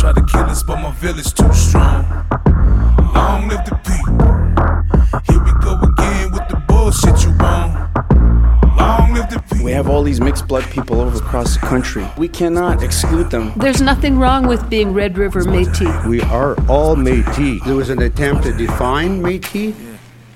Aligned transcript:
Try 0.00 0.12
to 0.14 0.22
kill 0.22 0.40
us, 0.44 0.62
but 0.62 0.80
my 0.80 0.90
village 0.92 1.34
too 1.34 1.52
strong. 1.52 2.06
Long 3.14 3.48
live 3.48 3.62
the 3.66 3.78
people. 3.84 4.32
Here 5.28 5.44
we 5.44 5.52
go 5.60 5.78
again 5.78 6.32
with 6.32 6.48
the 6.48 6.56
bullshit 6.66 7.22
you 7.22 7.36
want. 7.36 7.74
Long 8.78 9.12
live 9.12 9.28
the 9.28 9.42
people. 9.50 9.62
We 9.62 9.72
have 9.72 9.90
all 9.90 10.02
these 10.02 10.18
mixed 10.18 10.48
blood 10.48 10.64
people 10.70 11.02
over 11.02 11.18
across 11.18 11.52
the 11.52 11.60
country. 11.66 12.06
We 12.16 12.28
cannot 12.28 12.82
exclude 12.82 13.30
them. 13.30 13.52
There's 13.56 13.82
nothing 13.82 14.18
wrong 14.18 14.46
with 14.46 14.70
being 14.70 14.94
Red 14.94 15.18
River 15.18 15.42
Métis. 15.42 16.06
We 16.06 16.22
are 16.22 16.54
all 16.66 16.96
Métis. 16.96 17.62
There 17.66 17.76
was 17.76 17.90
an 17.90 18.00
attempt 18.00 18.44
to 18.44 18.54
define 18.54 19.22
Métis, 19.22 19.74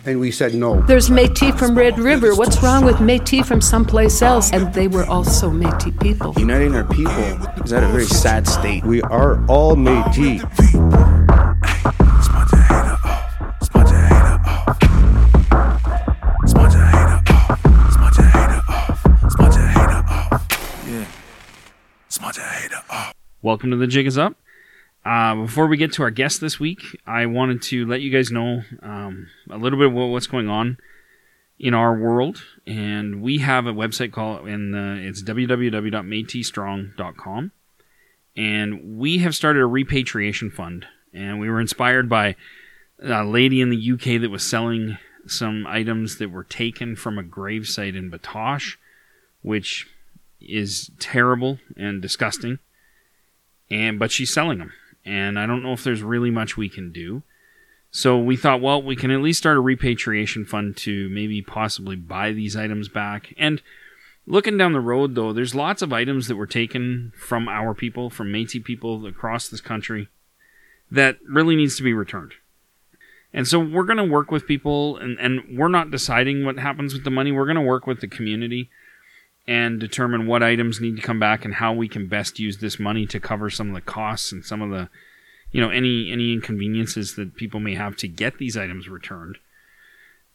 and 0.06 0.20
we 0.20 0.30
said 0.30 0.54
no. 0.54 0.80
There's 0.82 1.08
Métis 1.08 1.58
from 1.58 1.76
Red 1.76 1.98
River. 1.98 2.34
What's 2.34 2.62
wrong 2.62 2.84
with 2.84 2.96
Métis 2.96 3.46
from 3.46 3.60
someplace 3.60 4.20
else? 4.22 4.52
And 4.52 4.72
they 4.74 4.88
were 4.88 5.04
also 5.04 5.50
Métis 5.50 5.98
people. 6.00 6.34
Uniting 6.36 6.74
our 6.74 6.84
people 6.84 7.14
is 7.64 7.72
at 7.72 7.82
a 7.82 7.88
very 7.88 8.04
sad 8.04 8.46
state. 8.46 8.84
We 8.84 9.02
are 9.02 9.44
all 9.46 9.76
Métis. 9.76 10.42
Welcome 23.42 23.70
to 23.72 23.76
the 23.76 23.86
Jig 23.86 24.06
is 24.06 24.16
Up. 24.16 24.34
Uh, 25.04 25.34
before 25.34 25.66
we 25.66 25.76
get 25.76 25.92
to 25.92 26.02
our 26.02 26.10
guest 26.10 26.40
this 26.40 26.58
week, 26.58 26.80
I 27.06 27.26
wanted 27.26 27.60
to 27.62 27.86
let 27.86 28.00
you 28.00 28.10
guys 28.10 28.30
know 28.30 28.62
um, 28.82 29.26
a 29.50 29.58
little 29.58 29.78
bit 29.78 29.92
what's 29.92 30.26
going 30.26 30.48
on 30.48 30.78
in 31.58 31.74
our 31.74 31.94
world, 31.94 32.42
and 32.66 33.20
we 33.20 33.36
have 33.38 33.66
a 33.66 33.72
website 33.72 34.12
called 34.12 34.48
and 34.48 34.74
uh, 34.74 34.94
it's 35.06 35.22
www.mateystrong.com, 35.22 37.52
and 38.34 38.98
we 38.98 39.18
have 39.18 39.36
started 39.36 39.60
a 39.60 39.66
repatriation 39.66 40.50
fund, 40.50 40.86
and 41.12 41.38
we 41.38 41.50
were 41.50 41.60
inspired 41.60 42.08
by 42.08 42.34
a 43.02 43.24
lady 43.24 43.60
in 43.60 43.68
the 43.68 43.92
UK 43.92 44.18
that 44.22 44.30
was 44.30 44.42
selling 44.42 44.96
some 45.26 45.66
items 45.66 46.16
that 46.16 46.30
were 46.30 46.44
taken 46.44 46.96
from 46.96 47.18
a 47.18 47.22
gravesite 47.22 47.94
in 47.94 48.10
Batoche, 48.10 48.78
which 49.42 49.86
is 50.40 50.90
terrible 50.98 51.58
and 51.76 52.00
disgusting. 52.00 52.58
And 53.70 53.98
but 53.98 54.10
she's 54.10 54.32
selling 54.32 54.58
them 54.58 54.72
and 55.04 55.38
i 55.38 55.46
don't 55.46 55.62
know 55.62 55.72
if 55.72 55.84
there's 55.84 56.02
really 56.02 56.30
much 56.30 56.56
we 56.56 56.68
can 56.68 56.92
do. 56.92 57.22
So 57.90 58.18
we 58.18 58.36
thought 58.36 58.60
well 58.60 58.82
we 58.82 58.96
can 58.96 59.10
at 59.10 59.20
least 59.20 59.38
start 59.38 59.56
a 59.56 59.60
repatriation 59.60 60.44
fund 60.44 60.76
to 60.78 61.08
maybe 61.10 61.42
possibly 61.42 61.96
buy 61.96 62.32
these 62.32 62.56
items 62.56 62.88
back. 62.88 63.32
And 63.38 63.62
looking 64.26 64.56
down 64.56 64.72
the 64.72 64.80
road 64.80 65.14
though 65.14 65.32
there's 65.32 65.54
lots 65.54 65.82
of 65.82 65.92
items 65.92 66.28
that 66.28 66.36
were 66.36 66.46
taken 66.46 67.12
from 67.16 67.48
our 67.48 67.74
people 67.74 68.10
from 68.10 68.32
métis 68.32 68.64
people 68.64 69.06
across 69.06 69.48
this 69.48 69.60
country 69.60 70.08
that 70.90 71.18
really 71.28 71.56
needs 71.56 71.76
to 71.76 71.82
be 71.82 71.92
returned. 71.92 72.32
And 73.32 73.48
so 73.48 73.58
we're 73.58 73.84
going 73.84 73.98
to 73.98 74.04
work 74.04 74.30
with 74.30 74.46
people 74.46 74.96
and, 74.96 75.18
and 75.18 75.58
we're 75.58 75.68
not 75.68 75.90
deciding 75.90 76.44
what 76.44 76.58
happens 76.58 76.94
with 76.94 77.02
the 77.02 77.10
money. 77.10 77.32
We're 77.32 77.46
going 77.46 77.56
to 77.56 77.62
work 77.62 77.86
with 77.86 78.00
the 78.00 78.06
community 78.06 78.70
and 79.46 79.78
determine 79.78 80.26
what 80.26 80.42
items 80.42 80.80
need 80.80 80.96
to 80.96 81.02
come 81.02 81.18
back 81.18 81.44
and 81.44 81.54
how 81.54 81.72
we 81.72 81.88
can 81.88 82.08
best 82.08 82.38
use 82.38 82.58
this 82.58 82.78
money 82.78 83.06
to 83.06 83.20
cover 83.20 83.50
some 83.50 83.68
of 83.68 83.74
the 83.74 83.80
costs 83.80 84.32
and 84.32 84.44
some 84.44 84.62
of 84.62 84.70
the 84.70 84.88
you 85.52 85.60
know 85.60 85.70
any 85.70 86.10
any 86.10 86.32
inconveniences 86.32 87.14
that 87.16 87.36
people 87.36 87.60
may 87.60 87.74
have 87.74 87.96
to 87.96 88.08
get 88.08 88.38
these 88.38 88.56
items 88.56 88.88
returned. 88.88 89.38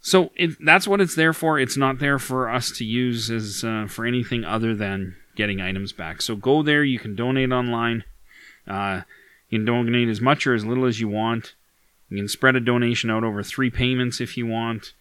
So 0.02 0.30
that's 0.64 0.88
what 0.88 1.02
it's 1.02 1.16
there 1.16 1.34
for. 1.34 1.60
It's 1.60 1.76
not 1.76 2.00
there 2.00 2.20
for 2.20 2.50
us 2.50 2.72
to 2.78 2.86
use 2.86 3.30
as 3.30 3.64
uh, 3.66 3.86
for 3.90 4.06
anything 4.06 4.46
other 4.46 4.74
than 4.74 5.18
getting 5.36 5.60
items 5.60 5.92
back. 5.92 6.22
So 6.22 6.36
go 6.36 6.64
there. 6.64 6.84
You 6.84 7.00
can 7.00 7.16
donate 7.16 7.52
online. 7.52 8.06
Uh, 8.66 9.02
you 9.50 9.60
can 9.60 9.66
donate 9.66 10.08
as 10.08 10.22
much 10.22 10.48
or 10.48 10.54
as 10.54 10.66
little 10.66 10.86
as 10.86 11.02
you 11.02 11.10
want. 11.10 11.56
You 12.10 12.18
can 12.18 12.28
spread 12.30 12.56
a 12.56 12.62
donation 12.62 13.10
out 13.10 13.24
over 13.24 13.44
three 13.44 13.70
payments 13.70 14.22
if 14.22 14.38
you 14.38 14.48
want. 14.48 14.94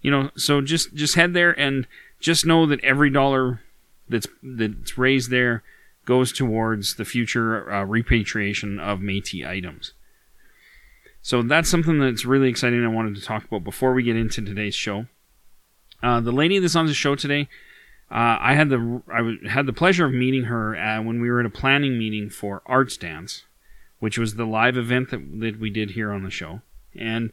You 0.00 0.10
know 0.10 0.30
so 0.36 0.60
just 0.60 0.94
just 0.94 1.16
head 1.16 1.34
there 1.34 1.58
and 1.58 1.86
just 2.20 2.46
know 2.46 2.66
that 2.66 2.82
every 2.82 3.10
dollar 3.10 3.60
that's 4.08 4.26
that's 4.42 4.98
raised 4.98 5.30
there 5.30 5.62
goes 6.04 6.32
towards 6.32 6.96
the 6.96 7.04
future 7.04 7.70
uh, 7.70 7.84
repatriation 7.84 8.80
of 8.80 9.00
Métis 9.00 9.46
items. 9.46 9.92
So 11.20 11.42
that's 11.42 11.68
something 11.68 11.98
that's 11.98 12.24
really 12.24 12.48
exciting. 12.48 12.84
I 12.84 12.88
wanted 12.88 13.16
to 13.16 13.20
talk 13.20 13.44
about 13.44 13.64
before 13.64 13.92
we 13.92 14.02
get 14.02 14.16
into 14.16 14.42
today's 14.42 14.74
show. 14.74 15.06
Uh, 16.02 16.20
the 16.20 16.32
lady 16.32 16.58
that's 16.58 16.76
on 16.76 16.86
the 16.86 16.94
show 16.94 17.14
today, 17.14 17.48
uh, 18.10 18.38
I 18.40 18.54
had 18.54 18.70
the 18.70 19.02
I 19.12 19.18
w- 19.18 19.48
had 19.48 19.66
the 19.66 19.72
pleasure 19.72 20.06
of 20.06 20.14
meeting 20.14 20.44
her 20.44 20.76
uh, 20.76 21.02
when 21.02 21.20
we 21.20 21.30
were 21.30 21.40
at 21.40 21.46
a 21.46 21.50
planning 21.50 21.98
meeting 21.98 22.30
for 22.30 22.62
Arts 22.64 22.96
Dance, 22.96 23.44
which 23.98 24.16
was 24.16 24.36
the 24.36 24.46
live 24.46 24.78
event 24.78 25.10
that 25.10 25.40
that 25.40 25.60
we 25.60 25.68
did 25.68 25.90
here 25.90 26.12
on 26.12 26.22
the 26.22 26.30
show, 26.30 26.62
and 26.96 27.32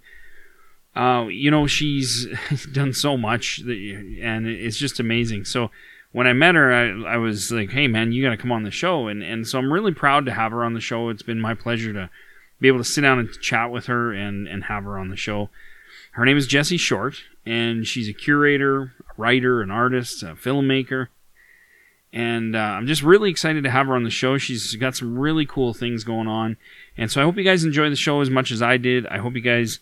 uh, 0.96 1.28
you 1.28 1.52
know, 1.52 1.68
she's 1.68 2.28
done 2.72 2.94
so 2.94 3.18
much, 3.18 3.58
that, 3.66 4.18
and 4.22 4.48
it's 4.48 4.78
just 4.78 5.00
amazing. 5.00 5.46
So 5.46 5.72
when 6.12 6.28
I 6.28 6.34
met 6.34 6.56
her, 6.56 6.74
I, 6.74 7.16
I 7.16 7.18
was 7.18 7.52
like, 7.52 7.72
"Hey, 7.72 7.88
man, 7.88 8.14
you 8.14 8.24
got 8.24 8.30
to 8.30 8.38
come 8.38 8.52
on 8.52 8.64
the 8.64 8.72
show," 8.72 9.08
and 9.08 9.22
and 9.22 9.46
so 9.48 9.60
I'm 9.60 9.74
really 9.74 9.94
proud 9.94 10.26
to 10.26 10.34
have 10.34 10.52
her 10.52 10.64
on 10.64 10.74
the 10.74 10.80
show. 10.80 11.10
It's 11.10 11.22
been 11.22 11.42
my 11.42 11.54
pleasure 11.54 11.92
to 11.92 12.10
be 12.62 12.70
able 12.70 12.78
to 12.78 12.86
sit 12.86 13.02
down 13.02 13.20
and 13.20 13.30
chat 13.42 13.72
with 13.72 13.88
her 13.88 14.14
and 14.14 14.48
and 14.48 14.66
have 14.66 14.86
her 14.86 14.98
on 14.98 15.10
the 15.10 15.18
show. 15.18 15.50
Her 16.12 16.24
name 16.24 16.38
is 16.38 16.48
Jessie 16.48 16.78
Short, 16.78 17.16
and 17.46 17.86
she's 17.86 18.08
a 18.08 18.14
curator, 18.14 18.84
a 18.84 19.14
writer, 19.18 19.62
an 19.62 19.72
artist, 19.72 20.24
a 20.24 20.28
filmmaker. 20.28 21.08
And 22.14 22.56
uh, 22.56 22.60
I'm 22.60 22.88
just 22.88 23.04
really 23.04 23.30
excited 23.30 23.66
to 23.66 23.70
have 23.70 23.88
her 23.88 23.96
on 23.96 24.06
the 24.06 24.10
show. 24.10 24.38
She's 24.38 24.74
got 24.76 24.96
some 24.96 25.20
really 25.20 25.46
cool 25.46 25.74
things 25.74 26.06
going 26.06 26.30
on. 26.30 26.56
And 26.98 27.12
so 27.12 27.20
I 27.20 27.26
hope 27.26 27.36
you 27.36 27.44
guys 27.44 27.66
enjoy 27.66 27.90
the 27.90 27.98
show 27.98 28.22
as 28.22 28.30
much 28.30 28.52
as 28.52 28.62
I 28.62 28.78
did. 28.78 29.06
I 29.08 29.18
hope 29.18 29.36
you 29.36 29.42
guys 29.42 29.82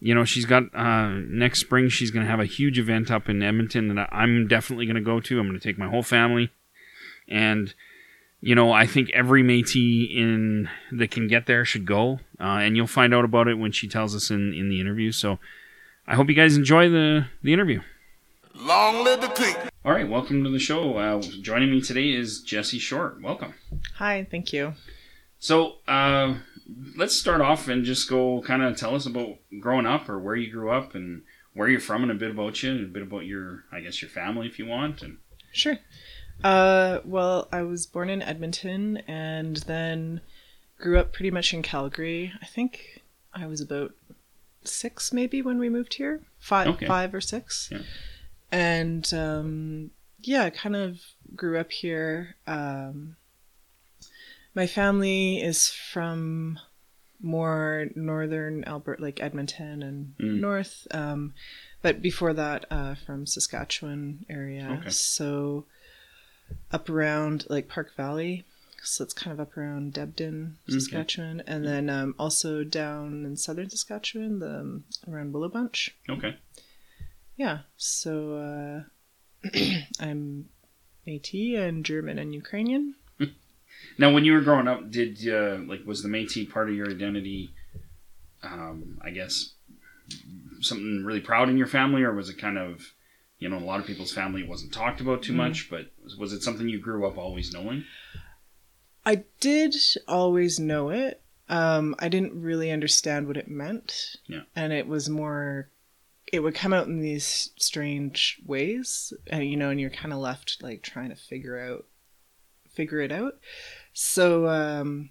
you 0.00 0.14
know 0.14 0.24
she's 0.24 0.46
got 0.46 0.62
uh, 0.74 1.08
next 1.28 1.60
spring 1.60 1.88
she's 1.88 2.10
going 2.10 2.24
to 2.24 2.30
have 2.30 2.40
a 2.40 2.46
huge 2.46 2.78
event 2.78 3.10
up 3.10 3.28
in 3.28 3.42
edmonton 3.42 3.94
that 3.94 4.08
i'm 4.12 4.48
definitely 4.48 4.86
going 4.86 4.96
to 4.96 5.02
go 5.02 5.20
to. 5.20 5.38
I'm 5.38 5.46
going 5.46 5.58
to 5.58 5.62
take 5.68 5.78
my 5.78 5.88
whole 5.88 6.02
family. 6.02 6.50
And 7.28 7.72
you 8.40 8.54
know 8.54 8.72
i 8.72 8.86
think 8.86 9.10
every 9.10 9.42
métis 9.42 10.08
in 10.16 10.68
that 10.90 11.10
can 11.10 11.28
get 11.28 11.46
there 11.46 11.64
should 11.64 11.86
go. 11.86 12.20
Uh, 12.40 12.58
and 12.64 12.76
you'll 12.76 12.86
find 12.86 13.14
out 13.14 13.24
about 13.24 13.46
it 13.48 13.54
when 13.58 13.70
she 13.72 13.86
tells 13.86 14.14
us 14.16 14.30
in, 14.30 14.54
in 14.54 14.68
the 14.70 14.80
interview. 14.80 15.12
So 15.12 15.38
i 16.06 16.14
hope 16.14 16.28
you 16.28 16.34
guys 16.34 16.56
enjoy 16.56 16.88
the, 16.88 17.26
the 17.42 17.52
interview. 17.52 17.80
Long 18.54 19.04
live 19.04 19.20
the 19.20 19.28
people. 19.28 19.68
all 19.84 19.92
right 19.92 20.08
welcome 20.08 20.42
to 20.44 20.50
the 20.50 20.58
show. 20.58 20.96
Uh, 20.96 21.20
joining 21.42 21.70
me 21.70 21.80
today 21.82 22.10
is 22.10 22.40
jessie 22.40 22.78
short. 22.78 23.20
Welcome. 23.20 23.54
Hi, 23.96 24.26
thank 24.30 24.52
you. 24.52 24.74
so 25.38 25.74
uh, 25.86 26.34
let's 26.96 27.14
start 27.16 27.40
off 27.40 27.68
and 27.68 27.84
just 27.84 28.08
go 28.08 28.40
kind 28.42 28.62
of 28.62 28.76
tell 28.76 28.94
us 28.94 29.06
about 29.06 29.36
growing 29.60 29.86
up 29.86 30.08
or 30.08 30.18
where 30.18 30.36
you 30.36 30.50
grew 30.50 30.70
up 30.70 30.94
and 30.94 31.22
where 31.54 31.68
you're 31.68 31.80
from 31.80 32.02
and 32.02 32.10
a 32.12 32.14
bit 32.14 32.30
about 32.30 32.62
you 32.62 32.70
and 32.70 32.84
a 32.84 32.88
bit 32.88 33.02
about 33.02 33.24
your 33.26 33.64
I 33.72 33.80
guess 33.80 34.00
your 34.02 34.10
family 34.10 34.46
if 34.46 34.58
you 34.58 34.66
want 34.66 35.02
and 35.02 35.18
Sure. 35.52 35.78
Uh, 36.44 37.00
well, 37.04 37.48
I 37.52 37.62
was 37.62 37.86
born 37.86 38.08
in 38.08 38.22
Edmonton 38.22 38.98
and 39.08 39.56
then 39.56 40.20
grew 40.78 40.98
up 40.98 41.12
pretty 41.12 41.30
much 41.30 41.52
in 41.52 41.60
Calgary. 41.62 42.32
I 42.40 42.46
think 42.46 43.02
I 43.34 43.46
was 43.46 43.60
about 43.60 43.92
six 44.64 45.12
maybe 45.12 45.42
when 45.42 45.58
we 45.58 45.68
moved 45.68 45.94
here, 45.94 46.22
five, 46.38 46.68
Okay. 46.68 46.86
five 46.86 47.12
or 47.14 47.20
six, 47.20 47.68
Yeah. 47.72 47.78
and 48.52 49.12
um, 49.12 49.90
yeah, 50.22 50.44
I 50.44 50.50
kind 50.50 50.76
of 50.76 51.00
grew 51.34 51.58
up 51.58 51.72
here. 51.72 52.36
Um, 52.46 53.16
my 54.54 54.66
family 54.66 55.40
is 55.40 55.68
from 55.68 56.58
more 57.22 57.86
northern 57.94 58.64
Alberta, 58.64 59.02
like 59.02 59.20
Edmonton 59.22 59.82
and 59.82 60.14
Mm. 60.18 60.40
north. 60.40 60.86
Um, 60.90 61.34
but 61.82 62.00
before 62.02 62.32
that, 62.34 62.64
uh, 62.70 62.94
from 62.94 63.26
Saskatchewan 63.26 64.24
area. 64.28 64.78
Okay. 64.80 64.90
So 64.90 65.66
up 66.72 66.88
around 66.88 67.46
like 67.48 67.68
Park 67.68 67.94
Valley. 67.96 68.44
So 68.82 69.04
it's 69.04 69.12
kind 69.12 69.32
of 69.34 69.40
up 69.40 69.56
around 69.58 69.92
Debden, 69.92 70.56
Okay. 70.66 70.78
Saskatchewan, 70.78 71.42
and 71.46 71.66
then 71.66 71.90
um, 71.90 72.14
also 72.18 72.64
down 72.64 73.26
in 73.26 73.36
southern 73.36 73.68
Saskatchewan, 73.68 74.38
the 74.38 74.60
um, 74.60 74.84
around 75.06 75.34
Willow 75.34 75.50
Bunch. 75.50 75.94
okay 76.08 76.36
Yeah. 77.36 77.58
So 77.76 78.86
uh, 79.44 79.48
I'm 80.00 80.48
Métis 81.06 81.58
and 81.58 81.84
German 81.84 82.18
and 82.18 82.34
Ukrainian. 82.34 82.94
Now 83.98 84.12
when 84.12 84.24
you 84.24 84.32
were 84.32 84.40
growing 84.40 84.68
up 84.68 84.90
did 84.90 85.18
uh, 85.28 85.58
like 85.66 85.84
was 85.86 86.02
the 86.02 86.08
Métis 86.08 86.50
part 86.50 86.68
of 86.68 86.74
your 86.74 86.90
identity 86.90 87.50
um, 88.42 88.98
I 89.02 89.10
guess 89.10 89.52
something 90.60 91.04
really 91.04 91.20
proud 91.20 91.48
in 91.48 91.56
your 91.58 91.66
family 91.66 92.02
or 92.02 92.12
was 92.14 92.28
it 92.28 92.38
kind 92.38 92.58
of 92.58 92.92
you 93.38 93.48
know 93.48 93.58
a 93.58 93.60
lot 93.60 93.80
of 93.80 93.86
people's 93.86 94.12
family 94.12 94.42
wasn't 94.42 94.72
talked 94.72 95.00
about 95.00 95.22
too 95.22 95.32
Mhm. 95.32 95.36
much 95.36 95.70
but 95.70 95.90
was, 96.02 96.16
was 96.16 96.32
it 96.32 96.42
something 96.42 96.68
you 96.68 96.78
grew 96.78 97.06
up 97.06 97.16
always 97.18 97.52
knowing 97.52 97.84
I 99.04 99.24
did 99.40 99.74
always 100.06 100.60
know 100.60 100.90
it. 100.90 101.22
Um, 101.48 101.96
I 101.98 102.08
didn't 102.10 102.38
really 102.40 102.70
understand 102.70 103.26
what 103.26 103.38
it 103.38 103.48
meant. 103.48 104.16
Yeah. 104.26 104.42
And 104.54 104.74
it 104.74 104.86
was 104.86 105.08
more, 105.08 105.70
it 106.30 106.40
would 106.40 106.54
come 106.54 106.74
out 106.74 106.86
in 106.86 107.00
these 107.00 107.50
strange 107.56 108.40
ways, 108.44 109.14
and 109.26 109.48
you 109.48 109.56
know, 109.56 109.70
and 109.70 109.80
you're 109.80 109.88
kind 109.88 110.12
of 110.12 110.18
left 110.20 110.58
like 110.62 110.82
trying 110.82 111.08
to 111.08 111.16
figure 111.16 111.58
out, 111.58 111.86
figure 112.74 113.00
it 113.00 113.12
out. 113.12 113.38
So, 113.92 114.46
um, 114.48 115.10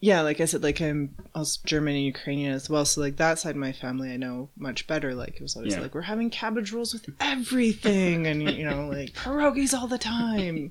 yeah, 0.00 0.20
like 0.20 0.40
I 0.40 0.44
said, 0.44 0.62
like 0.62 0.80
I'm 0.80 1.16
also 1.34 1.60
German 1.66 1.96
and 1.96 2.04
Ukrainian 2.04 2.52
as 2.52 2.70
well. 2.70 2.84
So 2.84 3.00
like 3.00 3.16
that 3.16 3.40
side 3.40 3.50
of 3.50 3.56
my 3.56 3.72
family, 3.72 4.12
I 4.12 4.16
know 4.16 4.48
much 4.56 4.86
better. 4.86 5.12
Like 5.14 5.34
it 5.36 5.42
was 5.42 5.56
always 5.56 5.74
Yeah. 5.74 5.80
like 5.80 5.94
we're 5.94 6.02
having 6.02 6.30
cabbage 6.30 6.72
rolls 6.72 6.92
with 6.92 7.08
everything, 7.20 8.26
and 8.28 8.42
you 8.42 8.64
know 8.64 8.86
like 8.92 9.12
pierogies 9.14 9.74
all 9.76 9.88
the 9.88 9.98
time, 9.98 10.70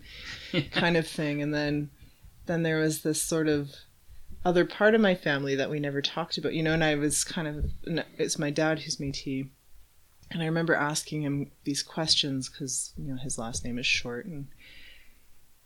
kind 0.72 0.96
of 0.96 1.06
thing. 1.08 1.42
And 1.42 1.54
then 1.54 1.90
then 2.46 2.64
there 2.64 2.80
was 2.80 3.02
this 3.02 3.22
sort 3.22 3.50
of 3.50 3.70
other 4.46 4.64
part 4.64 4.96
of 4.96 5.02
my 5.02 5.14
family 5.16 5.56
that 5.56 5.70
we 5.70 5.82
never 5.82 6.02
talked 6.02 6.38
about, 6.38 6.54
you 6.54 6.64
know. 6.64 6.72
And 6.72 6.84
I 6.84 6.96
was 6.96 7.26
kind 7.26 7.48
of 7.50 7.66
it's 8.18 8.40
my 8.40 8.50
dad 8.50 8.80
who's 8.80 8.96
Métis, 8.96 9.50
and 10.32 10.42
I 10.42 10.46
remember 10.46 10.74
asking 10.74 11.24
him 11.24 11.52
these 11.66 11.84
questions 11.84 12.48
because 12.48 12.94
you 12.98 13.12
know 13.14 13.18
his 13.22 13.38
last 13.38 13.66
name 13.66 13.78
is 13.78 13.86
short, 13.86 14.26
and 14.26 14.48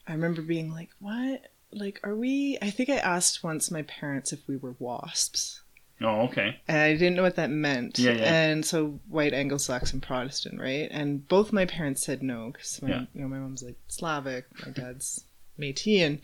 I 0.08 0.14
remember 0.14 0.42
being 0.42 0.72
like, 0.72 0.90
"What?" 1.00 1.48
like 1.74 2.02
are 2.04 2.16
we 2.16 2.58
i 2.62 2.70
think 2.70 2.90
i 2.90 2.98
asked 2.98 3.46
once 3.46 3.72
my 3.72 3.82
parents 3.84 4.34
if 4.34 4.46
we 4.46 4.58
were 4.58 4.76
wasps 4.78 5.62
Oh, 6.02 6.24
okay. 6.24 6.60
and 6.68 6.78
i 6.78 6.92
didn't 6.92 7.16
know 7.16 7.22
what 7.22 7.38
that 7.38 7.50
meant 7.50 7.98
Yeah, 7.98 8.12
yeah. 8.12 8.34
and 8.34 8.66
so 8.66 9.00
white 9.08 9.34
anglo-saxon 9.34 10.02
protestant 10.02 10.60
right 10.60 10.90
and 10.92 11.26
both 11.30 11.54
my 11.54 11.66
parents 11.66 12.04
said 12.04 12.22
no 12.24 12.50
because 12.52 12.82
my, 12.82 12.90
Yeah. 12.90 13.06
you 13.14 13.22
know 13.22 13.30
my 13.30 13.38
mom's 13.38 13.64
like 13.64 13.78
slavic 13.88 14.48
my 14.66 14.74
dad's 14.74 15.24
métis 15.58 16.02
and 16.06 16.22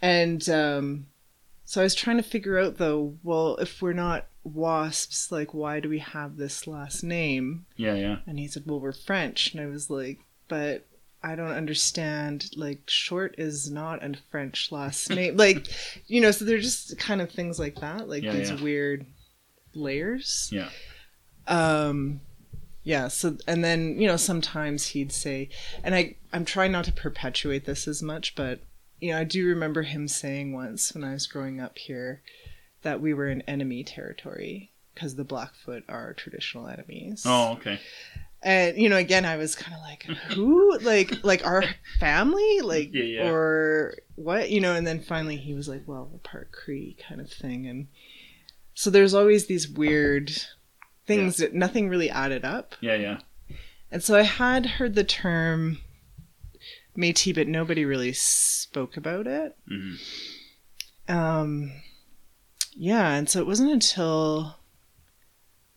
and 0.00 0.48
um 0.48 1.06
so 1.64 1.80
i 1.80 1.84
was 1.84 1.96
trying 1.96 2.18
to 2.18 2.22
figure 2.22 2.56
out 2.60 2.76
though 2.78 3.14
well 3.24 3.56
if 3.56 3.82
we're 3.82 3.92
not 3.92 4.26
wasps 4.44 5.32
like 5.32 5.52
why 5.52 5.80
do 5.80 5.88
we 5.88 5.98
have 5.98 6.36
this 6.36 6.68
last 6.68 7.02
name 7.02 7.66
Yeah, 7.76 7.94
yeah. 7.94 8.16
and 8.28 8.38
he 8.38 8.46
said, 8.46 8.62
Well, 8.64 8.78
we're 8.80 8.92
French. 8.92 9.52
And 9.52 9.60
I 9.60 9.66
was 9.66 9.90
like, 9.90 10.20
But 10.46 10.86
I 11.22 11.34
don't 11.34 11.50
understand. 11.50 12.50
Like, 12.56 12.80
short 12.86 13.34
is 13.38 13.70
not 13.70 14.04
a 14.04 14.14
French 14.30 14.70
last 14.70 15.10
name. 15.18 15.36
like, 15.36 15.66
you 16.06 16.20
know, 16.20 16.30
so 16.30 16.44
they're 16.44 16.58
just 16.58 16.98
kind 16.98 17.20
of 17.20 17.30
things 17.30 17.58
like 17.58 17.76
that, 17.80 18.08
like 18.08 18.22
Yeah, 18.22 18.32
these 18.32 18.50
yeah. 18.50 18.62
weird 18.62 19.06
layers. 19.74 20.48
Yeah. 20.52 20.68
Um, 21.46 22.20
yeah. 22.84 23.08
So, 23.08 23.36
and 23.46 23.62
then, 23.64 24.00
you 24.00 24.06
know, 24.06 24.16
sometimes 24.16 24.88
he'd 24.88 25.12
say, 25.12 25.48
and 25.82 25.94
I, 25.94 26.14
I'm 26.32 26.44
trying 26.44 26.72
not 26.72 26.84
to 26.86 26.92
perpetuate 26.92 27.64
this 27.64 27.88
as 27.88 28.02
much, 28.02 28.34
but, 28.34 28.60
you 29.00 29.12
know, 29.12 29.18
I 29.18 29.24
do 29.24 29.46
remember 29.46 29.82
him 29.82 30.08
saying 30.08 30.52
once 30.52 30.94
when 30.94 31.04
I 31.04 31.12
was 31.12 31.26
growing 31.26 31.60
up 31.60 31.78
here 31.78 32.22
that 32.82 33.00
we 33.00 33.12
were 33.14 33.28
in 33.28 33.42
enemy 33.42 33.82
territory 33.84 34.70
because 34.94 35.14
the 35.16 35.24
Blackfoot 35.24 35.84
are 35.88 36.12
traditional 36.14 36.66
enemies 36.68 37.22
Oh, 37.26 37.52
okay. 37.52 37.78
And 38.42 38.76
you 38.78 38.88
know 38.88 38.96
again 38.96 39.24
i 39.24 39.36
was 39.36 39.54
kind 39.54 39.74
of 39.74 39.80
like 39.82 40.02
who? 40.34 40.78
Like 40.78 41.24
like 41.24 41.44
our 41.46 41.64
family? 41.98 42.60
Like 42.62 42.90
Yeah, 42.92 43.02
yeah. 43.02 43.30
or 43.30 43.94
what 44.14 44.50
you 44.50 44.60
know 44.60 44.74
and 44.74 44.86
then 44.86 45.00
finally 45.00 45.36
he 45.36 45.54
was 45.54 45.68
like 45.68 45.82
well 45.86 46.08
we're 46.12 46.18
part 46.20 46.52
cree 46.52 46.96
kind 47.08 47.20
of 47.20 47.30
thing. 47.30 47.66
And 47.66 47.88
so 48.74 48.90
there's 48.90 49.14
always 49.14 49.46
these 49.46 49.68
weird 49.68 50.30
things 51.06 51.38
that 51.38 51.52
nothing 51.54 51.88
really 51.88 52.10
added 52.10 52.44
up. 52.44 52.74
Yeah, 52.80 52.94
yeah. 52.94 53.18
and 53.90 54.02
so 54.04 54.16
i 54.16 54.22
had 54.22 54.66
heard 54.66 54.94
the 54.94 55.04
term 55.04 55.78
métis 56.96 57.34
but 57.34 57.48
nobody 57.48 57.84
really 57.84 58.12
spoke 58.12 58.96
about 58.96 59.26
it. 59.26 59.56
Hmm 59.68 59.94
um 61.08 61.72
yeah 62.74 63.14
and 63.14 63.28
so 63.30 63.40
it 63.40 63.46
wasn't 63.46 63.70
until 63.70 64.56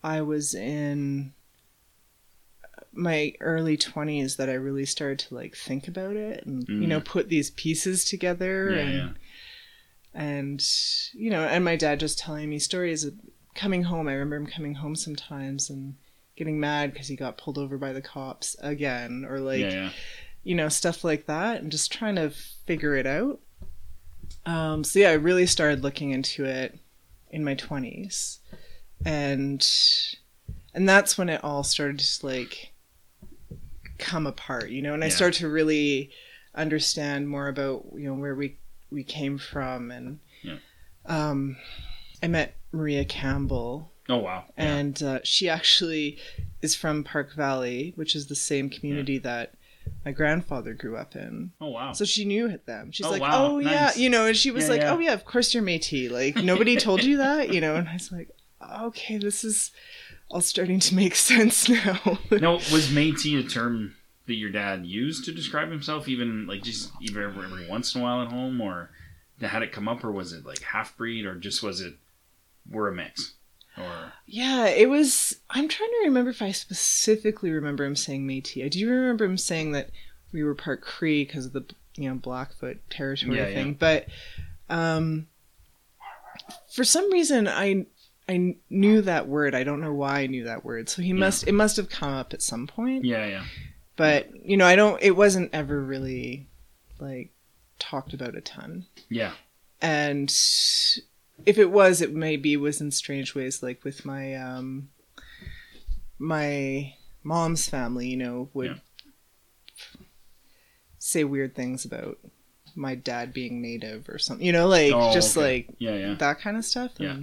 i 0.04 0.20
was 0.20 0.54
in 0.54 1.32
my 2.94 3.32
early 3.40 3.76
20s 3.76 4.36
that 4.36 4.48
i 4.50 4.52
really 4.54 4.84
started 4.84 5.18
to 5.18 5.34
like 5.34 5.56
think 5.56 5.88
about 5.88 6.14
it 6.16 6.44
and 6.44 6.68
you 6.68 6.86
know 6.86 7.00
put 7.00 7.28
these 7.28 7.50
pieces 7.52 8.04
together 8.04 8.70
Yeah, 8.72 8.80
and 8.82 8.92
yeah. 8.94 9.10
and 10.14 10.64
you 11.14 11.30
know 11.30 11.42
and 11.44 11.64
my 11.64 11.76
dad 11.76 12.00
just 12.00 12.18
telling 12.18 12.50
me 12.50 12.58
stories 12.58 13.04
of 13.04 13.14
coming 13.54 13.84
home 13.84 14.08
i 14.08 14.12
remember 14.12 14.36
him 14.36 14.46
coming 14.46 14.74
home 14.74 14.94
sometimes 14.96 15.70
and 15.70 15.94
getting 16.36 16.58
mad 16.60 16.92
because 16.92 17.08
he 17.08 17.16
got 17.16 17.36
pulled 17.38 17.58
over 17.58 17.76
by 17.78 17.92
the 17.92 18.02
cops 18.02 18.56
again 18.60 19.24
or 19.28 19.38
like 19.38 19.60
yeah, 19.60 19.90
you 20.44 20.54
know, 20.56 20.68
stuff 20.68 21.04
like 21.04 21.26
that, 21.26 21.60
and 21.62 21.70
just 21.70 21.92
trying 21.92 22.16
to 22.16 22.30
figure 22.30 22.96
it 22.96 23.06
out. 23.06 23.38
Um, 24.44 24.82
so 24.82 24.98
yeah, 24.98 25.10
I 25.10 25.12
really 25.12 25.46
started 25.46 25.84
looking 25.84 26.10
into 26.10 26.44
it 26.44 26.80
in 27.30 27.44
my 27.44 27.54
twenties, 27.54 28.40
and 29.04 29.64
and 30.74 30.88
that's 30.88 31.16
when 31.16 31.28
it 31.28 31.44
all 31.44 31.62
started 31.62 32.00
to 32.00 32.26
like 32.26 32.71
come 34.02 34.26
apart, 34.26 34.70
you 34.70 34.82
know. 34.82 34.94
And 34.94 35.02
I 35.02 35.06
Yeah. 35.08 35.14
started 35.14 35.38
to 35.40 35.48
really 35.48 36.10
understand 36.54 37.28
more 37.28 37.48
about 37.48 37.86
you 37.96 38.06
know 38.08 38.14
where 38.14 38.34
we 38.34 38.56
we 38.90 39.04
came 39.04 39.38
from, 39.38 39.90
and 39.90 40.18
Yeah. 40.42 40.58
um, 41.06 41.56
I 42.22 42.26
met 42.28 42.56
Maria 42.72 43.04
Campbell 43.04 43.90
Oh, 44.08 44.18
wow. 44.18 44.44
Yeah. 44.58 44.64
and 44.76 45.02
uh, 45.02 45.20
she 45.22 45.48
actually 45.48 46.18
is 46.60 46.74
from 46.74 47.04
Park 47.04 47.32
Valley, 47.34 47.92
which 47.96 48.14
is 48.16 48.26
the 48.26 48.34
same 48.34 48.68
community 48.68 49.16
that 49.18 49.54
my 50.04 50.12
grandfather 50.12 50.74
grew 50.74 50.96
up 50.96 51.14
in. 51.16 51.52
oh, 51.60 51.68
wow. 51.70 51.92
So 51.92 52.04
she 52.04 52.24
knew 52.24 52.58
them. 52.66 52.90
She's 52.92 53.06
Oh, 53.06 53.10
like, 53.10 53.22
wow. 53.22 53.30
"Oh 53.54 53.58
yeah," 53.58 53.92
you 53.96 54.10
know, 54.10 54.26
and 54.26 54.36
she 54.36 54.50
was 54.50 54.64
Yeah, 54.64 54.70
like, 54.70 54.80
yeah. 54.82 54.92
"Oh 54.94 54.98
yeah, 54.98 55.12
of 55.14 55.24
course 55.24 55.54
you're 55.54 55.62
Métis." 55.62 56.10
Like 56.10 56.36
nobody 56.36 56.76
told 56.76 57.02
you 57.04 57.16
that, 57.18 57.52
you 57.54 57.60
know. 57.60 57.76
And 57.76 57.88
I 57.88 57.94
was 57.94 58.12
like, 58.12 58.28
"Okay, 58.88 59.16
this 59.18 59.42
is 59.44 59.70
all 60.32 60.40
starting 60.40 60.80
to 60.80 60.94
make 60.94 61.14
sense 61.30 61.68
now." 61.68 62.18
now, 62.30 62.54
was 62.54 62.88
Métis 62.88 63.44
a 63.44 63.48
term 63.48 63.94
that 64.26 64.34
your 64.34 64.50
dad 64.50 64.86
used 64.86 65.24
to 65.24 65.32
describe 65.32 65.70
himself, 65.70 66.08
even 66.08 66.46
like 66.46 66.62
just 66.62 66.90
even 67.00 67.22
every, 67.22 67.44
every 67.44 67.68
once 67.68 67.94
in 67.94 68.00
a 68.00 68.04
while 68.04 68.22
at 68.22 68.28
home, 68.28 68.60
or 68.60 68.90
had 69.40 69.62
it 69.62 69.72
come 69.72 69.88
up, 69.88 70.04
or 70.04 70.12
was 70.12 70.32
it 70.32 70.44
like 70.46 70.62
half 70.62 70.96
breed, 70.96 71.26
or 71.26 71.34
just 71.34 71.62
was 71.62 71.80
it 71.80 71.94
we're 72.70 72.88
a 72.88 72.94
mix, 72.94 73.34
or 73.76 74.12
yeah, 74.26 74.66
it 74.66 74.88
was. 74.88 75.40
I'm 75.50 75.68
trying 75.68 75.90
to 75.90 76.02
remember 76.04 76.30
if 76.30 76.42
I 76.42 76.52
specifically 76.52 77.50
remember 77.50 77.84
him 77.84 77.96
saying 77.96 78.26
Métis. 78.26 78.64
I 78.64 78.68
do 78.68 78.88
remember 78.88 79.24
him 79.24 79.36
saying 79.38 79.72
that 79.72 79.90
we 80.32 80.42
were 80.44 80.54
part 80.54 80.80
Cree 80.80 81.24
because 81.24 81.46
of 81.46 81.52
the 81.52 81.64
you 81.96 82.08
know 82.08 82.14
Blackfoot 82.14 82.78
territory 82.88 83.36
Yeah, 83.36 83.48
yeah. 83.48 83.54
thing, 83.54 83.74
but 83.74 84.06
um, 84.70 85.26
for 86.72 86.84
some 86.84 87.10
reason 87.12 87.48
I 87.48 87.86
I 88.32 88.56
knew 88.70 89.02
that 89.02 89.28
word. 89.28 89.54
I 89.54 89.64
don't 89.64 89.80
know 89.80 89.92
why 89.92 90.20
I 90.20 90.26
knew 90.26 90.44
that 90.44 90.64
word. 90.64 90.88
So 90.88 91.02
he 91.02 91.12
must 91.12 91.46
it 91.46 91.52
must 91.52 91.76
have 91.76 91.88
come 91.88 92.12
up 92.14 92.32
at 92.32 92.42
some 92.42 92.66
point. 92.66 93.04
yeah, 93.04 93.26
yeah, 93.26 93.44
But 93.96 94.30
you 94.46 94.56
know, 94.56 94.66
I 94.66 94.76
don't. 94.76 95.00
It 95.02 95.16
wasn't 95.16 95.50
ever 95.52 95.80
really 95.80 96.46
like 96.98 97.30
talked 97.78 98.12
about 98.14 98.36
a 98.36 98.40
ton. 98.40 98.86
yeah, 99.08 99.32
And 99.80 100.28
if 101.44 101.58
it 101.58 101.70
was, 101.70 102.00
it 102.00 102.14
maybe 102.14 102.56
was 102.56 102.80
in 102.80 102.90
strange 102.92 103.34
ways, 103.34 103.62
like 103.62 103.84
with 103.84 104.04
my 104.04 104.34
um 104.36 104.88
my 106.18 106.94
mom's 107.22 107.68
family. 107.68 108.08
You 108.08 108.16
know, 108.16 108.48
would 108.54 108.66
Yeah. 108.70 108.76
say 110.98 111.24
weird 111.24 111.54
things 111.54 111.84
about 111.84 112.18
my 112.74 112.94
dad 112.94 113.32
being 113.32 113.60
native 113.60 114.08
or 114.08 114.18
something. 114.18 114.46
You 114.46 114.52
know, 114.52 114.68
like 114.68 114.92
Oh, 114.94 115.12
just 115.12 115.36
okay. 115.36 115.46
like 115.66 115.74
yeah, 115.78 115.96
yeah. 115.96 116.14
that 116.14 116.40
kind 116.40 116.56
of 116.56 116.64
stuff. 116.64 116.92
Yeah. 116.98 117.18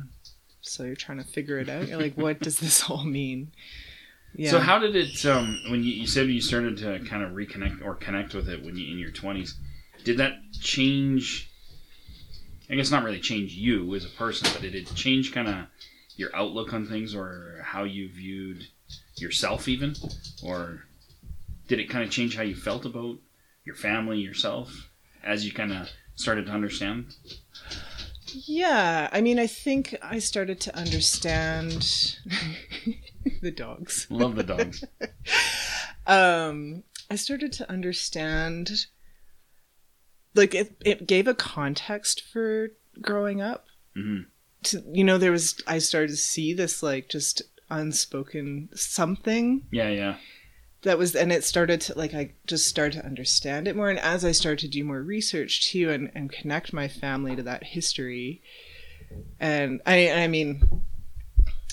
So 0.62 0.84
you're 0.84 0.96
trying 0.96 1.20
to 1.20 1.24
figure 1.24 1.58
it 1.60 1.70
out. 1.70 1.88
You're 1.88 2.00
like, 2.00 2.16
what 2.16 2.40
does 2.40 2.60
this 2.60 2.84
all 2.90 3.04
mean? 3.04 3.52
Yeah. 4.36 4.52
So 4.52 4.60
how 4.60 4.80
did 4.80 4.96
it? 4.96 5.26
Um, 5.26 5.60
when 5.70 5.84
you, 5.84 5.92
you 5.92 6.08
said 6.08 6.28
you 6.28 6.42
started 6.42 6.78
to 6.78 7.00
kind 7.06 7.24
of 7.24 7.32
reconnect 7.32 7.84
or 7.84 7.96
connect 7.96 8.34
with 8.34 8.48
it 8.48 8.64
when 8.64 8.76
you 8.78 8.92
in 8.92 9.00
your 9.00 9.12
twenties, 9.12 9.56
did 10.04 10.18
that 10.18 10.34
change? 10.60 11.50
I 12.70 12.76
guess 12.76 12.92
not 12.92 13.04
really 13.04 13.20
change 13.20 13.54
you 13.54 13.96
as 13.96 14.06
a 14.06 14.10
person, 14.10 14.48
but 14.54 14.62
did 14.62 14.76
it 14.76 14.94
change 14.94 15.34
kind 15.34 15.48
of 15.48 15.56
your 16.16 16.36
outlook 16.36 16.74
on 16.74 16.86
things 16.86 17.16
or 17.16 17.62
how 17.64 17.84
you 17.84 18.10
viewed 18.10 18.68
yourself, 19.18 19.68
even, 19.68 19.96
or 20.44 20.84
did 21.68 21.80
it 21.80 21.90
kind 21.90 22.04
of 22.04 22.12
change 22.12 22.36
how 22.36 22.44
you 22.44 22.56
felt 22.56 22.86
about 22.86 23.18
your 23.66 23.76
family, 23.76 24.20
yourself, 24.20 24.90
as 25.24 25.46
you 25.46 25.52
kind 25.52 25.72
of 25.72 25.90
started 26.16 26.46
to 26.46 26.52
understand? 26.52 27.16
Yeah, 28.34 29.10
I 29.12 29.22
mean, 29.22 29.40
I 29.40 29.48
think 29.48 29.96
I 30.02 30.20
started 30.20 30.60
to 30.62 30.76
understand 30.76 32.18
the 33.42 33.52
dogs. 33.52 34.08
Love 34.10 34.36
the 34.36 34.44
dogs. 34.44 34.84
Um, 36.08 36.84
I 37.12 37.16
started 37.18 37.52
to 37.54 37.70
understand, 37.70 38.72
like 40.34 40.56
it. 40.56 40.76
It 40.84 41.06
gave 41.06 41.28
a 41.28 41.36
context 41.36 42.24
for 42.34 42.70
growing 43.00 43.42
up. 43.42 43.66
hmm 43.96 44.22
To 44.64 44.84
you 44.92 45.04
know, 45.04 45.20
there 45.20 45.32
was. 45.32 45.62
I 45.68 45.78
started 45.78 46.10
to 46.10 46.18
see 46.18 46.54
this 46.54 46.82
like 46.82 47.10
just 47.10 47.44
unspoken 47.70 48.70
something 48.74 49.68
Yeah, 49.72 49.90
yeah, 49.90 50.18
that 50.84 50.98
was 50.98 51.16
and 51.16 51.32
it 51.32 51.44
started 51.44 51.82
to 51.82 51.98
like 51.98 52.14
i 52.14 52.32
just 52.48 52.68
started 52.68 53.00
to 53.00 53.06
understand 53.06 53.68
it 53.68 53.76
more 53.76 53.90
and 53.90 54.00
as 54.00 54.24
i 54.24 54.32
started 54.32 54.60
to 54.60 54.68
do 54.68 54.84
more 54.84 55.02
research 55.02 55.70
too 55.70 55.90
and, 55.90 56.12
and 56.16 56.32
connect 56.32 56.74
my 56.74 56.88
family 56.88 57.36
to 57.36 57.44
that 57.44 57.64
history 57.64 58.42
and 59.40 59.82
i 59.86 60.12
i 60.12 60.28
mean 60.28 60.82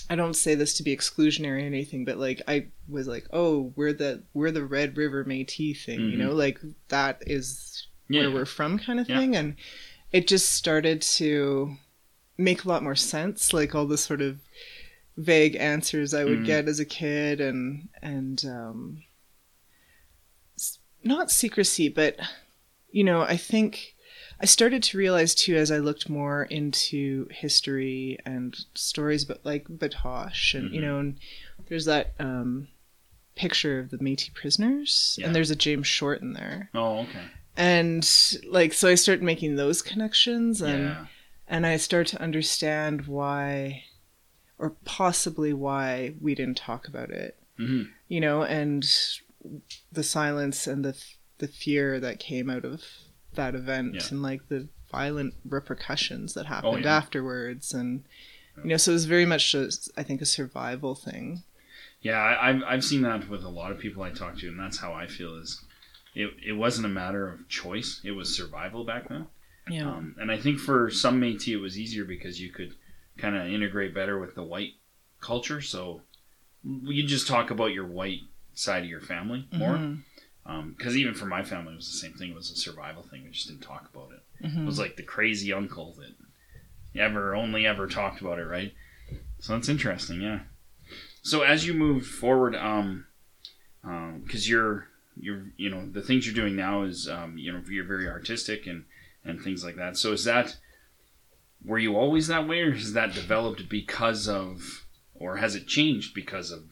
i 0.09 0.15
don't 0.15 0.35
say 0.35 0.55
this 0.55 0.73
to 0.75 0.83
be 0.83 0.95
exclusionary 0.95 1.63
or 1.63 1.65
anything 1.65 2.03
but 2.03 2.17
like 2.17 2.41
i 2.47 2.67
was 2.89 3.07
like 3.07 3.25
oh 3.31 3.71
we're 3.75 3.93
the 3.93 4.23
we're 4.33 4.51
the 4.51 4.65
red 4.65 4.97
river 4.97 5.23
métis 5.23 5.85
thing 5.85 5.99
you 5.99 6.17
know 6.17 6.29
mm-hmm. 6.29 6.39
like 6.39 6.59
that 6.89 7.21
is 7.25 7.87
yeah. 8.09 8.21
where 8.21 8.31
we're 8.31 8.45
from 8.45 8.77
kind 8.77 8.99
of 8.99 9.07
Yeah. 9.09 9.19
thing 9.19 9.35
and 9.35 9.55
it 10.11 10.27
just 10.27 10.49
started 10.49 11.01
to 11.01 11.77
make 12.37 12.63
a 12.63 12.69
lot 12.69 12.83
more 12.83 12.95
sense. 12.95 13.53
Like 13.53 13.75
all 13.75 13.85
the 13.85 13.97
sort 13.97 14.21
of 14.21 14.39
vague 15.17 15.55
answers 15.55 16.13
I 16.13 16.23
would 16.25 16.39
Mhm. 16.41 16.45
get 16.45 16.67
as 16.67 16.79
a 16.79 16.85
kid, 16.85 17.41
and 17.41 17.89
and 18.01 18.43
um, 18.45 19.03
not 21.03 21.31
secrecy, 21.31 21.89
but 21.89 22.19
you 22.91 23.03
know, 23.03 23.21
I 23.21 23.37
think 23.37 23.95
I 24.39 24.45
started 24.45 24.83
to 24.83 24.97
realize 24.97 25.33
too 25.35 25.55
as 25.55 25.71
I 25.71 25.77
looked 25.79 26.09
more 26.09 26.43
into 26.45 27.27
history 27.31 28.17
and 28.25 28.55
stories 28.75 29.25
but 29.25 29.45
like 29.45 29.65
Batoche, 29.67 30.53
and 30.53 30.73
you 30.73 30.79
Mhm. 30.79 30.83
know, 30.83 30.99
and 30.99 31.19
there's 31.67 31.85
that 31.85 32.13
um, 32.19 32.67
picture 33.35 33.79
of 33.79 33.89
the 33.89 33.97
Métis 33.97 34.33
prisoners, 34.33 35.15
Yeah. 35.19 35.27
and 35.27 35.35
there's 35.35 35.51
a 35.51 35.55
James 35.55 35.87
Short 35.87 36.21
in 36.21 36.33
there, 36.33 36.69
Oh, 36.73 36.99
okay. 37.01 37.23
and 37.55 38.07
like 38.47 38.73
so 38.73 38.89
I 38.89 38.95
started 38.95 39.23
making 39.23 39.55
those 39.55 39.81
connections, 39.81 40.61
and 40.61 40.83
Yeah. 40.83 41.05
and 41.47 41.65
I 41.65 41.77
start 41.77 42.07
to 42.07 42.21
understand 42.21 43.05
why, 43.07 43.83
or 44.59 44.71
possibly 44.85 45.53
why 45.53 46.13
we 46.19 46.33
didn't 46.35 46.57
talk 46.57 46.87
about 46.87 47.09
it, 47.11 47.37
hmm 47.57 47.83
you 48.07 48.19
know, 48.21 48.41
and 48.43 48.85
the 49.91 50.03
silence 50.03 50.67
and 50.67 50.83
the 50.83 50.95
the 51.39 51.47
fear 51.47 51.99
that 51.99 52.19
came 52.19 52.49
out 52.49 52.65
of 52.65 52.83
that 53.35 53.53
event, 53.55 53.95
Yeah. 53.95 54.01
and 54.09 54.23
like 54.23 54.47
the 54.49 54.67
violent 54.91 55.35
repercussions 55.47 56.33
that 56.33 56.45
happened 56.47 56.85
yeah. 56.85 56.97
afterwards, 56.97 57.73
and 57.73 58.03
you 58.57 58.69
know, 58.69 58.77
so 58.77 58.91
it 58.91 58.93
was 58.93 59.05
very 59.05 59.25
much 59.25 59.51
just 59.51 59.91
I 59.97 60.03
think 60.03 60.21
a 60.21 60.25
survival 60.25 60.95
thing. 60.95 61.43
Yeah, 62.01 62.17
I, 62.17 62.49
I've 62.49 62.63
I've 62.63 62.83
seen 62.83 63.01
that 63.03 63.29
with 63.29 63.43
a 63.43 63.49
lot 63.49 63.71
of 63.71 63.79
people 63.79 64.03
I 64.03 64.09
talk 64.11 64.37
to, 64.39 64.47
and 64.47 64.59
that's 64.59 64.79
how 64.79 64.93
I 64.93 65.07
feel. 65.07 65.35
Is 65.35 65.61
it 66.15 66.31
it 66.45 66.53
wasn't 66.53 66.85
a 66.85 66.89
matter 66.89 67.27
of 67.27 67.47
choice; 67.49 68.01
it 68.03 68.11
was 68.11 68.35
survival 68.35 68.83
back 68.85 69.09
then. 69.09 69.27
Yeah, 69.69 69.89
Um, 69.91 70.15
and 70.17 70.31
I 70.31 70.37
think 70.37 70.59
for 70.59 70.89
some 70.89 71.19
Métis 71.19 71.49
it 71.49 71.57
was 71.57 71.77
easier 71.77 72.05
because 72.05 72.39
you 72.39 72.51
could 72.51 72.73
kind 73.17 73.35
of 73.35 73.47
integrate 73.47 73.93
better 73.93 74.19
with 74.19 74.35
the 74.35 74.43
white 74.43 74.73
culture. 75.21 75.61
So 75.61 76.01
you 76.63 77.03
just 77.05 77.27
talk 77.27 77.49
about 77.51 77.73
your 77.73 77.85
white 77.87 78.21
side 78.53 78.83
of 78.83 78.89
your 78.89 79.01
family 79.01 79.47
more. 79.51 79.77
Mhm. 79.77 80.03
Because 80.77 80.95
even 80.95 81.13
for 81.13 81.25
my 81.25 81.43
family, 81.43 81.73
it 81.73 81.77
was 81.77 81.91
the 81.91 81.97
same 81.97 82.13
thing. 82.13 82.29
It 82.31 82.35
was 82.35 82.51
a 82.51 82.55
survival 82.55 83.03
thing. 83.03 83.23
We 83.25 83.31
just 83.31 83.47
didn't 83.47 83.63
talk 83.63 83.89
about 83.93 84.11
it. 84.13 84.45
Mhm. 84.45 84.61
It 84.63 84.65
was 84.65 84.79
like 84.79 84.95
the 84.95 85.03
crazy 85.03 85.51
uncle 85.51 85.93
that 85.93 86.15
ever 86.99 87.35
only 87.35 87.65
ever 87.67 87.87
talked 87.87 88.21
about 88.21 88.39
it, 88.39 88.45
right? 88.45 88.73
So 89.39 89.53
that's 89.53 89.69
interesting, 89.69 90.21
yeah. 90.21 90.41
So 91.21 91.41
as 91.41 91.67
you 91.67 91.73
move 91.73 92.07
forward, 92.07 92.55
um, 92.55 93.05
because 94.23 94.49
you're 94.49 94.87
you're 95.19 95.47
you 95.57 95.69
know 95.69 95.85
the 95.89 96.01
things 96.01 96.25
you're 96.25 96.35
doing 96.35 96.55
now 96.55 96.83
is 96.83 97.07
um, 97.09 97.37
you 97.37 97.51
know 97.51 97.61
you're 97.69 97.83
very 97.85 98.07
artistic 98.07 98.67
and 98.67 98.85
and 99.25 99.41
things 99.41 99.63
like 99.63 99.75
that. 99.75 99.97
So 99.97 100.13
is 100.13 100.23
that 100.23 100.57
were 101.63 101.77
you 101.79 101.95
always 101.97 102.27
that 102.27 102.47
way, 102.47 102.61
or 102.61 102.71
has 102.71 102.93
that 102.93 103.13
developed 103.13 103.67
because 103.69 104.27
of, 104.27 104.85
or 105.15 105.37
has 105.37 105.55
it 105.55 105.67
changed 105.67 106.13
because 106.13 106.51
of, 106.51 106.63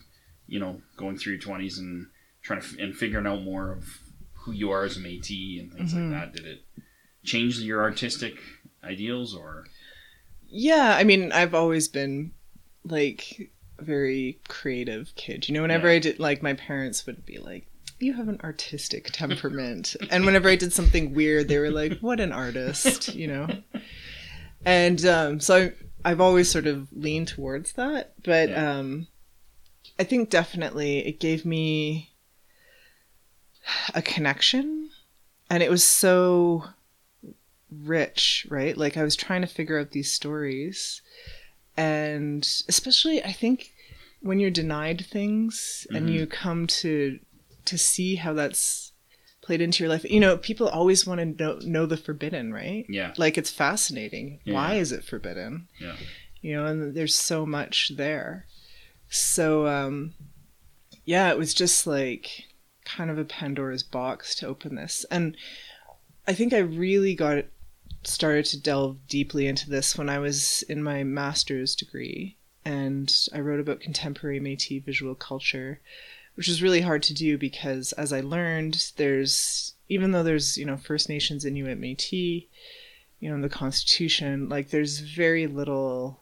you 0.47 0.59
know, 0.59 0.81
going 0.97 1.17
through 1.17 1.33
your 1.33 1.41
twenties 1.41 1.77
and 1.77 2.07
trying 2.41 2.61
to 2.61 2.65
f- 2.65 2.75
and 2.79 2.95
figuring 2.95 3.25
out 3.27 3.43
more 3.43 3.71
of 3.71 3.85
who 4.43 4.51
you 4.51 4.69
are 4.71 4.83
as 4.85 4.95
a 4.97 4.99
Métis 4.99 5.59
and 5.59 5.73
things 5.73 5.93
Mhm. 5.93 6.11
like 6.11 6.19
that? 6.21 6.33
Did 6.35 6.45
it 6.45 6.61
change 7.23 7.59
your 7.59 7.81
artistic 7.81 8.35
ideals, 8.83 9.33
or 9.35 9.65
Yeah, 10.47 10.95
I 10.95 11.03
mean, 11.03 11.31
I've 11.31 11.55
always 11.55 11.87
been 11.87 12.31
like 12.83 13.49
a 13.79 13.83
very 13.83 14.39
creative 14.47 15.11
kid. 15.15 15.49
You 15.49 15.55
know, 15.55 15.63
whenever 15.63 15.87
Yeah. 15.89 15.95
I 15.95 15.99
did, 15.99 16.19
like, 16.19 16.43
my 16.43 16.53
parents 16.53 17.05
would 17.07 17.25
be 17.25 17.39
like, 17.39 17.65
"You 17.99 18.13
have 18.13 18.27
an 18.29 18.39
artistic 18.43 19.09
temperament," 19.11 19.95
and 20.11 20.23
whenever 20.25 20.47
I 20.47 20.55
did 20.55 20.71
something 20.71 21.13
weird, 21.15 21.47
they 21.47 21.57
were 21.57 21.71
like, 21.71 21.97
"What 21.99 22.19
an 22.19 22.31
artist," 22.31 23.15
you 23.15 23.27
know. 23.27 23.47
And 24.65 25.05
um, 25.05 25.39
so 25.39 25.71
I've 26.03 26.21
always 26.21 26.49
sort 26.49 26.67
of 26.67 26.87
leaned 26.91 27.27
towards 27.27 27.73
that, 27.73 28.13
but 28.23 28.49
Yeah. 28.49 28.79
um, 28.79 29.07
I 29.99 30.03
think 30.03 30.29
definitely 30.29 31.05
it 31.05 31.19
gave 31.19 31.45
me 31.45 32.11
a 33.93 34.01
connection, 34.01 34.89
and 35.49 35.61
it 35.63 35.69
was 35.69 35.83
so 35.83 36.65
rich, 37.71 38.45
right? 38.49 38.75
Like 38.77 38.97
I 38.97 39.03
was 39.03 39.15
trying 39.15 39.41
to 39.41 39.47
figure 39.47 39.79
out 39.79 39.91
these 39.91 40.11
stories. 40.11 41.01
And 41.77 42.47
especially 42.69 43.23
I 43.23 43.31
think 43.31 43.71
when 44.21 44.39
you're 44.39 44.51
denied 44.51 45.05
things 45.05 45.85
and 45.93 46.09
Mhm. 46.09 46.13
you 46.13 46.27
come 46.27 46.67
to 46.67 47.19
to 47.65 47.77
see 47.77 48.15
how 48.15 48.33
that's 48.33 48.91
played 49.45 49.61
into 49.61 49.83
your 49.83 49.89
life. 49.89 50.03
You 50.09 50.19
know, 50.19 50.37
people 50.37 50.67
always 50.67 51.05
want 51.05 51.19
to 51.19 51.25
know 51.25 51.59
know 51.61 51.85
the 51.85 51.97
forbidden, 51.97 52.51
right? 52.51 52.85
yeah, 52.89 53.13
Like 53.17 53.37
it's 53.37 53.51
fascinating. 53.51 54.39
Yeah. 54.43 54.55
Why 54.55 54.75
is 54.75 54.91
it 54.91 55.03
forbidden? 55.03 55.67
Yeah. 55.79 55.95
You 56.41 56.55
know, 56.55 56.65
and 56.65 56.95
there's 56.95 57.15
so 57.15 57.45
much 57.45 57.91
there. 57.95 58.47
So 59.09 59.67
um 59.67 60.13
yeah, 61.05 61.29
it 61.29 61.37
was 61.37 61.53
just 61.53 61.85
like 61.85 62.45
kind 62.83 63.11
of 63.11 63.17
a 63.19 63.25
Pandora's 63.25 63.83
box 63.83 64.35
to 64.35 64.47
open 64.47 64.75
this. 64.75 65.05
And 65.11 65.37
I 66.27 66.33
think 66.33 66.53
I 66.53 66.59
really 66.59 67.13
got 67.15 67.45
started 68.03 68.45
to 68.45 68.61
delve 68.61 68.97
deeply 69.07 69.47
into 69.47 69.69
this 69.69 69.97
when 69.97 70.09
I 70.09 70.19
was 70.19 70.63
in 70.63 70.81
my 70.83 71.03
master's 71.03 71.75
degree 71.75 72.37
and 72.63 73.13
I 73.33 73.39
wrote 73.39 73.59
about 73.59 73.79
contemporary 73.79 74.39
Métis 74.39 74.83
visual 74.83 75.13
culture, 75.15 75.81
which 76.35 76.47
was 76.47 76.61
really 76.61 76.81
hard 76.81 77.01
to 77.03 77.13
do 77.13 77.37
because 77.37 77.91
as 77.93 78.13
I 78.13 78.21
learned, 78.21 78.91
there's 78.97 79.73
even 79.89 80.11
though 80.11 80.23
there's, 80.23 80.57
you 80.57 80.65
know, 80.65 80.77
First 80.77 81.09
Nations 81.09 81.45
Inuit 81.45 81.79
Métis, 81.79 82.47
you 83.19 83.29
know, 83.29 83.35
in 83.35 83.41
the 83.41 83.49
Constitution, 83.49 84.49
like 84.49 84.69
there's 84.69 84.99
very 84.99 85.47
little 85.47 86.21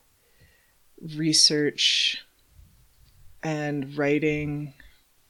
research 1.15 2.23
and 3.41 3.97
writing 3.97 4.73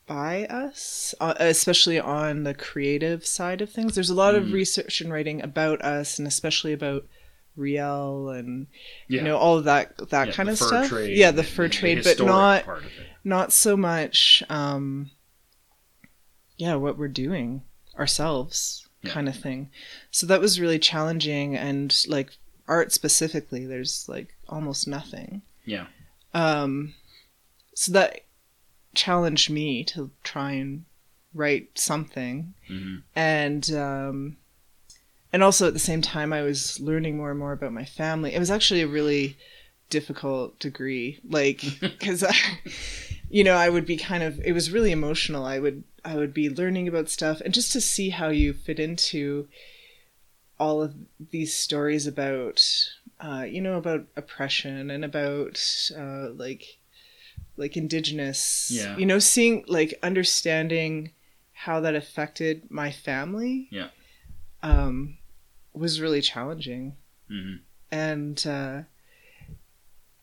by 0.05 0.45
us, 0.45 1.15
uh, 1.19 1.33
especially 1.39 1.99
on 1.99 2.43
the 2.43 2.53
creative 2.53 3.25
side 3.25 3.61
of 3.61 3.69
things. 3.69 3.95
There's 3.95 4.09
a 4.09 4.15
lot 4.15 4.35
of 4.35 4.45
Mm. 4.45 4.53
research 4.53 5.01
and 5.01 5.11
writing 5.11 5.41
about 5.41 5.81
us, 5.81 6.19
and 6.19 6.27
especially 6.27 6.73
about 6.73 7.07
Riel 7.55 8.29
and 8.29 8.67
yeah. 9.07 9.19
you 9.19 9.23
know 9.27 9.37
all 9.37 9.57
of 9.57 9.65
that 9.65 9.95
that 10.09 10.27
Yeah, 10.27 10.33
kind 10.33 10.49
of 10.49 10.57
stuff. 10.57 10.91
yeah, 11.05 11.31
the 11.31 11.43
fur 11.43 11.63
the 11.67 11.69
trade, 11.73 12.03
but 12.03 12.19
not 12.19 12.65
part 12.65 12.79
of 12.79 12.85
it. 12.85 13.07
not 13.23 13.53
so 13.53 13.77
much. 13.77 14.43
Um, 14.49 15.11
yeah, 16.57 16.75
what 16.75 16.97
we're 16.97 17.07
doing 17.07 17.63
ourselves, 17.97 18.87
Yeah. 19.01 19.11
kind 19.11 19.27
of 19.27 19.35
thing. 19.35 19.69
So 20.11 20.25
that 20.27 20.41
was 20.41 20.59
really 20.59 20.79
challenging, 20.79 21.55
and 21.55 21.95
like 22.07 22.31
art 22.67 22.91
specifically, 22.91 23.65
there's 23.65 24.07
like 24.07 24.35
almost 24.49 24.87
nothing. 24.87 25.41
Yeah. 25.65 25.87
Um, 26.33 26.93
so 27.75 27.91
that 27.93 28.21
challenged 28.95 29.49
me 29.49 29.83
to 29.85 30.11
try 30.23 30.51
and 30.53 30.85
write 31.33 31.77
something, 31.79 32.53
hmm 32.67 32.97
and 33.15 33.71
um, 33.73 34.37
and 35.33 35.43
also 35.43 35.67
at 35.67 35.73
the 35.73 35.79
same 35.79 36.01
time, 36.01 36.31
I 36.31 36.41
was 36.43 36.79
learning 36.79 37.17
more 37.17 37.31
and 37.31 37.39
more 37.39 37.51
about 37.51 37.73
my 37.73 37.83
family. 37.85 38.33
It 38.33 38.39
was 38.39 38.51
actually 38.51 38.81
a 38.81 38.87
really 38.87 39.35
difficult 39.89 40.59
degree, 40.59 41.19
like 41.27 41.61
because 41.81 42.23
I, 42.23 42.33
you 43.29 43.43
know, 43.43 43.55
I 43.55 43.67
would 43.69 43.85
be 43.85 43.97
kind 43.97 44.23
of. 44.23 44.39
It 44.45 44.53
was 44.53 44.71
really 44.71 44.91
emotional. 44.91 45.43
I 45.45 45.59
would 45.59 45.83
I 46.05 46.15
would 46.15 46.33
be 46.33 46.49
learning 46.49 46.87
about 46.87 47.09
stuff, 47.09 47.41
and 47.41 47.53
just 47.53 47.71
to 47.73 47.81
see 47.81 48.11
how 48.11 48.29
you 48.29 48.53
fit 48.53 48.79
into 48.79 49.47
all 50.59 50.81
of 50.83 50.93
these 51.31 51.53
stories 51.57 52.05
about, 52.07 52.63
uh, 53.19 53.43
you 53.49 53.59
know, 53.59 53.75
about 53.77 54.05
oppression 54.15 54.89
and 54.91 55.03
about 55.03 55.59
uh, 55.97 56.29
like 56.29 56.77
like 57.57 57.75
indigenous 57.77 58.71
Yeah. 58.73 58.97
you 58.97 59.05
know 59.05 59.19
seeing 59.19 59.63
like 59.67 59.93
understanding 60.01 61.11
how 61.53 61.79
that 61.81 61.93
affected 61.95 62.69
my 62.71 62.91
family 62.91 63.67
Yeah. 63.71 63.89
um 64.63 65.17
was 65.73 65.99
really 66.01 66.21
challenging 66.21 66.95
hmm 67.29 67.55
and 67.91 68.45
uh 68.47 68.81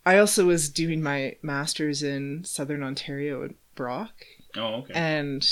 i 0.06 0.18
also 0.18 0.46
was 0.46 0.68
doing 0.68 1.02
my 1.02 1.36
masters 1.42 2.02
in 2.02 2.42
southern 2.44 2.82
ontario 2.82 3.44
at 3.44 3.50
brock 3.74 4.12
Oh, 4.56 4.74
okay. 4.82 4.92
and 4.94 5.46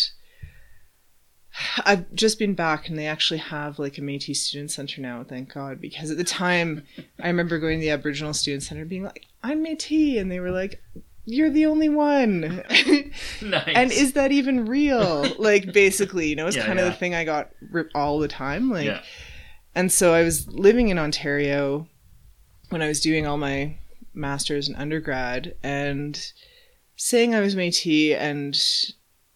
I've 1.85 2.13
just 2.15 2.39
been 2.39 2.55
back, 2.55 2.89
and 2.89 2.97
they 2.99 3.07
actually 3.07 3.39
have 3.39 3.79
like 3.79 3.99
a 3.99 4.01
Métis 4.01 4.37
Student 4.37 4.71
Center 4.71 5.01
now. 5.01 5.25
Thank 5.29 5.53
God, 5.53 5.81
because 5.81 6.11
at 6.11 6.17
the 6.17 6.23
time, 6.25 6.85
I 7.23 7.27
remember 7.27 7.59
going 7.59 7.79
to 7.79 7.81
the 7.81 7.91
Aboriginal 7.91 8.35
Student 8.35 8.63
Center, 8.63 8.85
being 8.85 9.03
like, 9.03 9.25
"I'm 9.43 9.65
Métis," 9.65 10.21
and 10.21 10.31
they 10.31 10.39
were 10.41 10.51
like, 10.53 10.81
"You're 11.25 11.51
the 11.51 11.67
only 11.67 11.89
one." 11.89 12.41
nice. 13.43 13.73
and 13.75 13.91
is 13.91 14.13
that 14.13 14.31
even 14.31 14.67
real? 14.67 15.27
like, 15.39 15.73
basically, 15.73 16.29
you 16.29 16.37
know, 16.37 16.47
it's 16.47 16.57
Yeah, 16.57 16.67
kind 16.67 16.79
of 16.79 16.85
the 16.85 16.93
thing 16.93 17.15
I 17.15 17.25
got 17.25 17.51
ripped 17.73 17.95
all 17.95 18.19
the 18.21 18.29
time. 18.29 18.71
Like, 18.71 18.87
yeah. 18.87 19.03
And 19.75 19.91
so 19.93 20.13
I 20.15 20.23
was 20.23 20.47
living 20.49 20.89
in 20.89 20.99
Ontario 20.99 21.87
when 22.71 22.83
I 22.83 22.89
was 22.89 23.01
doing 23.01 23.27
all 23.27 23.37
my 23.39 23.77
masters 24.15 24.69
and 24.69 24.77
undergrad 24.77 25.55
and 25.63 26.33
saying 26.97 27.35
I 27.35 27.41
was 27.41 27.55
Métis 27.55 28.17
and 28.17 28.59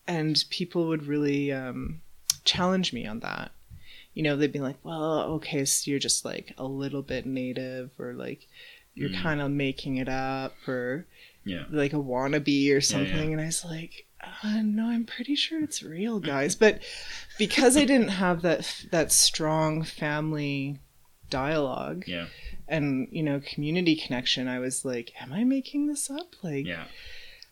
and 0.09 0.45
people 0.51 0.89
would 0.89 1.07
really 1.07 1.53
um, 1.53 2.01
challenge 2.45 2.93
me 2.93 3.07
on 3.07 3.21
that. 3.21 3.53
You 4.15 4.23
know, 4.25 4.37
they'd 4.37 4.53
be 4.53 4.59
like, 4.61 4.77
"Well, 4.83 5.23
okay, 5.35 5.65
so 5.65 5.91
you're 5.91 6.01
just 6.01 6.25
like 6.25 6.53
a 6.59 6.65
little 6.67 7.03
bit 7.03 7.25
native 7.25 7.91
or 7.99 8.13
like 8.15 8.49
you're 8.95 9.09
Mm. 9.11 9.23
kind 9.23 9.41
of 9.41 9.51
making 9.51 9.97
it 9.97 10.09
up 10.09 10.55
or 10.69 11.07
Yeah. 11.45 11.65
like 11.71 11.93
a 11.95 11.97
wannabe 11.97 12.71
or 12.71 12.75
yeah. 12.75 12.81
something. 12.81 13.33
And 13.33 13.41
I 13.41 13.47
was 13.47 13.65
like, 13.65 14.07
uh, 14.23 14.61
no, 14.63 14.87
I'm 14.89 15.05
pretty 15.05 15.35
sure 15.35 15.63
it's 15.63 15.83
real, 15.83 16.21
guys. 16.21 16.55
but 16.55 16.81
because 17.39 17.77
I 17.77 17.85
didn't 17.85 18.09
have 18.09 18.43
that 18.43 18.85
that 18.91 19.11
strong 19.13 19.83
family 19.83 20.79
dialogue 21.31 22.05
Yeah. 22.07 22.27
and 22.69 23.09
you 23.11 23.23
know 23.23 23.41
community 23.41 23.97
connection, 23.97 24.49
I 24.49 24.59
was 24.59 24.85
like, 24.85 25.13
am 25.21 25.33
I 25.33 25.45
making 25.45 25.87
this 25.87 26.11
up? 26.11 26.35
Like, 26.43 26.67
Yeah. 26.67 26.85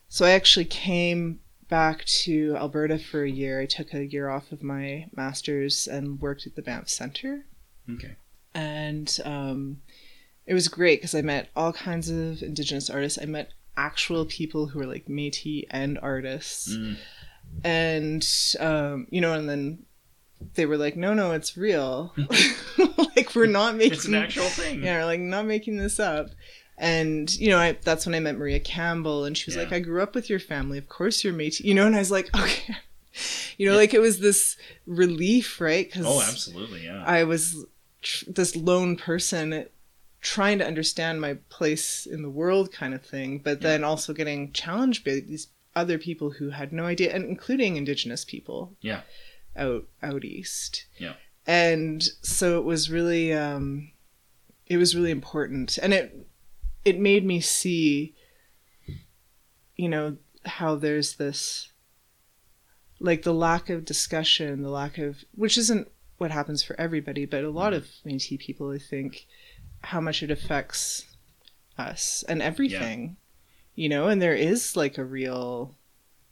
so 0.07 0.25
I 0.25 0.31
actually 0.31 0.65
came 0.65 1.39
back 1.69 2.03
to 2.05 2.55
Alberta 2.57 2.99
for 2.99 3.23
a 3.23 3.29
year. 3.29 3.61
I 3.61 3.65
took 3.65 3.93
a 3.93 4.05
year 4.05 4.29
off 4.29 4.51
of 4.51 4.61
my 4.61 5.07
master's 5.15 5.87
and 5.87 6.19
worked 6.21 6.45
at 6.45 6.55
the 6.55 6.61
Banff 6.61 6.89
Center. 6.89 7.45
Okay. 7.89 8.15
And 8.53 9.17
um, 9.23 9.81
it 10.45 10.53
was 10.53 10.67
great 10.67 10.99
because 10.99 11.15
I 11.15 11.21
met 11.21 11.47
all 11.55 11.71
kinds 11.71 12.09
of 12.09 12.43
Indigenous 12.43 12.89
artists. 12.89 13.17
I 13.21 13.25
met 13.25 13.51
actual 13.77 14.25
people 14.25 14.67
who 14.67 14.79
were 14.79 14.85
like 14.85 15.07
Métis 15.07 15.65
and 15.71 15.97
artists. 16.01 16.73
Mm. 16.75 16.97
And, 17.63 18.27
um, 18.59 19.07
you 19.09 19.21
know, 19.21 19.33
and 19.33 19.49
then 19.49 19.85
they 20.55 20.65
were 20.65 20.77
like, 20.77 20.95
no, 20.95 21.13
no, 21.13 21.31
it's 21.31 21.57
real. 21.57 22.13
like, 23.15 23.35
we're 23.35 23.45
not 23.45 23.75
making 23.75 23.93
It's 23.93 24.05
an 24.05 24.15
actual 24.15 24.45
thing. 24.45 24.83
yeah, 24.83 25.05
like 25.05 25.19
not 25.19 25.45
making 25.45 25.77
this 25.77 25.99
up. 25.99 26.29
And 26.77 27.31
you 27.37 27.49
know, 27.49 27.59
I, 27.59 27.77
that's 27.83 28.05
when 28.07 28.15
I 28.15 28.19
met 28.19 28.37
Maria 28.37 28.59
Campbell, 28.59 29.25
and 29.25 29.37
she 29.37 29.45
was 29.47 29.55
Yeah. 29.55 29.63
like, 29.63 29.71
"I 29.71 29.79
grew 29.79 30.01
up 30.01 30.15
with 30.15 30.31
your 30.31 30.39
family. 30.39 30.79
Of 30.79 30.89
course, 30.89 31.23
you're 31.23 31.33
Métis." 31.33 31.59
You 31.59 31.75
know, 31.75 31.85
and 31.85 31.95
I 31.95 31.99
was 31.99 32.09
like, 32.09 32.27
"Okay," 32.35 32.75
you 33.59 33.69
know, 33.69 33.75
like 33.75 33.93
it 33.93 33.99
was 33.99 34.19
this 34.19 34.57
relief, 34.87 35.61
right? 35.61 35.85
Because 35.87 36.07
Oh, 36.07 36.21
absolutely. 36.27 36.85
Yeah. 36.85 37.03
I 37.05 37.23
was 37.23 37.65
tr- 38.01 38.25
this 38.31 38.55
lone 38.55 38.95
person 38.95 39.67
trying 40.21 40.59
to 40.59 40.67
understand 40.67 41.19
my 41.19 41.33
place 41.49 42.05
in 42.05 42.21
the 42.21 42.29
world, 42.29 42.71
kind 42.71 42.93
of 42.93 43.03
thing, 43.03 43.39
but 43.39 43.61
then 43.61 43.83
also 43.83 44.13
getting 44.13 44.51
challenged 44.53 45.03
by 45.03 45.19
these 45.19 45.47
other 45.75 45.97
people 45.97 46.29
who 46.31 46.49
had 46.51 46.71
no 46.71 46.85
idea, 46.85 47.13
and 47.13 47.25
including 47.25 47.75
Indigenous 47.75 48.23
people 48.23 48.75
yeah. 48.81 49.01
out 49.55 49.85
out 50.03 50.23
east. 50.23 50.85
Yeah. 50.97 51.13
And 51.47 52.03
so 52.21 52.59
it 52.59 52.63
was 52.63 52.89
really 52.89 53.33
um 53.33 53.91
it 54.67 54.77
was 54.77 54.95
really 54.95 55.11
important 55.11 55.77
and 55.79 55.93
it 55.93 56.27
it 56.85 56.99
made 56.99 57.25
me 57.25 57.41
see 57.41 58.15
you 59.75 59.89
know 59.89 60.17
how 60.45 60.75
there's 60.75 61.15
this 61.15 61.71
like 62.99 63.23
the 63.23 63.33
lack 63.33 63.69
of 63.69 63.83
discussion, 63.83 64.61
the 64.61 64.69
lack 64.69 64.99
of 64.99 65.23
which 65.33 65.57
isn't 65.57 65.87
what 66.19 66.29
happens 66.29 66.61
for 66.61 66.79
everybody, 66.79 67.25
but 67.25 67.43
a 67.43 67.49
lot 67.49 67.73
of 67.73 67.87
Métis 68.05 68.37
people 68.37 68.69
I 68.69 68.77
think 68.77 69.25
how 69.83 69.99
much 70.01 70.21
it 70.23 70.31
affects 70.31 71.05
us 71.77 72.23
and 72.27 72.41
everything. 72.41 73.17
You 73.75 73.89
know, 73.89 74.07
and 74.07 74.21
there 74.21 74.35
is 74.35 74.75
like 74.75 74.97
a 74.97 75.03
real 75.05 75.75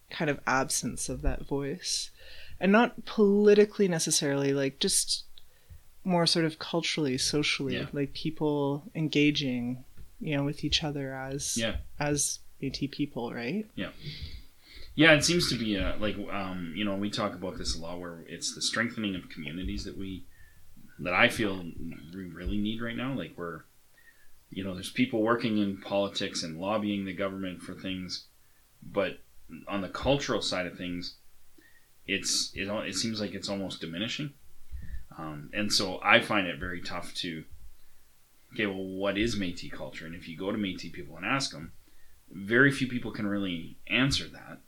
kind 0.09 0.29
of 0.29 0.39
absence 0.47 1.07
of 1.09 1.21
that 1.21 1.45
voice 1.47 2.09
and 2.59 2.71
not 2.71 3.05
politically 3.05 3.87
necessarily 3.87 4.53
like 4.53 4.79
just 4.79 5.23
more 6.03 6.25
sort 6.25 6.45
of 6.45 6.57
culturally 6.59 7.17
socially 7.17 7.75
Yeah. 7.75 7.85
like 7.93 8.13
people 8.13 8.83
engaging 8.95 9.83
you 10.19 10.35
know 10.35 10.43
with 10.43 10.63
each 10.63 10.83
other 10.83 11.13
as 11.13 11.55
Yeah. 11.57 11.75
as 11.99 12.39
Métis 12.61 12.91
people 12.91 13.31
right 13.33 13.67
yeah 13.75 13.91
Yeah, 14.95 15.13
it 15.13 15.23
seems 15.23 15.47
to 15.49 15.55
be 15.57 15.75
a, 15.75 15.95
like 15.99 16.17
um, 16.31 16.73
you 16.75 16.83
know 16.83 16.95
we 16.95 17.09
talk 17.11 17.33
about 17.35 17.57
this 17.59 17.75
a 17.77 17.79
lot 17.79 17.99
where 17.99 18.25
it's 18.27 18.53
the 18.55 18.61
strengthening 18.61 19.15
of 19.15 19.29
communities 19.29 19.83
that 19.85 19.95
we 19.97 20.23
that 20.99 21.13
I 21.13 21.29
feel 21.29 21.63
we 22.13 22.25
really 22.25 22.57
need 22.57 22.81
right 22.81 22.95
now. 22.95 23.13
Like 23.13 23.33
we're 23.37 23.61
you 24.49 24.63
know 24.63 24.73
there's 24.73 24.91
people 24.91 25.21
working 25.21 25.57
in 25.57 25.81
politics 25.81 26.43
and 26.43 26.59
lobbying 26.59 27.05
the 27.05 27.13
government 27.13 27.61
for 27.61 27.73
things, 27.73 28.25
but 28.83 29.19
on 29.67 29.81
the 29.81 29.89
cultural 29.89 30.41
side 30.41 30.65
of 30.65 30.77
things, 30.77 31.15
it's 32.07 32.51
it 32.53 32.67
it 32.67 32.95
seems 32.95 33.21
like 33.21 33.33
it's 33.33 33.49
almost 33.49 33.81
diminishing, 33.81 34.33
um, 35.17 35.49
and 35.53 35.71
so 35.71 35.99
I 36.03 36.19
find 36.19 36.47
it 36.47 36.59
very 36.59 36.81
tough 36.81 37.13
to 37.15 37.43
okay, 38.53 38.65
well, 38.65 38.83
what 38.83 39.17
is 39.17 39.35
Métis 39.35 39.71
culture? 39.71 40.05
And 40.05 40.15
if 40.15 40.27
you 40.27 40.37
go 40.37 40.51
to 40.51 40.57
Métis 40.57 40.91
people 40.91 41.17
and 41.17 41.25
ask 41.25 41.51
them, 41.51 41.71
very 42.31 42.71
few 42.71 42.87
people 42.87 43.11
can 43.11 43.27
really 43.27 43.77
answer 43.87 44.27
that 44.27 44.59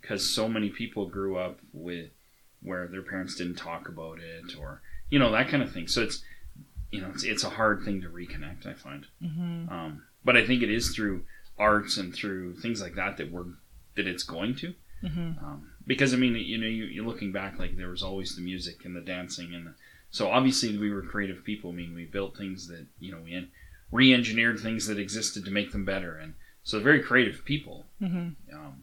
because 0.00 0.34
so 0.34 0.48
many 0.48 0.68
people 0.68 1.08
grew 1.08 1.36
up 1.36 1.58
with 1.72 2.10
where 2.62 2.88
their 2.88 3.02
parents 3.02 3.34
didn't 3.34 3.56
talk 3.56 3.88
about 3.88 4.18
it 4.18 4.56
or 4.58 4.82
you 5.10 5.18
know 5.18 5.30
that 5.32 5.48
kind 5.48 5.62
of 5.62 5.72
thing 5.72 5.86
so 5.86 6.02
it's 6.02 6.22
you 6.90 7.00
know 7.00 7.08
it's, 7.14 7.24
it's 7.24 7.44
a 7.44 7.50
hard 7.50 7.82
thing 7.84 8.00
to 8.00 8.08
reconnect 8.08 8.66
i 8.66 8.72
find 8.72 9.06
mm-hmm. 9.22 9.68
um, 9.72 10.02
but 10.24 10.36
i 10.36 10.46
think 10.46 10.62
it 10.62 10.70
is 10.70 10.94
through 10.94 11.24
arts 11.58 11.96
and 11.96 12.14
through 12.14 12.54
things 12.56 12.80
like 12.80 12.94
that 12.94 13.16
that 13.16 13.30
we're 13.30 13.44
that 13.96 14.06
it's 14.06 14.22
going 14.22 14.54
to 14.56 14.74
Mm-hmm. 15.00 15.44
um, 15.44 15.70
because 15.86 16.12
i 16.12 16.16
mean 16.16 16.34
you 16.34 16.58
know 16.58 16.66
you, 16.66 16.84
you're 16.86 17.06
looking 17.06 17.30
back 17.30 17.56
like 17.56 17.76
there 17.76 17.88
was 17.88 18.02
always 18.02 18.34
the 18.34 18.42
music 18.42 18.84
and 18.84 18.96
the 18.96 19.00
dancing 19.00 19.54
and 19.54 19.68
the, 19.68 19.74
so 20.10 20.28
obviously 20.28 20.76
we 20.76 20.90
were 20.90 21.02
creative 21.02 21.44
people 21.44 21.70
i 21.70 21.72
mean 21.72 21.94
we 21.94 22.04
built 22.04 22.36
things 22.36 22.66
that 22.66 22.84
you 22.98 23.12
know 23.12 23.20
we 23.22 23.32
en- 23.32 23.48
re-engineered 23.92 24.58
things 24.58 24.88
that 24.88 24.98
existed 24.98 25.44
to 25.44 25.52
make 25.52 25.70
them 25.70 25.84
better 25.84 26.16
and 26.16 26.34
so 26.64 26.80
very 26.80 27.00
creative 27.00 27.44
people 27.44 27.86
Mm-hmm. 28.02 28.52
um, 28.52 28.82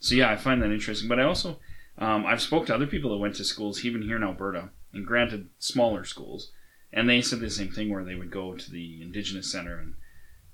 so 0.00 0.14
yeah, 0.14 0.30
I 0.30 0.36
find 0.36 0.62
that 0.62 0.72
interesting. 0.72 1.08
But 1.08 1.20
I 1.20 1.24
also 1.24 1.58
um, 1.98 2.24
I've 2.26 2.40
spoke 2.40 2.66
to 2.66 2.74
other 2.74 2.86
people 2.86 3.10
that 3.10 3.18
went 3.18 3.36
to 3.36 3.44
schools 3.44 3.84
even 3.84 4.02
here 4.02 4.16
in 4.16 4.22
Alberta, 4.22 4.70
and 4.92 5.06
granted 5.06 5.48
smaller 5.58 6.04
schools, 6.04 6.50
and 6.92 7.08
they 7.08 7.22
said 7.22 7.40
the 7.40 7.50
same 7.50 7.70
thing 7.70 7.90
where 7.90 8.04
they 8.04 8.14
would 8.14 8.30
go 8.30 8.54
to 8.54 8.70
the 8.70 9.00
Indigenous 9.02 9.50
Center 9.50 9.78
and 9.78 9.94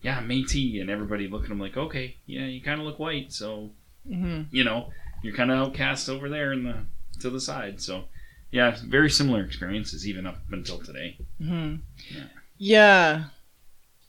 yeah, 0.03 0.20
Métis, 0.22 0.81
and 0.81 0.90
everybody 0.90 1.27
look 1.27 1.42
at 1.44 1.49
them 1.49 1.59
like, 1.59 1.77
okay, 1.77 2.16
yeah, 2.27 2.44
you 2.44 2.62
kind 2.62 2.81
of 2.81 2.87
look 2.87 2.99
white, 2.99 3.33
so 3.33 3.70
Mm-hmm. 4.09 4.55
you 4.55 4.62
know 4.62 4.90
you're 5.22 5.35
kind 5.35 5.51
of 5.51 5.59
outcast 5.59 6.09
over 6.09 6.29
there 6.29 6.53
in 6.53 6.62
the 6.62 6.77
to 7.20 7.29
the 7.29 7.40
side. 7.40 7.81
So 7.81 8.05
yeah, 8.53 8.77
very 8.85 9.11
similar 9.11 9.42
experiences 9.42 10.07
even 10.07 10.27
up 10.27 10.38
until 10.53 10.79
today. 10.79 11.18
Mm-hmm. 11.40 11.77
Yeah. 12.14 12.25
Yeah. 12.57 13.25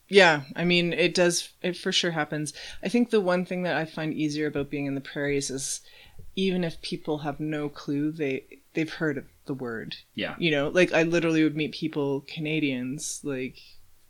Yeah. 0.09 0.41
I 0.55 0.63
mean, 0.63 0.93
it 0.93 1.15
does, 1.15 1.49
it 1.61 1.75
for 1.75 1.91
sure 1.91 2.11
happens. 2.11 2.53
I 2.83 2.89
think 2.89 3.09
the 3.09 3.19
one 3.19 3.43
thing 3.45 3.63
that 3.63 3.75
I 3.75 3.85
find 3.85 4.13
easier 4.13 4.47
about 4.47 4.69
being 4.69 4.85
in 4.85 4.95
the 4.95 5.01
prairies 5.01 5.49
is 5.49 5.81
even 6.35 6.63
if 6.63 6.81
people 6.81 7.19
have 7.19 7.39
no 7.39 7.67
clue, 7.69 8.11
they, 8.11 8.45
they've 8.77 8.93
heard 8.93 9.17
of 9.17 9.25
the 9.47 9.55
word. 9.55 9.95
Yeah. 10.13 10.35
You 10.37 10.51
know, 10.51 10.67
like 10.69 10.93
I 10.93 11.01
literally 11.03 11.43
would 11.43 11.55
meet 11.57 11.71
people, 11.73 12.23
Canadians, 12.27 13.21
like, 13.23 13.57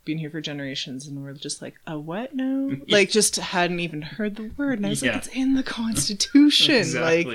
been 0.04 0.18
here 0.18 0.28
for 0.30 0.40
generations 0.42 1.06
and 1.06 1.22
we're 1.22 1.32
just 1.32 1.62
like, 1.62 1.74
a 1.86 1.98
what 1.98 2.34
No. 2.34 2.76
like, 2.88 3.08
just 3.10 3.36
hadn't 3.36 3.80
even 3.80 4.02
heard 4.02 4.36
the 4.36 4.50
word. 4.58 4.78
And 4.78 4.86
I 4.86 4.90
was 4.90 5.02
Yeah. 5.02 5.12
like, 5.12 5.26
it's 5.26 5.34
in 5.34 5.54
the 5.54 5.62
Constitution. 5.62 6.84
Like, 7.00 7.26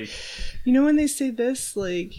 you 0.63 0.71
know 0.73 0.83
when 0.85 0.95
they 0.95 1.07
say 1.07 1.31
this 1.31 1.75
like 1.75 2.13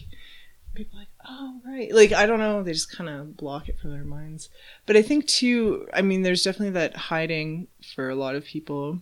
people 0.75 0.99
are 0.99 1.03
like 1.03 1.09
oh 1.29 1.61
right 1.65 1.95
like 1.95 2.13
i 2.13 2.27
don't 2.27 2.41
know 2.41 2.63
they 2.65 2.73
just 2.73 2.91
kind 2.91 3.09
of 3.09 3.37
block 3.37 3.69
it 3.69 3.79
from 3.79 3.91
their 3.93 4.05
minds 4.05 4.49
but 4.87 4.97
i 4.97 5.03
think 5.03 5.25
too 5.27 5.87
i 5.95 6.03
mean 6.03 6.23
there's 6.23 6.43
definitely 6.43 6.71
that 6.71 6.97
hiding 6.97 7.69
for 7.95 8.11
a 8.11 8.15
lot 8.17 8.35
of 8.35 8.45
people 8.45 8.99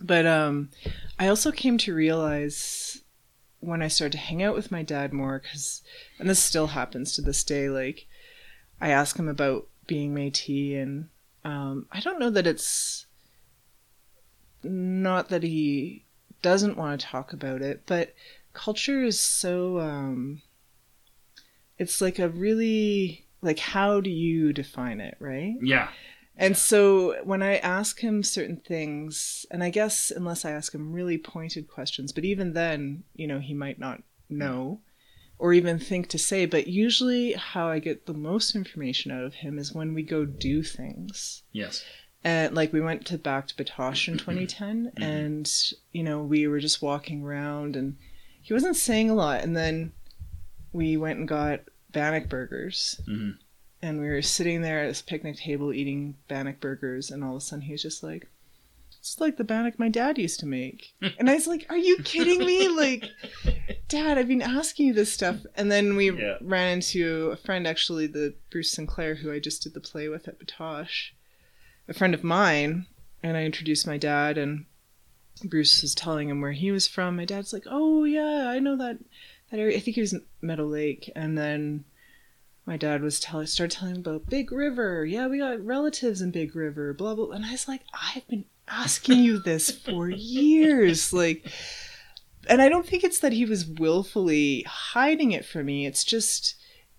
but 0.00 0.26
um 0.26 0.68
i 1.20 1.28
also 1.28 1.52
came 1.52 1.78
to 1.78 1.94
realize 1.94 3.00
when 3.60 3.82
i 3.82 3.88
started 3.88 4.12
to 4.12 4.18
hang 4.18 4.42
out 4.42 4.54
with 4.54 4.70
my 4.70 4.82
dad 4.82 5.12
more 5.12 5.40
because 5.42 5.82
and 6.18 6.28
this 6.28 6.38
still 6.38 6.68
happens 6.68 7.14
to 7.14 7.22
this 7.22 7.42
day 7.44 7.68
like 7.68 8.06
i 8.80 8.90
ask 8.90 9.18
him 9.18 9.28
about 9.28 9.66
being 9.86 10.14
métis 10.14 10.80
and 10.80 11.08
um 11.44 11.86
i 11.92 12.00
don't 12.00 12.18
know 12.18 12.30
that 12.30 12.46
it's 12.46 13.06
not 14.62 15.28
that 15.28 15.42
he 15.42 16.04
doesn't 16.42 16.76
want 16.76 17.00
to 17.00 17.06
talk 17.06 17.32
about 17.32 17.62
it 17.62 17.82
but 17.86 18.14
culture 18.52 19.02
is 19.02 19.18
so 19.18 19.78
um 19.80 20.42
it's 21.78 22.00
like 22.00 22.18
a 22.18 22.28
really 22.28 23.24
like 23.42 23.58
how 23.58 24.00
do 24.00 24.10
you 24.10 24.52
define 24.52 25.00
it 25.00 25.16
right 25.20 25.56
Yeah. 25.62 25.88
And 26.38 26.56
so 26.56 27.22
when 27.24 27.42
i 27.42 27.56
ask 27.56 28.00
him 28.00 28.22
certain 28.22 28.58
things 28.58 29.46
and 29.50 29.62
i 29.64 29.70
guess 29.70 30.10
unless 30.14 30.44
i 30.44 30.50
ask 30.50 30.74
him 30.74 30.92
really 30.92 31.18
pointed 31.18 31.66
questions 31.68 32.12
but 32.12 32.24
even 32.24 32.52
then 32.52 33.04
you 33.14 33.26
know 33.26 33.38
he 33.40 33.54
might 33.54 33.78
not 33.78 34.02
know 34.28 34.80
or 35.38 35.52
even 35.52 35.78
think 35.78 36.08
to 36.08 36.18
say 36.18 36.44
but 36.46 36.66
usually 36.66 37.32
how 37.32 37.68
i 37.68 37.78
get 37.78 38.06
the 38.06 38.12
most 38.14 38.54
information 38.54 39.10
out 39.10 39.24
of 39.24 39.34
him 39.34 39.58
is 39.58 39.72
when 39.74 39.94
we 39.94 40.02
go 40.02 40.24
do 40.24 40.62
things. 40.62 41.42
Yes. 41.52 41.84
and 42.24 42.54
like 42.54 42.72
we 42.72 42.80
went 42.80 43.06
to 43.06 43.18
back 43.18 43.46
to 43.48 43.54
Batoche 43.54 44.08
in 44.08 44.18
2010 44.18 44.92
and 45.00 45.50
you 45.92 46.02
know 46.02 46.22
we 46.22 46.46
were 46.48 46.60
just 46.60 46.82
walking 46.82 47.22
around 47.24 47.76
and 47.76 47.96
he 48.42 48.52
wasn't 48.52 48.76
saying 48.76 49.10
a 49.10 49.14
lot. 49.14 49.42
And 49.42 49.56
then 49.56 49.92
we 50.72 50.96
went 50.96 51.18
and 51.18 51.26
got 51.28 51.60
bannock 51.92 52.28
burgers. 52.28 53.00
Mhm. 53.08 53.38
And 53.82 54.00
we 54.00 54.08
were 54.08 54.22
sitting 54.22 54.62
there 54.62 54.82
at 54.82 54.88
this 54.88 55.02
picnic 55.02 55.36
table 55.36 55.72
eating 55.72 56.16
bannock 56.28 56.60
burgers 56.60 57.10
and 57.10 57.22
all 57.22 57.32
of 57.32 57.36
a 57.36 57.40
sudden 57.40 57.62
he 57.62 57.72
was 57.72 57.82
just 57.82 58.02
like 58.02 58.26
it's 58.98 59.20
like 59.20 59.36
the 59.36 59.44
bannock 59.44 59.78
my 59.78 59.88
dad 59.88 60.18
used 60.18 60.40
to 60.40 60.46
make 60.46 60.92
and 61.18 61.30
i 61.30 61.34
was 61.34 61.46
like 61.46 61.64
are 61.68 61.76
you 61.76 61.96
kidding 61.98 62.44
me 62.44 62.66
like 62.68 63.04
dad 63.88 64.18
i've 64.18 64.26
been 64.26 64.42
asking 64.42 64.86
you 64.88 64.92
this 64.94 65.12
stuff 65.12 65.36
and 65.54 65.70
then 65.70 65.94
we 65.94 66.10
Yeah. 66.10 66.38
ran 66.40 66.72
into 66.72 67.30
a 67.30 67.36
friend 67.36 67.66
actually 67.68 68.08
the 68.08 68.34
bruce 68.50 68.72
sinclair 68.72 69.14
who 69.16 69.30
i 69.30 69.38
just 69.38 69.62
did 69.62 69.74
the 69.74 69.80
play 69.80 70.08
with 70.08 70.26
at 70.26 70.38
batoche 70.40 71.10
a 71.88 71.94
friend 71.94 72.14
of 72.14 72.24
mine, 72.24 72.86
and 73.22 73.36
I 73.36 73.44
introduced 73.44 73.86
my 73.86 73.96
dad, 73.96 74.36
and 74.38 74.64
Bruce 75.44 75.82
was 75.82 75.94
telling 75.94 76.28
him 76.28 76.40
where 76.40 76.50
he 76.50 76.72
was 76.72 76.88
from. 76.88 77.14
My 77.14 77.24
dad's 77.24 77.52
like, 77.52 77.62
"Oh 77.66 78.02
yeah, 78.02 78.48
I 78.48 78.58
know 78.58 78.74
that 78.76 78.98
that 79.52 79.60
area. 79.60 79.76
I 79.76 79.80
think 79.80 79.94
he 79.94 80.00
was 80.00 80.12
Meadow 80.40 80.66
Lake." 80.66 81.12
And 81.14 81.38
then 81.38 81.84
my 82.66 82.76
dad 82.76 83.00
was 83.02 83.20
telling, 83.20 83.46
started 83.46 83.76
telling 83.76 83.94
him 83.94 84.00
about 84.00 84.28
Big 84.28 84.52
River. 84.52 85.06
Yeah, 85.06 85.28
we 85.28 85.38
got 85.38 85.64
relatives 85.64 86.20
in 86.20 86.30
Big 86.32 86.54
River. 86.54 86.92
Blah 86.92 87.14
blah. 87.14 87.30
And 87.30 87.46
I 87.46 87.52
was 87.52 87.68
like, 87.68 87.82
I've 87.94 88.26
been 88.28 88.44
asking 88.68 89.20
you 89.20 89.38
this 89.38 89.70
for 89.70 90.10
years, 90.10 91.12
like. 91.12 91.46
And 92.48 92.62
I 92.62 92.68
don't 92.68 92.86
think 92.86 93.02
it's 93.02 93.18
that 93.18 93.32
he 93.32 93.44
was 93.44 93.66
willfully 93.66 94.64
hiding 94.68 95.32
it 95.32 95.44
from 95.44 95.66
me. 95.66 95.84
It's 95.84 96.04
just, 96.04 96.54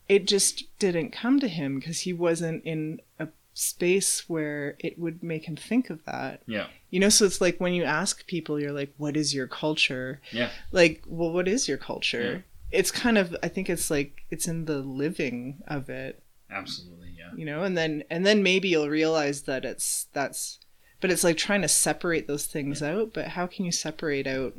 it 0.10 0.28
just 0.28 0.66
didn't 0.78 1.12
come 1.12 1.40
to 1.40 1.48
him 1.48 1.80
because 1.80 2.02
he 2.02 2.12
wasn't 2.12 2.66
in 2.66 3.00
a 3.18 3.30
space 3.54 4.28
where 4.28 4.76
it 4.80 5.00
would 5.00 5.24
make 5.24 5.46
him 5.46 5.56
think 5.56 5.90
of 5.90 6.04
that. 6.04 6.42
Yeah. 6.48 6.68
You 6.90 7.00
know, 7.00 7.08
so 7.08 7.24
it's 7.24 7.40
like 7.40 7.62
when 7.62 7.74
you 7.74 7.86
ask 7.86 8.28
people, 8.28 8.60
you're 8.60 8.74
like, 8.74 8.94
what 8.98 9.16
is 9.16 9.34
your 9.34 9.48
culture? 9.48 10.20
Yeah. 10.32 10.50
Like, 10.74 11.04
well, 11.08 11.32
what 11.32 11.48
is 11.48 11.66
your 11.66 11.78
culture? 11.78 12.44
It's 12.72 12.92
kind 12.92 13.18
of, 13.18 13.36
I 13.42 13.48
think 13.48 13.70
it's 13.70 13.90
like, 13.90 14.24
it's 14.30 14.48
in 14.48 14.66
the 14.66 14.80
living 14.80 15.64
of 15.68 15.90
it, 15.90 16.22
Absolutely. 16.52 17.14
Yeah. 17.18 17.32
you 17.36 17.46
know, 17.46 17.64
and 17.64 17.78
then, 17.78 18.04
and 18.10 18.26
then 18.26 18.44
maybe 18.44 18.70
you'll 18.70 18.90
realize 18.90 19.44
that 19.44 19.64
it's, 19.66 20.08
that's, 20.14 20.60
but 21.00 21.12
it's 21.12 21.24
like 21.24 21.38
trying 21.38 21.62
to 21.62 21.68
separate 21.68 22.28
those 22.28 22.46
things 22.46 22.82
out. 22.84 23.14
But 23.14 23.28
how 23.30 23.48
can 23.48 23.66
you 23.66 23.72
separate 23.72 24.28
out 24.28 24.54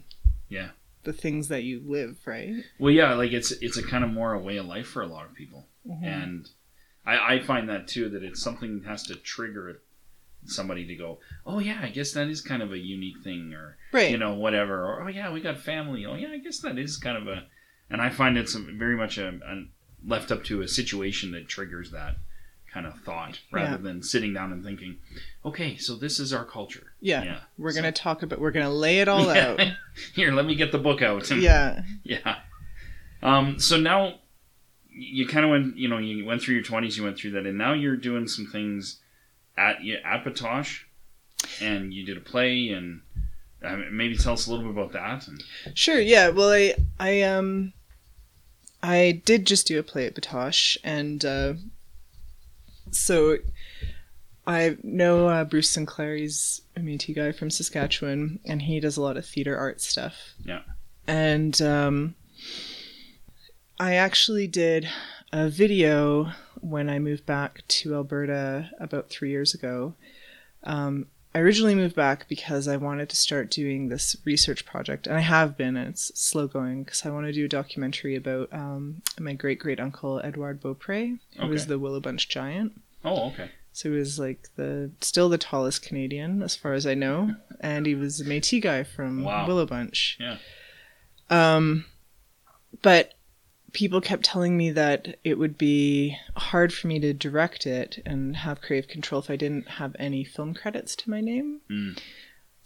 Yeah. 0.48 0.68
the 1.04 1.12
things 1.12 1.48
that 1.48 1.64
you 1.64 1.82
live, 1.86 2.16
right? 2.26 2.54
Well, 2.78 2.92
yeah, 2.92 3.14
like 3.14 3.32
it's 3.32 3.50
it's 3.52 3.76
a 3.76 3.82
kind 3.82 4.04
of 4.04 4.10
more 4.10 4.32
a 4.34 4.38
way 4.38 4.56
of 4.58 4.66
life 4.66 4.86
for 4.86 5.02
a 5.02 5.06
lot 5.06 5.26
of 5.26 5.34
people, 5.34 5.66
Mm-hmm. 5.88 6.04
and 6.04 6.48
I, 7.06 7.34
I 7.34 7.40
find 7.40 7.68
that 7.70 7.88
too 7.88 8.08
that 8.10 8.22
it's 8.22 8.42
something 8.42 8.80
that 8.80 8.88
has 8.88 9.02
to 9.04 9.14
trigger 9.16 9.80
somebody 10.44 10.86
to 10.86 10.94
go, 10.94 11.18
oh 11.46 11.58
yeah, 11.58 11.80
I 11.82 11.88
guess 11.90 12.12
that 12.12 12.28
is 12.28 12.40
kind 12.40 12.62
of 12.62 12.72
a 12.72 12.78
unique 12.78 13.18
thing, 13.24 13.52
or 13.54 13.76
Right. 13.92 14.10
you 14.10 14.18
know 14.18 14.34
whatever, 14.34 14.84
or 14.84 15.02
oh 15.02 15.08
yeah, 15.08 15.32
we 15.32 15.40
got 15.40 15.58
family, 15.58 16.04
oh 16.06 16.14
yeah, 16.14 16.28
I 16.30 16.38
guess 16.38 16.58
that 16.60 16.78
is 16.78 16.96
kind 16.98 17.16
of 17.16 17.26
a, 17.26 17.44
and 17.90 18.00
I 18.02 18.10
find 18.10 18.36
it's 18.38 18.54
very 18.54 18.96
much 18.96 19.18
a, 19.18 19.28
a 19.44 19.64
left 20.06 20.30
up 20.30 20.44
to 20.44 20.62
a 20.62 20.68
situation 20.68 21.32
that 21.32 21.48
triggers 21.48 21.90
that 21.90 22.16
kind 22.72 22.86
of 22.86 23.00
thought 23.00 23.40
rather 23.50 23.70
Yeah. 23.72 23.76
than 23.78 24.02
sitting 24.02 24.34
down 24.34 24.52
and 24.52 24.62
thinking, 24.62 24.98
okay, 25.44 25.76
so 25.76 25.96
this 25.96 26.20
is 26.20 26.32
our 26.32 26.44
culture. 26.44 26.92
Yeah. 27.00 27.22
Yeah. 27.24 27.38
We're 27.56 27.72
So- 27.72 27.80
going 27.80 27.92
to 27.92 27.98
talk 28.02 28.22
about, 28.22 28.40
we're 28.40 28.50
going 28.50 28.66
to 28.66 28.72
lay 28.72 29.00
it 29.00 29.08
all 29.08 29.30
out. 29.44 29.60
Here, 30.14 30.32
let 30.32 30.44
me 30.46 30.54
get 30.54 30.70
the 30.72 30.78
book 30.78 31.00
out. 31.02 31.30
and- 31.30 31.42
yeah. 31.42 31.82
Yeah. 32.04 32.36
Um, 33.22 33.58
so 33.58 33.76
now 33.78 34.14
you 34.90 35.26
kind 35.26 35.44
of 35.44 35.50
went, 35.50 35.76
you 35.76 35.88
know, 35.88 35.98
you 35.98 36.24
went 36.24 36.42
through 36.42 36.54
your 36.56 36.64
20s, 36.64 36.96
you 36.96 37.04
went 37.04 37.18
through 37.18 37.32
that, 37.32 37.46
and 37.46 37.56
now 37.58 37.72
you're 37.72 37.96
doing 37.96 38.28
some 38.28 38.46
things 38.46 39.00
at 39.56 39.76
at 40.04 40.24
Batoche, 40.24 40.82
and 41.60 41.92
you 41.92 42.04
did 42.04 42.16
a 42.16 42.20
play, 42.20 42.68
and 42.68 43.00
uh, 43.64 43.76
maybe 43.90 44.16
tell 44.16 44.34
us 44.34 44.46
a 44.46 44.50
little 44.52 44.70
bit 44.72 44.80
about 44.80 44.92
that. 44.92 45.26
And, 45.28 45.42
Sure. 45.76 45.98
Yeah. 46.00 46.28
Well, 46.28 46.50
I 46.52 46.74
I 47.00 47.22
um 47.22 47.72
I 48.82 49.22
did 49.24 49.46
just 49.46 49.66
do 49.66 49.78
a 49.78 49.82
play 49.82 50.06
at 50.06 50.14
Batoche, 50.14 50.76
and 50.84 51.24
uh, 51.24 51.54
so 52.90 53.38
I 54.46 54.76
know 54.82 55.28
uh, 55.28 55.44
Bruce 55.44 55.70
Sinclair. 55.70 56.16
He's 56.16 56.62
a 56.76 56.80
Métis 56.80 57.14
guy 57.14 57.32
from 57.32 57.50
Saskatchewan, 57.50 58.40
and 58.44 58.62
he 58.62 58.80
does 58.80 58.96
a 58.96 59.02
lot 59.02 59.16
of 59.16 59.26
theater 59.26 59.56
art 59.56 59.80
stuff. 59.80 60.14
Yeah. 60.44 60.62
And 61.06 61.60
um, 61.60 62.14
I 63.78 63.94
actually 63.94 64.46
did 64.46 64.88
a 65.32 65.48
video 65.48 66.32
when 66.60 66.88
I 66.88 66.98
moved 66.98 67.26
back 67.26 67.66
to 67.68 67.94
Alberta 67.94 68.70
about 68.78 69.10
three 69.10 69.30
years 69.30 69.54
ago. 69.54 69.94
Um, 70.64 71.06
I 71.34 71.40
originally 71.40 71.74
moved 71.74 71.94
back 71.94 72.26
because 72.28 72.66
I 72.66 72.76
wanted 72.78 73.08
to 73.10 73.16
start 73.16 73.50
doing 73.50 73.88
this 73.88 74.16
research 74.24 74.64
project, 74.64 75.06
and 75.06 75.16
I 75.16 75.20
have 75.20 75.56
been, 75.56 75.76
and 75.76 75.88
it's 75.88 76.10
slow 76.18 76.46
going 76.48 76.84
because 76.84 77.04
I 77.04 77.10
want 77.10 77.26
to 77.26 77.32
do 77.32 77.44
a 77.44 77.48
documentary 77.48 78.16
about 78.16 78.52
um, 78.52 79.02
my 79.20 79.34
great 79.34 79.58
great 79.58 79.78
uncle 79.78 80.20
Edouard 80.24 80.60
Beaupre, 80.60 81.18
who 81.38 81.46
was 81.48 81.66
the 81.66 81.78
Willow 81.78 82.00
Bunch 82.00 82.28
giant. 82.28 82.80
oh, 83.04 83.28
okay. 83.28 83.50
So 83.74 83.90
he 83.90 83.96
was 83.96 84.18
like 84.18 84.48
the 84.56 84.90
still 85.02 85.28
the 85.28 85.38
tallest 85.38 85.82
Canadian 85.82 86.42
as 86.42 86.56
far 86.56 86.72
as 86.72 86.86
I 86.86 86.94
know, 86.94 87.34
and 87.60 87.84
he 87.86 87.94
was 87.94 88.20
a 88.20 88.24
Métis 88.24 88.62
guy 88.62 88.82
from 88.82 89.22
Wow. 89.22 89.46
Willow 89.46 89.66
Bunch. 89.66 90.16
Yeah. 90.18 90.38
Um, 91.30 91.84
but 92.82 93.14
people 93.72 94.00
kept 94.00 94.24
telling 94.24 94.56
me 94.56 94.70
that 94.70 95.18
it 95.24 95.38
would 95.38 95.58
be 95.58 96.16
hard 96.36 96.72
for 96.72 96.86
me 96.86 96.98
to 97.00 97.12
direct 97.12 97.66
it 97.66 98.02
and 98.06 98.36
have 98.36 98.60
creative 98.60 98.88
control 98.88 99.20
if 99.20 99.30
I 99.30 99.36
didn't 99.36 99.68
have 99.68 99.94
any 99.98 100.24
film 100.24 100.54
credits 100.54 100.96
to 100.96 101.10
my 101.10 101.20
name. 101.20 101.60
Mm. 101.70 101.98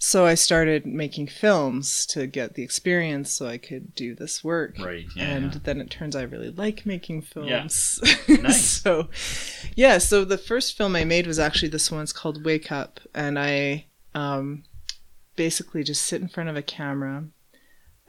So 0.05 0.27
I 0.27 0.35
started 0.35 0.85
making 0.85 1.29
films 1.29 2.07
to 2.07 2.27
get 2.27 2.55
the 2.55 2.65
experience 2.65 3.31
so 3.31 3.47
I 3.47 3.57
could 3.57 3.95
do 3.95 4.17
this 4.17 4.43
work. 4.43 4.77
Right. 4.81 5.07
Yeah. 5.15 5.27
And 5.27 5.53
yeah. 5.53 5.61
then 5.63 5.81
it 5.81 5.91
turns 5.91 6.17
I 6.17 6.23
really 6.23 6.51
like 6.51 6.85
making 6.85 7.23
films. 7.23 8.01
Yeah. 8.27 8.37
Nice. 8.37 8.61
so, 8.83 9.09
yeah. 9.77 9.99
So 9.99 10.25
the 10.25 10.39
first 10.39 10.77
film 10.77 10.97
I 10.97 11.05
made 11.05 11.29
was 11.29 11.39
actually 11.39 11.69
this 11.69 11.89
one. 11.89 12.03
It's 12.03 12.13
called 12.13 12.45
Wake 12.45 12.73
Up, 12.73 12.99
and 13.15 13.39
I 13.39 13.87
um, 14.13 14.65
basically 15.37 15.85
just 15.85 16.03
sit 16.03 16.21
in 16.21 16.27
front 16.27 16.49
of 16.49 16.57
a 16.57 16.63
camera. 16.63 17.27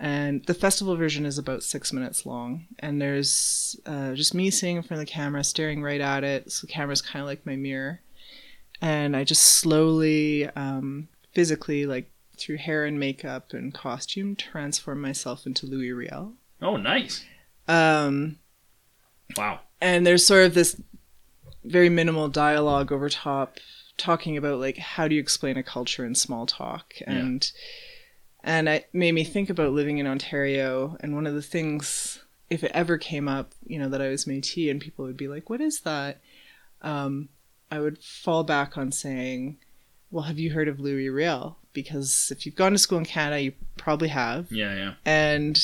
And 0.03 0.45
the 0.47 0.53
festival 0.53 0.97
version 0.97 1.25
is 1.25 1.37
about 1.37 1.63
six 1.63 1.93
minutes 1.93 2.25
long, 2.25 2.65
and 2.79 3.01
there's 3.01 3.79
uh, 3.85 4.13
just 4.15 4.33
me 4.33 4.49
sitting 4.51 4.75
in 4.75 4.83
front 4.83 4.99
of 5.01 5.07
the 5.07 5.11
camera, 5.13 5.45
staring 5.45 5.81
right 5.81 6.01
at 6.01 6.25
it. 6.25 6.51
So 6.51 6.67
the 6.67 6.73
camera's 6.73 7.01
kind 7.01 7.21
of 7.21 7.27
like 7.27 7.45
my 7.45 7.55
mirror, 7.55 8.01
and 8.81 9.15
I 9.15 9.23
just 9.23 9.43
slowly, 9.43 10.49
um, 10.57 11.07
physically, 11.33 11.85
like 11.85 12.11
through 12.37 12.57
hair 12.57 12.83
and 12.83 12.99
makeup 12.99 13.53
and 13.53 13.73
costume, 13.73 14.35
transform 14.35 14.99
myself 14.99 15.45
into 15.45 15.67
Louis 15.67 15.93
Riel. 15.93 16.33
Oh, 16.61 16.75
nice. 16.75 17.23
Um, 17.69 18.39
Wow. 19.37 19.61
and 19.79 20.05
there's 20.05 20.25
sort 20.27 20.45
of 20.45 20.53
this 20.53 20.75
very 21.63 21.87
minimal 21.87 22.27
dialogue 22.27 22.91
over 22.91 23.07
top 23.07 23.57
talking 23.95 24.35
about 24.35 24.59
like 24.59 24.77
how 24.77 25.07
do 25.07 25.15
you 25.15 25.21
explain 25.21 25.55
a 25.55 25.63
culture 25.63 26.03
in 26.05 26.13
small 26.13 26.45
talk 26.45 26.93
and 27.07 27.51
and 28.43 28.67
it 28.67 28.89
made 28.93 29.13
me 29.13 29.23
think 29.23 29.49
about 29.49 29.71
living 29.73 29.97
in 29.99 30.07
Ontario 30.07 30.97
and 30.99 31.15
one 31.15 31.25
of 31.27 31.33
the 31.33 31.41
things 31.41 32.19
if 32.49 32.63
it 32.63 32.71
ever 32.73 32.97
came 32.97 33.27
up 33.27 33.53
you 33.65 33.79
know 33.79 33.89
that 33.89 34.01
I 34.01 34.09
was 34.09 34.25
Métis 34.25 34.69
and 34.69 34.81
people 34.81 35.05
would 35.05 35.17
be 35.17 35.27
like 35.27 35.49
what 35.49 35.61
is 35.61 35.81
that 35.81 36.19
um, 36.81 37.29
I 37.71 37.79
would 37.79 37.97
fall 38.03 38.43
back 38.43 38.77
on 38.77 38.91
saying 38.91 39.57
well 40.11 40.23
have 40.25 40.39
you 40.39 40.51
heard 40.51 40.67
of 40.67 40.79
Louis 40.79 41.09
Riel 41.09 41.57
because 41.73 42.29
if 42.31 42.45
you've 42.45 42.55
gone 42.55 42.73
to 42.73 42.77
school 42.77 42.97
in 42.99 43.05
Canada 43.05 43.41
you 43.41 43.53
probably 43.77 44.09
have 44.09 44.51
Yeah. 44.51 44.75
Yeah. 44.75 44.93
and 45.05 45.59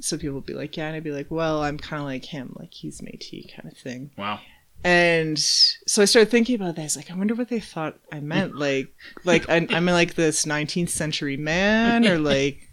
so 0.00 0.18
people 0.18 0.34
would 0.34 0.46
be 0.46 0.54
like, 0.54 0.76
yeah, 0.76 0.88
and 0.88 0.96
I'd 0.96 1.04
be 1.04 1.12
like, 1.12 1.30
well, 1.30 1.62
I'm 1.62 1.78
kind 1.78 2.00
of 2.00 2.06
like 2.06 2.24
him, 2.24 2.54
like 2.58 2.74
he's 2.74 3.00
Métis 3.00 3.54
kind 3.54 3.70
of 3.70 3.78
thing. 3.78 4.10
Wow. 4.18 4.40
And 4.84 5.38
so 5.38 6.02
I 6.02 6.04
started 6.04 6.30
thinking 6.30 6.56
about 6.56 6.76
this. 6.76 6.94
Like, 6.94 7.10
I 7.10 7.14
wonder 7.14 7.34
what 7.34 7.48
they 7.48 7.60
thought 7.60 7.98
I 8.12 8.20
meant. 8.20 8.54
Like, 8.58 8.88
like 9.24 9.48
I'm, 9.48 9.66
I'm 9.70 9.86
like 9.86 10.14
this 10.14 10.44
19th 10.44 10.90
century 10.90 11.36
man, 11.38 12.06
or 12.06 12.18
like 12.34 12.68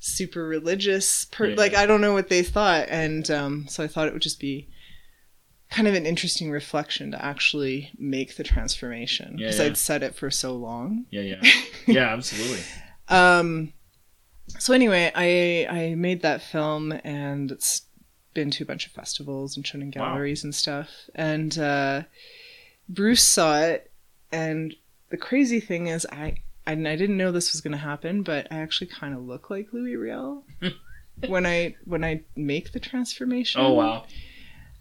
super 0.00 0.44
religious. 0.44 1.24
Per- 1.26 1.50
Yeah. 1.50 1.56
Like, 1.56 1.74
I 1.74 1.86
don't 1.86 2.00
know 2.00 2.12
what 2.12 2.28
they 2.28 2.42
thought. 2.42 2.86
And 2.88 3.30
um, 3.30 3.66
so 3.68 3.84
I 3.84 3.86
thought 3.86 4.08
it 4.08 4.12
would 4.12 4.22
just 4.22 4.40
be 4.40 4.68
kind 5.70 5.86
of 5.88 5.94
an 5.94 6.04
interesting 6.06 6.50
reflection 6.50 7.12
to 7.12 7.24
actually 7.24 7.92
make 7.98 8.36
the 8.36 8.42
transformation 8.44 9.38
Yeah, 9.38 9.46
because 9.46 9.58
yeah. 9.60 9.64
I'd 9.66 9.76
said 9.78 10.02
it 10.02 10.14
for 10.16 10.30
so 10.30 10.54
long. 10.56 11.06
Yeah. 11.10 11.22
Yeah. 11.22 11.40
Yeah. 11.86 12.12
Absolutely. 12.12 12.60
Um, 13.08 13.72
so 14.58 14.72
anyway, 14.74 15.10
I 15.14 15.66
I 15.74 15.94
made 15.94 16.22
that 16.22 16.42
film 16.42 16.92
and 17.04 17.50
it's 17.50 17.82
been 18.34 18.50
to 18.52 18.64
a 18.64 18.66
bunch 18.66 18.86
of 18.86 18.92
festivals 18.92 19.56
and 19.56 19.66
shown 19.66 19.82
in 19.82 19.88
Wow. 19.88 20.08
galleries 20.12 20.44
and 20.44 20.54
stuff. 20.54 20.88
And 21.14 21.58
uh, 21.58 22.02
Bruce 22.88 23.22
saw 23.24 23.60
it, 23.60 23.90
and 24.30 24.74
the 25.10 25.16
crazy 25.16 25.60
thing 25.60 25.86
is, 25.88 26.06
I 26.10 26.36
and 26.66 26.86
I 26.86 26.94
didn't 26.96 27.16
know 27.16 27.32
this 27.32 27.52
was 27.52 27.60
going 27.60 27.72
to 27.72 27.78
happen, 27.78 28.22
but 28.22 28.46
I 28.50 28.58
actually 28.58 28.86
kind 28.88 29.14
of 29.14 29.22
look 29.26 29.50
like 29.50 29.72
Louis 29.72 29.96
Riel 29.96 30.44
when 31.26 31.44
I 31.46 31.74
when 31.84 32.04
I 32.04 32.22
make 32.36 32.72
the 32.72 32.80
transformation. 32.80 33.60
Oh 33.60 33.72
wow. 33.72 34.04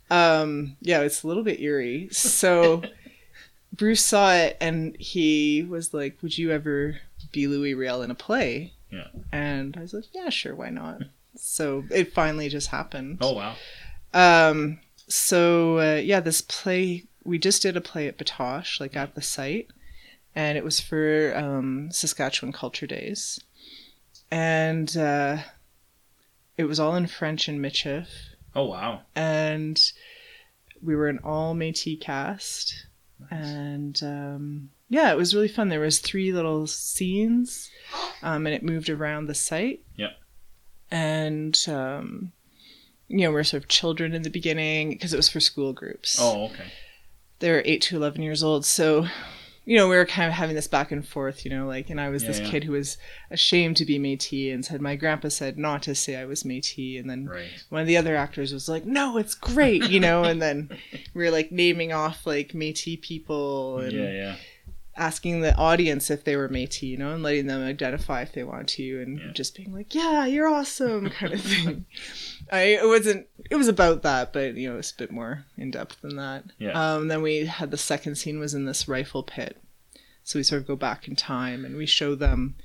Um, 0.10 0.76
yeah, 0.82 1.02
it's 1.02 1.24
a 1.24 1.28
little 1.28 1.44
bit 1.44 1.60
eerie. 1.62 2.10
So 2.12 2.82
Bruce 3.74 4.04
saw 4.04 4.34
it 4.34 4.58
and 4.60 4.96
he 5.00 5.64
was 5.68 5.94
like, 5.94 6.18
"Would 6.22 6.38
you 6.38 6.52
ever 6.52 7.00
be 7.32 7.48
Louis 7.48 7.74
Riel 7.74 8.02
in 8.02 8.12
a 8.12 8.16
play?" 8.16 8.74
Yeah. 8.92 9.08
And 9.32 9.76
I 9.78 9.82
was 9.82 9.94
like, 9.94 10.06
"Yeah, 10.14 10.30
sure, 10.30 10.56
why 10.56 10.70
not?" 10.70 11.02
so 11.36 11.84
it 11.92 12.14
finally 12.14 12.50
just 12.50 12.70
happened. 12.70 13.18
Oh 13.22 13.34
wow. 13.34 13.56
Um, 14.14 14.80
so 15.08 15.80
uh, 15.80 15.96
yeah, 16.04 16.20
this 16.20 16.42
play 16.42 17.04
we 17.24 17.38
just 17.38 17.62
did 17.62 17.78
a 17.78 17.82
play 17.82 18.08
at 18.08 18.18
Batoche, 18.18 18.80
like 18.80 18.96
at 18.96 19.16
the 19.16 19.22
site, 19.22 19.68
and 20.36 20.58
it 20.58 20.64
was 20.64 20.80
for 20.80 21.34
um, 21.36 21.90
Saskatchewan 21.92 22.52
Culture 22.54 22.88
Days, 22.88 23.40
and 24.32 24.96
uh, 24.98 25.38
it 26.58 26.64
was 26.66 26.80
all 26.80 26.96
in 26.96 27.08
French 27.08 27.48
and 27.48 27.60
Michif 27.60 28.08
Oh 28.56 28.66
wow. 28.66 29.02
and 29.16 29.82
we 30.84 30.96
were 30.96 31.08
an 31.08 31.20
all 31.24 31.54
Métis 31.56 32.02
cast, 32.02 32.88
and 33.30 34.00
um, 34.04 34.70
yeah, 34.90 35.12
it 35.12 35.18
was 35.18 35.36
really 35.36 35.48
fun. 35.48 35.70
There 35.70 35.80
was 35.80 36.00
three 36.00 36.34
little 36.34 36.66
scenes, 36.68 37.70
um, 38.24 38.46
and 38.48 38.56
it 38.56 38.64
moved 38.64 38.90
around 38.90 39.28
the 39.28 39.36
site. 39.36 39.82
Yeah. 39.96 40.12
And 40.92 41.58
um, 41.68 42.32
you 43.08 43.20
know, 43.20 43.30
we 43.30 43.36
we're 43.36 43.44
sort 43.44 43.64
of 43.64 43.70
children 43.70 44.14
in 44.14 44.22
the 44.24 44.30
beginning 44.30 44.90
because 44.90 45.14
it 45.14 45.18
was 45.18 45.30
for 45.30 45.40
school 45.40 45.74
groups. 45.74 46.18
Oh, 46.20 46.46
okay. 46.46 46.66
They 47.40 47.52
were 47.52 47.64
eight 47.66 47.82
to 47.84 47.96
eleven 47.96 48.22
years 48.22 48.44
old, 48.44 48.66
so 48.66 49.08
you 49.64 49.78
know, 49.78 49.88
we 49.88 49.96
were 49.96 50.06
kind 50.06 50.28
of 50.28 50.34
having 50.34 50.56
this 50.56 50.68
back 50.68 50.92
and 50.92 51.08
forth, 51.08 51.46
you 51.46 51.52
know, 51.52 51.68
like, 51.68 51.92
and 51.92 52.02
I 52.02 52.10
was 52.10 52.24
Yeah, 52.24 52.30
this 52.30 52.40
yeah. 52.40 52.50
kid 52.50 52.64
who 52.64 52.72
was 52.72 52.98
ashamed 53.30 53.78
to 53.78 53.86
be 53.86 54.00
Métis 54.00 54.52
and 54.52 54.66
said 54.66 54.82
my 54.82 54.96
grandpa 54.96 55.30
said 55.30 55.58
not 55.58 55.84
to 55.84 55.94
say 55.94 56.16
I 56.16 56.26
was 56.26 56.42
Métis, 56.44 57.00
and 57.00 57.08
then 57.10 57.26
Right. 57.28 57.64
one 57.70 57.80
of 57.82 57.88
the 57.88 57.96
other 57.98 58.16
actors 58.16 58.54
was 58.54 58.68
like, 58.68 58.86
"No, 58.86 59.18
it's 59.18 59.36
great," 59.36 59.84
you 59.84 60.00
know, 60.00 60.24
and 60.24 60.42
then 60.42 60.70
we 61.14 61.24
were 61.24 61.32
like 61.32 61.52
naming 61.52 61.94
off 61.94 62.26
like 62.26 62.50
Métis 62.54 63.02
people 63.02 63.80
and 63.80 63.92
Yeah, 63.94 64.12
yeah. 64.12 64.36
Asking 64.98 65.40
the 65.42 65.56
audience 65.56 66.10
if 66.12 66.24
they 66.24 66.36
were 66.36 66.50
Métis, 66.50 66.82
you 66.84 66.98
know, 66.98 67.14
and 67.14 67.24
letting 67.24 67.48
them 67.48 67.62
identify 67.64 68.22
if 68.22 68.34
they 68.34 68.44
want 68.44 68.68
to, 68.70 69.02
and 69.02 69.20
Yeah. 69.20 69.32
just 69.34 69.56
being 69.56 69.74
like, 69.74 69.96
"Yeah, 69.96 70.26
you're 70.26 70.48
awesome," 70.48 71.10
kind 71.20 71.34
of 71.34 71.42
thing. 71.42 71.86
I 72.52 72.62
it 72.64 72.88
wasn't 72.88 73.28
it 73.50 73.56
was 73.56 73.68
about 73.68 74.04
that, 74.04 74.34
but 74.34 74.56
you 74.56 74.70
know, 74.70 74.78
it's 74.78 74.92
a 74.92 74.98
bit 74.98 75.12
more 75.12 75.46
in 75.58 75.72
depth 75.72 76.02
than 76.02 76.18
that. 76.18 76.44
Yeah. 76.60 76.72
Um, 76.96 77.08
then 77.08 77.22
we 77.22 77.46
had 77.46 77.72
the 77.72 77.78
second 77.78 78.16
scene 78.16 78.40
was 78.40 78.54
in 78.54 78.66
this 78.66 78.88
rifle 78.88 79.24
pit, 79.24 79.58
so 80.24 80.38
we 80.40 80.44
sort 80.44 80.62
of 80.62 80.68
go 80.68 80.76
back 80.76 81.08
in 81.08 81.16
time 81.16 81.64
and 81.66 81.78
we 81.78 81.86
show 81.86 82.14
them 82.16 82.56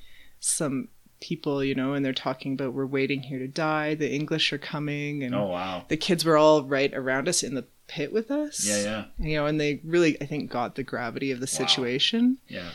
some 0.40 0.88
people, 1.20 1.64
you 1.64 1.74
know, 1.74 1.94
and 1.94 2.04
they're 2.04 2.12
talking 2.12 2.52
about 2.52 2.74
we're 2.74 2.84
waiting 2.84 3.22
here 3.22 3.38
to 3.38 3.48
die. 3.48 3.94
The 3.94 4.12
English 4.12 4.52
are 4.52 4.58
coming, 4.58 5.22
and 5.22 5.34
Oh, 5.34 5.46
wow. 5.46 5.84
the 5.88 5.96
kids 5.96 6.24
were 6.24 6.36
all 6.36 6.62
right 6.64 6.92
around 6.92 7.28
us 7.28 7.42
in 7.42 7.54
the 7.54 7.66
pit 7.88 8.12
with 8.12 8.30
us. 8.30 8.66
Yeah, 8.66 8.82
yeah. 8.82 9.04
You 9.18 9.36
know, 9.36 9.46
and 9.46 9.60
they 9.60 9.80
really, 9.84 10.20
I 10.20 10.26
think, 10.26 10.50
got 10.50 10.74
the 10.74 10.82
gravity 10.82 11.30
of 11.30 11.40
the 11.40 11.46
situation. 11.46 12.38
Yeah. 12.48 12.70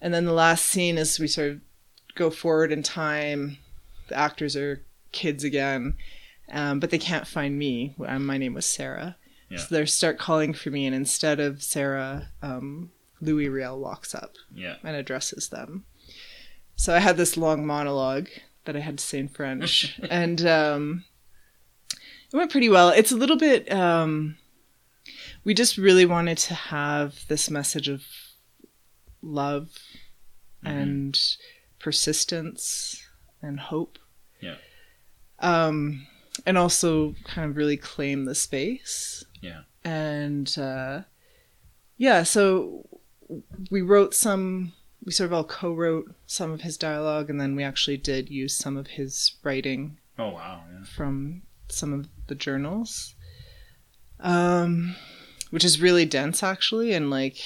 And 0.00 0.12
then 0.14 0.24
the 0.24 0.32
last 0.32 0.64
scene 0.66 0.98
is 0.98 1.18
we 1.18 1.26
sort 1.26 1.50
of 1.52 1.60
go 2.14 2.30
forward 2.30 2.72
in 2.72 2.82
time. 2.82 3.58
The 4.08 4.16
actors 4.16 4.56
are 4.56 4.82
kids 5.12 5.44
again, 5.44 5.94
um, 6.50 6.80
but 6.80 6.90
they 6.90 6.98
can't 6.98 7.26
find 7.26 7.58
me. 7.58 7.94
Um, 8.06 8.24
my 8.26 8.38
name 8.38 8.54
was 8.54 8.66
Sarah. 8.66 9.16
Yeah. 9.50 9.58
So 9.58 9.74
they 9.74 9.84
start 9.86 10.18
calling 10.18 10.52
for 10.54 10.70
me, 10.70 10.86
and 10.86 10.94
instead 10.94 11.40
of 11.40 11.62
Sarah, 11.62 12.28
um, 12.42 12.90
Louis 13.20 13.48
Riel 13.48 13.78
walks 13.80 14.14
up 14.14 14.34
Yeah. 14.54 14.76
and 14.84 14.94
addresses 14.94 15.48
them. 15.48 15.84
So 16.76 16.94
I 16.94 16.98
had 17.00 17.16
this 17.16 17.36
long 17.36 17.66
monologue 17.66 18.28
that 18.66 18.76
I 18.76 18.80
had 18.80 18.98
to 18.98 19.04
say 19.04 19.18
in 19.18 19.28
French, 19.28 19.98
and 20.10 20.46
um, 20.46 21.04
it 22.32 22.36
went 22.36 22.50
pretty 22.52 22.68
well. 22.68 22.90
It's 22.90 23.10
a 23.12 23.16
little 23.16 23.38
bit. 23.38 23.70
Um, 23.72 24.36
we 25.48 25.54
just 25.54 25.78
really 25.78 26.04
wanted 26.04 26.36
to 26.36 26.52
have 26.52 27.26
this 27.28 27.48
message 27.48 27.88
of 27.88 28.04
love 29.22 29.70
and 30.62 31.18
persistence 31.78 33.02
and 33.40 33.58
hope. 33.58 33.98
Yeah. 34.42 34.56
Um, 35.38 36.06
and 36.44 36.58
also 36.58 37.14
kind 37.24 37.50
of 37.50 37.56
really 37.56 37.78
claim 37.78 38.26
the 38.26 38.34
space. 38.34 39.24
Yeah. 39.40 39.62
And 39.86 40.54
uh, 40.58 41.04
yeah, 41.96 42.24
so 42.24 42.86
we 43.70 43.80
wrote 43.80 44.14
some 44.14 44.74
we 45.02 45.12
sort 45.12 45.28
of 45.28 45.32
all 45.32 45.44
co-wrote 45.44 46.14
some 46.26 46.50
of 46.50 46.60
his 46.60 46.76
dialogue 46.76 47.30
and 47.30 47.40
then 47.40 47.56
we 47.56 47.64
actually 47.64 47.96
did 47.96 48.28
use 48.28 48.54
some 48.54 48.76
of 48.76 48.86
his 48.86 49.36
writing 49.42 49.96
Oh, 50.18 50.28
wow. 50.28 50.60
Yeah. 50.70 50.84
from 50.84 51.40
some 51.70 51.94
of 51.94 52.06
the 52.26 52.34
journals 52.34 53.14
um 54.20 54.94
which 55.50 55.64
is 55.64 55.80
really 55.80 56.04
dense 56.04 56.42
actually 56.42 56.92
and 56.92 57.10
like 57.10 57.36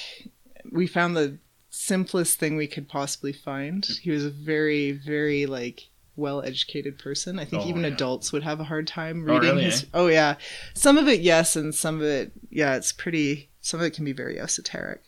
we 0.71 0.87
found 0.87 1.15
the 1.15 1.37
simplest 1.69 2.37
thing 2.39 2.55
we 2.55 2.67
could 2.67 2.87
possibly 2.87 3.33
find 3.33 3.85
he 4.01 4.11
was 4.11 4.23
a 4.25 4.29
very 4.29 4.91
very 4.91 5.45
like 5.45 5.89
well 6.15 6.41
educated 6.43 6.99
person 6.99 7.39
i 7.39 7.45
think 7.45 7.63
Oh, 7.63 7.67
even 7.67 7.81
yeah. 7.81 7.87
adults 7.87 8.31
would 8.31 8.43
have 8.43 8.59
a 8.59 8.63
hard 8.65 8.85
time 8.87 9.21
Oh, 9.27 9.33
reading 9.33 9.49
really, 9.51 9.63
his 9.63 9.83
eh? 9.83 9.87
oh 9.93 10.07
yeah 10.07 10.35
some 10.75 10.97
of 10.97 11.07
it 11.07 11.21
yes 11.21 11.55
and 11.55 11.73
some 11.73 11.95
of 11.95 12.03
it 12.03 12.31
yeah 12.51 12.75
it's 12.75 12.91
pretty 12.91 13.49
some 13.61 13.79
of 13.79 13.85
it 13.85 13.93
can 13.93 14.05
be 14.05 14.13
very 14.13 14.39
esoteric 14.39 15.01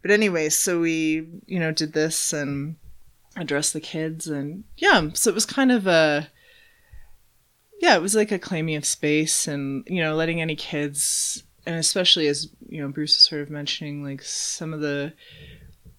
but 0.00 0.10
anyway 0.10 0.48
so 0.48 0.80
we 0.80 1.28
you 1.46 1.58
know 1.58 1.72
did 1.72 1.92
this 1.92 2.32
and 2.32 2.76
addressed 3.36 3.74
the 3.74 3.80
kids 3.80 4.26
and 4.26 4.64
yeah 4.78 5.08
so 5.12 5.28
it 5.28 5.34
was 5.34 5.44
kind 5.44 5.70
of 5.70 5.86
a 5.86 6.28
yeah 7.80 7.94
it 7.94 8.02
was 8.02 8.14
like 8.14 8.32
a 8.32 8.38
claiming 8.38 8.76
of 8.76 8.86
space 8.86 9.46
and 9.46 9.84
you 9.86 10.00
know 10.02 10.14
letting 10.14 10.40
any 10.40 10.56
kids 10.56 11.42
and 11.68 11.76
especially 11.76 12.26
as 12.28 12.48
you 12.68 12.80
know 12.80 12.88
bruce 12.88 13.14
was 13.16 13.22
sort 13.28 13.42
of 13.42 13.50
mentioning 13.50 14.02
like 14.02 14.22
some 14.22 14.72
of 14.72 14.80
the 14.80 15.12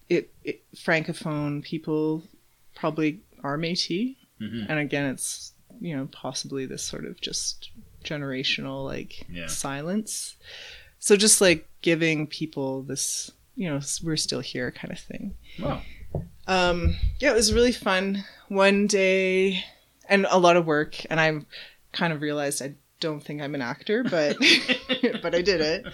it, 0.08 0.30
it 0.44 0.62
francophone 0.74 1.62
people 1.62 2.22
probably 2.74 3.20
are 3.44 3.56
métis 3.56 4.16
Mhm. 4.40 4.66
and 4.68 4.78
again 4.78 5.06
it's 5.12 5.52
you 5.80 5.94
know 5.96 6.08
possibly 6.12 6.66
this 6.66 6.82
sort 6.82 7.04
of 7.04 7.20
just 7.20 7.70
generational 8.04 8.84
like 8.84 9.26
Yeah. 9.30 9.46
silence 9.46 10.36
so 10.98 11.14
just 11.16 11.40
like 11.40 11.68
giving 11.82 12.26
people 12.26 12.82
this 12.82 13.30
you 13.54 13.68
know 13.68 13.80
we're 14.02 14.16
still 14.16 14.40
here 14.40 14.70
kind 14.72 14.92
of 14.92 14.98
thing 14.98 15.34
Wow. 15.58 15.82
um 16.46 16.96
yeah 17.20 17.30
it 17.30 17.34
was 17.34 17.52
really 17.52 17.72
fun 17.72 18.24
one 18.48 18.86
day 18.86 19.62
and 20.08 20.26
a 20.30 20.38
lot 20.38 20.56
of 20.56 20.64
work 20.66 20.92
and 21.10 21.20
i 21.20 21.28
kind 21.92 22.12
of 22.12 22.22
realized 22.22 22.62
i 22.62 22.72
don't 23.00 23.20
think 23.24 23.40
i'm 23.42 23.54
an 23.54 23.62
actor 23.62 24.04
but 24.04 24.36
but 25.22 25.34
i 25.34 25.42
did 25.42 25.60
it 25.60 25.86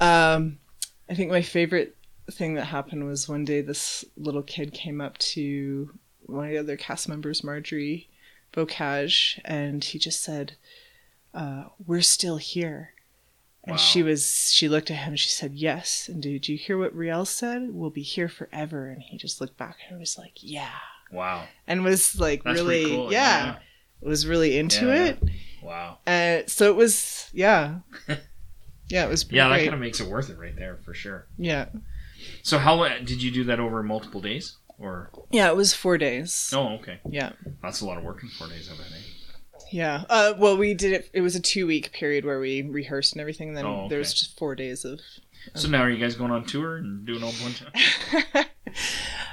um 0.00 0.58
i 1.08 1.14
think 1.14 1.30
my 1.30 1.42
favorite 1.42 1.96
thing 2.30 2.54
that 2.54 2.64
happened 2.66 3.06
was 3.06 3.28
one 3.28 3.44
day 3.44 3.60
this 3.60 4.04
little 4.16 4.42
kid 4.42 4.72
came 4.72 5.00
up 5.00 5.18
to 5.18 5.90
one 6.26 6.44
of 6.46 6.50
the 6.52 6.58
other 6.58 6.76
cast 6.76 7.08
members 7.08 7.42
marjorie 7.42 8.08
beaucage 8.52 9.40
and 9.44 9.82
he 9.84 9.98
just 9.98 10.22
said 10.22 10.52
uh, 11.32 11.64
we're 11.86 12.00
still 12.00 12.36
here 12.38 12.92
and 13.64 13.72
Wow. 13.74 13.76
she 13.78 14.02
was 14.02 14.50
she 14.52 14.68
looked 14.68 14.90
at 14.90 14.96
him 14.98 15.14
she 15.16 15.28
said 15.28 15.54
yes 15.54 16.08
and 16.08 16.20
did 16.22 16.48
you 16.48 16.56
hear 16.56 16.76
what 16.78 16.94
riel 16.94 17.24
said 17.24 17.68
we'll 17.72 17.90
be 17.90 18.02
here 18.02 18.28
forever 18.28 18.88
and 18.88 19.02
he 19.02 19.16
just 19.16 19.40
looked 19.40 19.56
back 19.56 19.76
and 19.88 19.98
was 20.00 20.18
like 20.18 20.32
yeah 20.40 20.70
Wow. 21.12 21.44
and 21.66 21.82
was 21.84 22.18
like 22.20 22.44
That's 22.44 22.60
really 22.60 22.86
cool. 22.86 23.12
yeah, 23.12 23.58
was 24.00 24.26
really 24.28 24.56
into 24.58 24.86
Yeah. 24.86 25.04
it 25.06 25.18
Wow. 25.62 25.98
uh, 26.06 26.40
so 26.46 26.70
it 26.70 26.76
was 26.76 27.28
yeah 27.32 27.78
yeah 28.88 29.04
it 29.04 29.08
was 29.08 29.24
Yeah, 29.30 29.48
that 29.48 29.54
great. 29.56 29.64
kind 29.64 29.74
of 29.74 29.80
makes 29.80 30.00
it 30.00 30.08
worth 30.08 30.30
it 30.30 30.38
right 30.38 30.56
there 30.56 30.78
for 30.84 30.94
sure. 30.94 31.26
yeah 31.38 31.66
So, 32.42 32.58
how 32.58 32.86
did 32.98 33.22
you 33.22 33.30
do 33.30 33.44
that 33.44 33.60
over 33.60 33.82
multiple 33.82 34.20
days? 34.20 34.56
Or 34.78 35.10
yeah 35.30 35.48
it 35.50 35.56
was 35.56 35.74
four 35.74 35.98
days 35.98 36.52
oh, 36.56 36.74
okay, 36.76 37.00
yeah 37.10 37.32
that's 37.62 37.80
a 37.82 37.86
lot 37.86 37.98
of 37.98 38.04
work 38.04 38.22
in 38.22 38.28
four 38.30 38.48
days. 38.48 38.70
I 38.72 38.76
bet. 38.76 38.86
Eh? 38.92 39.02
yeah 39.72 40.04
uh, 40.08 40.32
well 40.38 40.56
we 40.56 40.72
did 40.74 40.92
it 40.92 41.10
it 41.12 41.20
was 41.20 41.36
a 41.36 41.40
two 41.40 41.66
week 41.66 41.92
period 41.92 42.24
where 42.24 42.40
we 42.40 42.62
rehearsed 42.62 43.12
and 43.12 43.20
everything 43.20 43.48
and 43.48 43.56
then 43.58 43.66
Oh, 43.66 43.86
there 43.90 43.98
was 43.98 44.14
just 44.14 44.38
four 44.38 44.54
days 44.54 44.84
of 44.86 45.00
So 45.54 45.68
now 45.68 45.82
are 45.82 45.90
you 45.90 45.98
guys 45.98 46.14
going 46.16 46.30
on 46.30 46.44
tour 46.44 46.76
and 46.76 47.06
doing 47.06 47.22
all 47.22 47.32
bunch 47.42 47.62
of? 48.34 48.46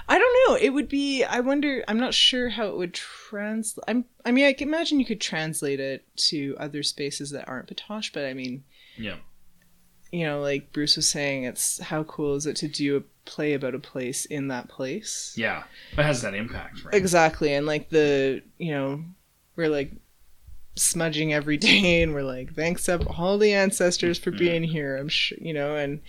I 0.09 0.17
don't 0.17 0.37
know. 0.47 0.55
It 0.55 0.69
would 0.69 0.87
be. 0.89 1.23
I 1.23 1.41
wonder. 1.41 1.83
I'm 1.87 1.99
not 1.99 2.13
sure 2.13 2.49
how 2.49 2.67
it 2.67 2.77
would 2.77 2.93
translate. 2.93 3.83
I'm. 3.87 4.05
I 4.25 4.31
mean, 4.31 4.45
I 4.45 4.53
can 4.53 4.67
imagine 4.69 4.99
you 4.99 5.05
could 5.05 5.21
translate 5.21 5.79
it 5.79 6.05
to 6.29 6.55
other 6.59 6.81
spaces 6.83 7.31
that 7.31 7.47
aren't 7.47 7.67
Batoche, 7.67 8.13
but 8.13 8.25
I 8.25 8.33
mean, 8.33 8.63
Yeah. 8.97 9.17
you 10.11 10.25
know, 10.25 10.39
like 10.41 10.71
Bruce 10.71 10.95
was 10.95 11.09
saying, 11.09 11.43
it's 11.43 11.79
how 11.81 12.03
cool 12.03 12.35
is 12.35 12.45
it 12.45 12.55
to 12.57 12.67
do 12.69 12.97
a 12.97 13.01
play 13.29 13.53
about 13.53 13.75
a 13.75 13.79
place 13.79 14.23
in 14.25 14.47
that 14.47 14.69
place? 14.69 15.33
Yeah. 15.35 15.63
It 15.97 16.03
has 16.03 16.21
that 16.21 16.33
impact, 16.33 16.85
right? 16.85 16.95
Exactly, 16.95 17.53
and 17.53 17.65
like 17.65 17.89
the, 17.89 18.41
you 18.57 18.71
know, 18.71 19.03
we're 19.57 19.69
like 19.69 19.91
smudging 20.79 21.33
every 21.33 21.57
day, 21.69 22.01
and 22.01 22.13
we're 22.13 22.23
like, 22.23 22.53
thanks 22.55 22.87
up 22.89 23.19
all 23.19 23.37
the 23.37 23.53
ancestors 23.53 24.17
for 24.17 24.31
being 24.31 24.63
here. 24.63 24.97
I'm 24.97 25.09
sure, 25.09 25.37
you 25.41 25.53
know, 25.53 25.75
and 25.75 26.01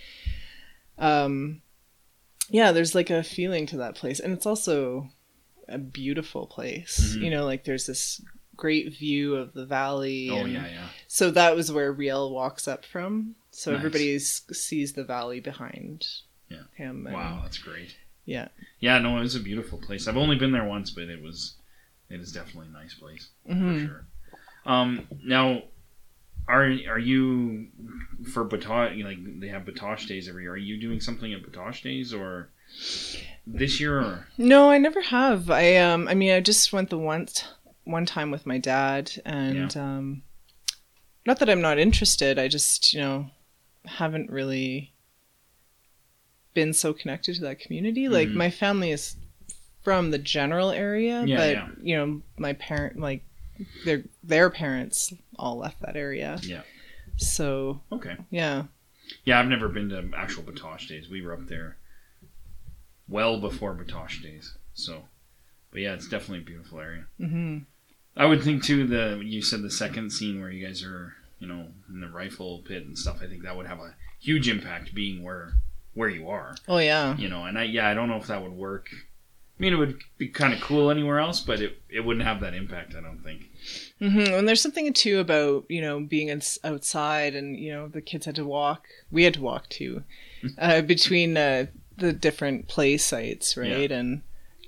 um, 0.97 1.61
yeah, 2.49 2.71
there's 2.71 2.95
like 2.95 3.09
a 3.09 3.23
feeling 3.23 3.65
to 3.67 3.77
that 3.77 3.95
place, 3.95 4.19
and 4.19 4.33
it's 4.33 4.45
also 4.45 5.09
a 5.67 5.77
beautiful 5.77 6.47
place. 6.47 7.15
Mhm. 7.15 7.21
You 7.23 7.29
know, 7.31 7.45
like 7.45 7.63
there's 7.63 7.85
this 7.85 8.21
great 8.55 8.93
view 8.97 9.35
of 9.35 9.53
the 9.53 9.65
valley. 9.65 10.29
Oh 10.29 10.37
and 10.37 10.51
yeah, 10.53 10.67
yeah. 10.67 10.87
So 11.07 11.31
that 11.31 11.55
was 11.55 11.71
where 11.71 11.91
Riel 11.91 12.33
walks 12.33 12.67
up 12.67 12.83
from. 12.85 13.35
So 13.51 13.71
Nice. 13.71 13.77
everybody 13.79 14.19
sees 14.19 14.93
the 14.93 15.03
valley 15.03 15.39
behind 15.39 16.05
Yeah. 16.49 16.63
him. 16.75 17.05
and- 17.07 17.15
Wow, 17.15 17.39
that's 17.43 17.57
great. 17.57 17.95
Yeah. 18.25 18.49
Yeah, 18.79 18.99
no, 18.99 19.17
it 19.17 19.21
was 19.21 19.35
a 19.35 19.39
beautiful 19.39 19.77
place. 19.79 20.07
I've 20.07 20.17
only 20.17 20.35
been 20.35 20.51
there 20.51 20.65
once, 20.65 20.91
but 20.91 21.03
it 21.05 21.21
was, 21.21 21.55
it 22.09 22.19
is 22.19 22.31
definitely 22.31 22.67
a 22.67 22.71
nice 22.71 22.93
place 22.93 23.29
Mhm. 23.49 23.81
for 23.81 23.87
sure. 23.87 24.07
Um, 24.65 25.07
now, 25.23 25.63
are 26.47 26.65
are 26.65 26.99
you 26.99 27.67
for 28.33 28.43
Batoche? 28.45 29.03
Like 29.03 29.17
they 29.39 29.47
have 29.47 29.63
Batoche 29.63 30.07
days 30.07 30.27
every 30.27 30.43
year. 30.43 30.53
Are 30.53 30.57
you 30.57 30.79
doing 30.79 30.99
something 30.99 31.33
at 31.33 31.43
Batoche 31.43 31.81
days 31.83 32.13
or 32.13 32.49
this 33.45 33.79
year? 33.79 33.99
Or 33.99 34.27
No, 34.37 34.69
I 34.69 34.77
never 34.77 35.01
have. 35.01 35.49
I 35.49 35.75
um 35.77 36.07
I 36.07 36.13
mean 36.15 36.31
I 36.31 36.39
just 36.39 36.73
went 36.73 36.89
the 36.89 36.97
once 36.97 37.43
one 37.83 38.05
time 38.05 38.29
with 38.31 38.45
my 38.45 38.57
dad 38.57 39.11
and 39.25 39.75
um 39.77 40.23
not 41.25 41.39
that 41.39 41.49
I'm 41.49 41.61
not 41.61 41.77
interested, 41.79 42.39
I 42.39 42.47
just, 42.47 42.93
you 42.93 43.01
know, 43.01 43.27
haven't 43.85 44.31
really 44.31 44.93
been 46.53 46.73
so 46.73 46.93
connected 46.93 47.35
to 47.35 47.41
that 47.41 47.59
community. 47.59 48.09
Like 48.09 48.29
Mhm. 48.29 48.35
my 48.35 48.49
family 48.49 48.91
is 48.91 49.15
from 49.83 50.11
the 50.11 50.17
general 50.17 50.71
area, 50.71 51.23
Yeah, 51.25 51.37
but 51.37 51.51
yeah. 51.51 51.69
you 51.81 51.97
know, 51.97 52.21
my 52.37 52.53
parent 52.53 52.99
like 52.99 53.23
their 53.85 54.03
their 54.23 54.49
parents 54.49 55.13
all 55.37 55.57
left 55.57 55.81
that 55.81 55.95
area. 55.95 56.39
Yeah. 56.41 56.61
So 57.17 57.81
Okay. 57.91 58.15
yeah. 58.29 58.63
Yeah, 59.25 59.39
I've 59.39 59.47
never 59.47 59.67
been 59.67 59.89
to 59.89 60.09
actual 60.15 60.43
Batoche 60.43 60.87
days. 60.87 61.09
We 61.09 61.21
were 61.21 61.33
up 61.33 61.47
there 61.47 61.77
well 63.07 63.39
before 63.39 63.73
Batoche 63.75 64.21
days. 64.21 64.55
So, 64.73 65.03
but 65.71 65.81
yeah, 65.81 65.93
it's 65.93 66.07
definitely 66.07 66.39
a 66.39 66.41
beautiful 66.47 66.79
area. 66.79 67.05
hmm 67.17 67.59
I 68.15 68.25
would 68.25 68.43
think 68.43 68.63
too. 68.63 68.85
The 68.85 69.21
you 69.23 69.41
said 69.41 69.61
the 69.61 69.71
second 69.71 70.11
scene 70.11 70.41
where 70.41 70.51
you 70.51 70.65
guys 70.65 70.83
are, 70.83 71.13
you 71.39 71.47
know, 71.47 71.67
in 71.89 72.01
the 72.01 72.07
rifle 72.09 72.61
pit 72.67 72.83
and 72.85 72.97
stuff. 72.97 73.19
I 73.23 73.27
think 73.27 73.43
that 73.43 73.55
would 73.55 73.67
have 73.67 73.79
a 73.79 73.95
huge 74.19 74.49
impact 74.49 74.93
being 74.93 75.23
where 75.23 75.53
where 75.93 76.09
you 76.09 76.27
are. 76.29 76.55
Oh 76.67 76.79
yeah. 76.79 77.15
You 77.17 77.29
know, 77.29 77.45
and 77.45 77.57
I 77.57 77.63
yeah, 77.63 77.87
I 77.89 77.93
don't 77.93 78.09
know 78.09 78.17
if 78.17 78.27
that 78.27 78.41
would 78.41 78.51
work. 78.51 78.89
I 79.59 79.61
mean, 79.61 79.73
it 79.73 79.75
would 79.75 79.99
be 80.17 80.29
kind 80.29 80.53
of 80.53 80.61
cool 80.61 80.89
anywhere 80.89 81.19
else, 81.19 81.41
but 81.41 81.59
it, 81.59 81.81
it 81.89 81.99
wouldn't 81.99 82.25
have 82.25 82.39
that 82.39 82.53
impact. 82.53 82.95
I 82.95 83.01
don't 83.01 83.19
think. 83.21 83.49
hmm 83.99 84.19
And 84.33 84.47
there's 84.47 84.61
something 84.61 84.93
too 84.93 85.19
about 85.19 85.65
you 85.67 85.81
know 85.81 85.99
being 85.99 86.29
outside, 86.63 87.35
and 87.35 87.57
you 87.59 87.71
know 87.73 87.87
the 87.89 88.01
kids 88.01 88.25
had 88.25 88.35
to 88.35 88.45
walk. 88.45 88.85
We 89.11 89.23
had 89.23 89.33
to 89.33 89.41
walk 89.41 89.67
too 89.69 90.03
uh, 90.57 90.81
between 90.81 91.35
uh, 91.35 91.65
the 91.97 92.13
different 92.13 92.67
play 92.69 92.97
sites, 92.97 93.57
right? 93.57 93.91
And 93.91 94.21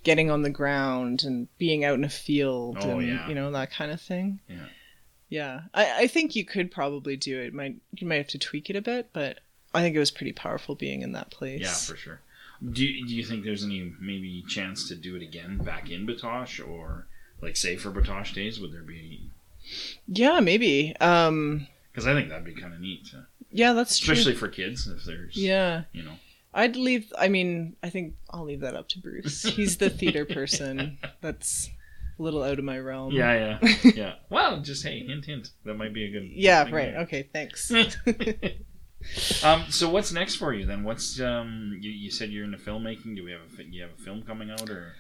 getting 0.04 0.30
on 0.32 0.42
the 0.42 0.50
ground 0.50 1.24
and 1.24 1.48
being 1.58 1.86
out 1.86 1.94
in 1.96 2.04
a 2.04 2.10
field, 2.10 2.78
Oh, 2.82 3.00
and 3.00 3.08
yeah. 3.08 3.30
you 3.30 3.36
know 3.36 3.50
that 3.52 3.72
kind 3.72 3.92
of 3.92 4.02
thing. 4.02 4.40
Yeah. 4.50 4.66
Yeah, 5.30 5.62
I, 5.74 6.02
I 6.04 6.08
think 6.08 6.36
you 6.36 6.44
could 6.44 6.72
probably 6.72 7.16
do 7.16 7.40
it. 7.40 7.54
Might 7.54 7.78
you 7.96 8.06
might 8.06 8.18
have 8.18 8.28
to 8.30 8.38
tweak 8.38 8.70
it 8.70 8.76
a 8.76 8.82
bit, 8.82 9.12
but 9.14 9.40
I 9.74 9.80
think 9.82 9.96
it 9.96 10.00
was 10.00 10.12
pretty 10.12 10.34
powerful 10.34 10.76
being 10.76 11.02
in 11.04 11.14
that 11.14 11.32
place. 11.32 11.62
Yeah, 11.62 11.72
for 11.74 11.96
sure. 11.96 12.20
Do 12.70 12.86
you, 12.86 13.08
do 13.08 13.16
you 13.16 13.24
think 13.26 13.44
there's 13.44 13.64
any 13.64 13.92
maybe 14.00 14.44
chance 14.48 14.88
to 14.90 14.96
do 14.96 15.16
it 15.16 15.24
again 15.24 15.58
back 15.58 15.90
in 15.90 16.06
Batoche 16.06 16.60
or 16.68 17.08
like 17.42 17.58
say 17.58 17.76
for 17.76 17.92
Batoche 17.92 18.34
days? 18.34 18.60
Would 18.60 18.72
there 18.72 18.84
be? 18.84 19.30
yeah, 20.08 20.40
maybe. 20.40 20.96
Um, 21.00 21.68
Because 21.92 22.08
I 22.08 22.14
think 22.14 22.30
that'd 22.30 22.46
be 22.46 22.54
kind 22.54 22.74
of 22.74 22.80
neat, 22.80 23.06
to, 23.08 23.26
yeah, 23.52 23.74
that's 23.74 23.98
true. 23.98 24.14
especially 24.14 24.36
for 24.36 24.48
kids. 24.48 24.88
If 24.88 25.04
there's 25.06 25.36
Yeah. 25.38 25.84
you 25.92 26.04
know 26.04 26.14
I'd 26.54 26.76
leave. 26.76 27.12
I 27.18 27.30
mean, 27.30 27.76
I 27.82 27.90
think 27.90 28.14
I'll 28.30 28.44
leave 28.44 28.60
that 28.60 28.76
up 28.76 28.90
to 28.90 29.00
Bruce. 29.00 29.44
He's 29.44 29.78
the 29.78 29.90
theater 29.90 30.26
person. 30.40 30.98
That's 31.22 31.70
a 32.20 32.22
little 32.22 32.44
out 32.44 32.60
of 32.60 32.66
my 32.66 32.78
realm. 32.78 33.14
yeah 33.14 33.58
yeah 33.64 33.76
yeah. 33.96 34.14
Well, 34.30 34.60
just 34.62 34.84
hey 34.84 35.00
hint 35.06 35.26
hint 35.26 35.50
that 35.66 35.76
might 35.76 35.94
be 35.94 36.06
a 36.06 36.12
good 36.12 36.30
Yeah. 36.34 36.64
Right. 36.64 36.92
there. 36.92 37.00
Okay. 37.02 37.30
Thanks. 37.34 37.72
um, 39.44 39.66
so 39.70 39.90
what's 39.90 40.12
next 40.12 40.36
for 40.36 40.54
you 40.54 40.66
then? 40.66 40.84
What's 40.84 41.20
um, 41.20 41.78
you, 41.82 41.92
you 41.92 42.12
said 42.12 42.30
you're 42.30 42.46
into 42.46 42.58
filmmaking. 42.58 43.16
Do 43.16 43.24
we 43.24 43.32
have 43.32 43.42
a 43.60 43.64
you 43.64 43.82
have 43.82 43.92
a 43.98 44.02
film 44.02 44.24
coming 44.24 44.50
out 44.52 44.70
or 44.70 44.94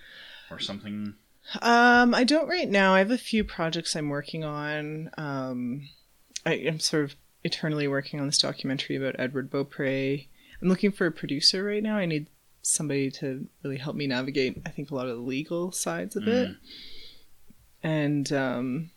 or 0.49 0.59
something? 0.59 1.13
um, 1.61 2.13
I 2.13 2.23
don't 2.23 2.47
right 2.47 2.69
now. 2.69 2.93
I 2.93 2.99
have 2.99 3.11
a 3.11 3.17
few 3.17 3.43
projects 3.43 3.95
I'm 3.95 4.09
working 4.09 4.43
on. 4.43 5.09
Um, 5.17 5.89
I 6.45 6.53
am 6.53 6.79
sort 6.79 7.03
of 7.05 7.15
eternally 7.43 7.87
working 7.87 8.19
on 8.19 8.27
this 8.27 8.37
documentary 8.37 8.95
about 8.95 9.15
Edward 9.17 9.49
Beaupre. 9.49 10.27
I'm 10.61 10.67
looking 10.69 10.91
for 10.91 11.07
a 11.07 11.11
producer 11.11 11.63
right 11.63 11.81
now. 11.81 11.97
I 11.97 12.05
need 12.05 12.27
somebody 12.61 13.09
to 13.09 13.47
really 13.63 13.77
help 13.77 13.95
me 13.95 14.05
navigate. 14.05 14.61
I 14.65 14.69
think 14.69 14.91
a 14.91 14.95
lot 14.95 15.07
of 15.07 15.15
the 15.17 15.23
legal 15.23 15.71
sides 15.71 16.15
of 16.15 16.27
it. 16.27 16.49
Mhm. 16.49 16.57
and 17.83 18.31
um, 18.33 18.91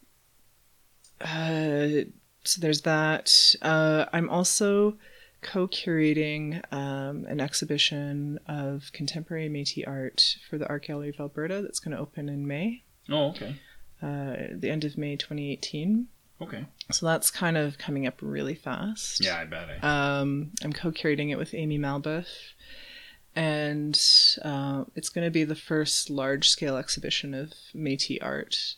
uh, 1.22 2.04
so 2.44 2.60
there's 2.60 2.82
that. 2.82 3.54
Uh, 3.62 4.04
I'm 4.12 4.28
also 4.30 4.96
co-curating 5.42 6.62
um, 6.72 7.24
an 7.26 7.40
exhibition 7.40 8.38
of 8.48 8.90
contemporary 8.92 9.48
Métis 9.48 9.86
art 9.86 10.36
for 10.48 10.56
the 10.58 10.66
Art 10.68 10.86
Gallery 10.86 11.10
of 11.10 11.20
Alberta 11.20 11.60
that's 11.62 11.78
going 11.80 11.94
to 11.96 12.00
open 12.02 12.28
in 12.28 12.46
May, 12.46 12.82
Oh, 13.10 13.28
okay, 13.30 13.56
uh, 14.02 14.36
the 14.58 14.70
end 14.70 14.84
of 14.84 14.96
May 14.96 15.16
2018. 15.16 16.06
okay. 16.40 16.64
So 16.90 17.06
that's 17.06 17.30
kind 17.30 17.56
of 17.56 17.76
coming 17.78 18.06
up 18.06 18.18
really 18.22 18.54
fast. 18.54 19.22
Yeah, 19.24 19.38
I 19.38 19.44
bet. 19.44 19.68
I, 19.82 20.18
Um, 20.20 20.52
I'm 20.62 20.72
co-curating 20.72 21.30
it 21.30 21.36
with 21.36 21.52
Amy 21.54 21.78
Malbeuf, 21.78 22.26
and 23.36 24.00
uh, 24.42 24.84
it's 24.94 25.08
going 25.08 25.26
to 25.26 25.30
be 25.30 25.44
the 25.44 25.54
first 25.54 26.08
large-scale 26.10 26.76
exhibition 26.76 27.34
of 27.34 27.52
Métis 27.74 28.18
art. 28.22 28.76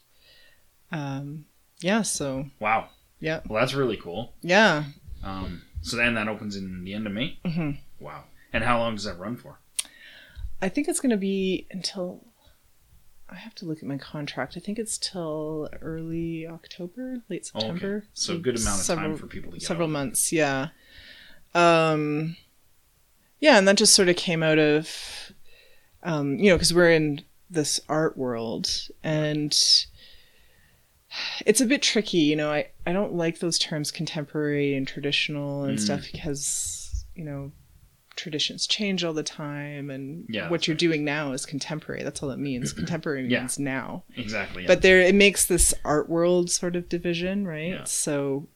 Um, 0.91 1.47
yeah. 1.81 2.03
So 2.03 2.47
wow. 2.59 2.89
Yeah, 3.21 3.41
Well, 3.49 3.61
that's 3.61 3.75
really 3.75 3.97
cool. 3.97 4.33
yeah. 4.43 4.85
Um, 5.23 5.63
so 5.83 5.97
then 5.97 6.15
that 6.15 6.29
opens 6.29 6.57
in 6.57 6.85
the 6.85 6.95
end 6.95 7.07
of 7.07 7.13
May. 7.13 7.39
hmm 7.45 7.73
Wow. 7.99 8.25
And 8.53 8.63
how 8.65 8.79
long 8.79 8.95
does 8.95 9.05
that 9.05 9.19
run 9.19 9.37
for? 9.37 9.59
I 10.63 10.69
think 10.69 10.89
it's 10.89 11.01
going 11.01 11.11
to 11.11 11.17
be 11.17 11.67
until. 11.71 12.25
I 13.29 13.35
have 13.35 13.57
to 13.57 13.65
look 13.65 13.79
at 13.79 13.85
my 13.89 13.99
contract. 13.99 14.55
I 14.57 14.61
think 14.61 14.79
it's 14.79 14.97
till 14.99 15.69
early 15.83 16.47
October, 16.47 17.23
late 17.29 17.51
Oh, 17.55 17.59
okay. 17.59 17.67
September. 17.69 18.05
So 18.15 18.35
a 18.35 18.39
good 18.39 18.61
amount 18.61 18.81
of 18.81 18.87
time 18.87 19.17
for 19.17 19.27
people 19.27 19.51
to 19.51 19.59
get 19.59 19.67
several 19.67 19.89
out. 19.89 19.93
months 19.93 20.33
yeah 20.33 20.69
um 21.55 22.37
yeah 23.41 23.57
and 23.59 23.67
that 23.67 23.77
just 23.77 23.95
sort 23.95 24.09
of 24.09 24.17
came 24.17 24.43
out 24.43 24.59
of 24.59 25.33
um 26.03 26.39
you 26.39 26.51
know 26.51 26.55
because 26.57 26.73
we're 26.75 26.91
in 26.91 27.23
this 27.51 27.81
art 27.89 28.17
world 28.17 28.69
and 29.03 29.57
it's 31.47 31.61
a 31.61 31.67
bit 31.67 31.83
tricky 31.83 32.19
you 32.19 32.37
know 32.37 32.53
i 32.53 32.67
i 32.87 32.93
don't 32.93 33.15
like 33.15 33.41
those 33.41 33.59
terms 33.59 33.91
contemporary 33.91 34.75
and 34.75 34.87
traditional 34.89 35.65
and 35.65 35.79
Mm. 35.79 35.81
stuff 35.83 36.03
because 36.13 37.05
you 37.15 37.25
know 37.25 37.53
traditions 38.15 38.67
change 38.67 39.05
all 39.05 39.13
the 39.13 39.23
time 39.23 39.91
and 39.91 40.25
Yeah, 40.31 40.49
what 40.49 40.67
you're 40.67 40.73
right. 40.75 40.79
doing 40.79 41.05
now 41.05 41.33
is 41.33 41.45
contemporary 41.45 42.03
that's 42.03 42.23
all 42.23 42.31
it 42.31 42.39
means 42.39 42.73
contemporary 42.83 43.27
Yeah. 43.29 43.41
means 43.41 43.59
now 43.59 44.05
Exactly. 44.17 44.63
yeah. 44.63 44.69
but 44.69 44.81
there 44.83 45.01
it 45.03 45.15
makes 45.15 45.45
this 45.47 45.75
art 45.85 46.09
world 46.09 46.51
sort 46.51 46.77
of 46.77 46.89
division 46.89 47.47
right 47.47 47.87
so 47.87 48.49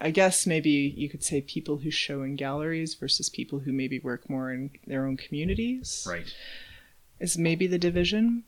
i 0.00 0.10
guess 0.10 0.46
maybe 0.46 0.70
you 0.96 1.08
could 1.08 1.24
say 1.24 1.40
people 1.40 1.78
who 1.78 1.90
show 1.90 2.22
in 2.22 2.36
galleries 2.36 2.94
versus 2.94 3.30
people 3.30 3.60
who 3.60 3.72
maybe 3.72 3.98
work 4.00 4.28
more 4.28 4.52
in 4.52 4.68
their 4.86 5.06
own 5.06 5.16
communities 5.16 6.06
right. 6.06 6.34
is 7.18 7.38
maybe 7.38 7.66
the 7.66 7.78
division 7.78 8.44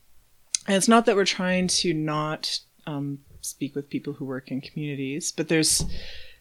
and 0.67 0.77
it's 0.77 0.89
not 0.89 1.07
that 1.07 1.17
we're 1.17 1.25
trying 1.25 1.67
to 1.67 1.95
not 1.95 2.61
um, 2.87 3.21
speak 3.49 3.75
with 3.75 3.89
people 3.91 4.13
who 4.15 4.25
work 4.25 4.51
in 4.51 4.61
communities 4.61 5.33
but 5.33 5.49
there's 5.49 5.85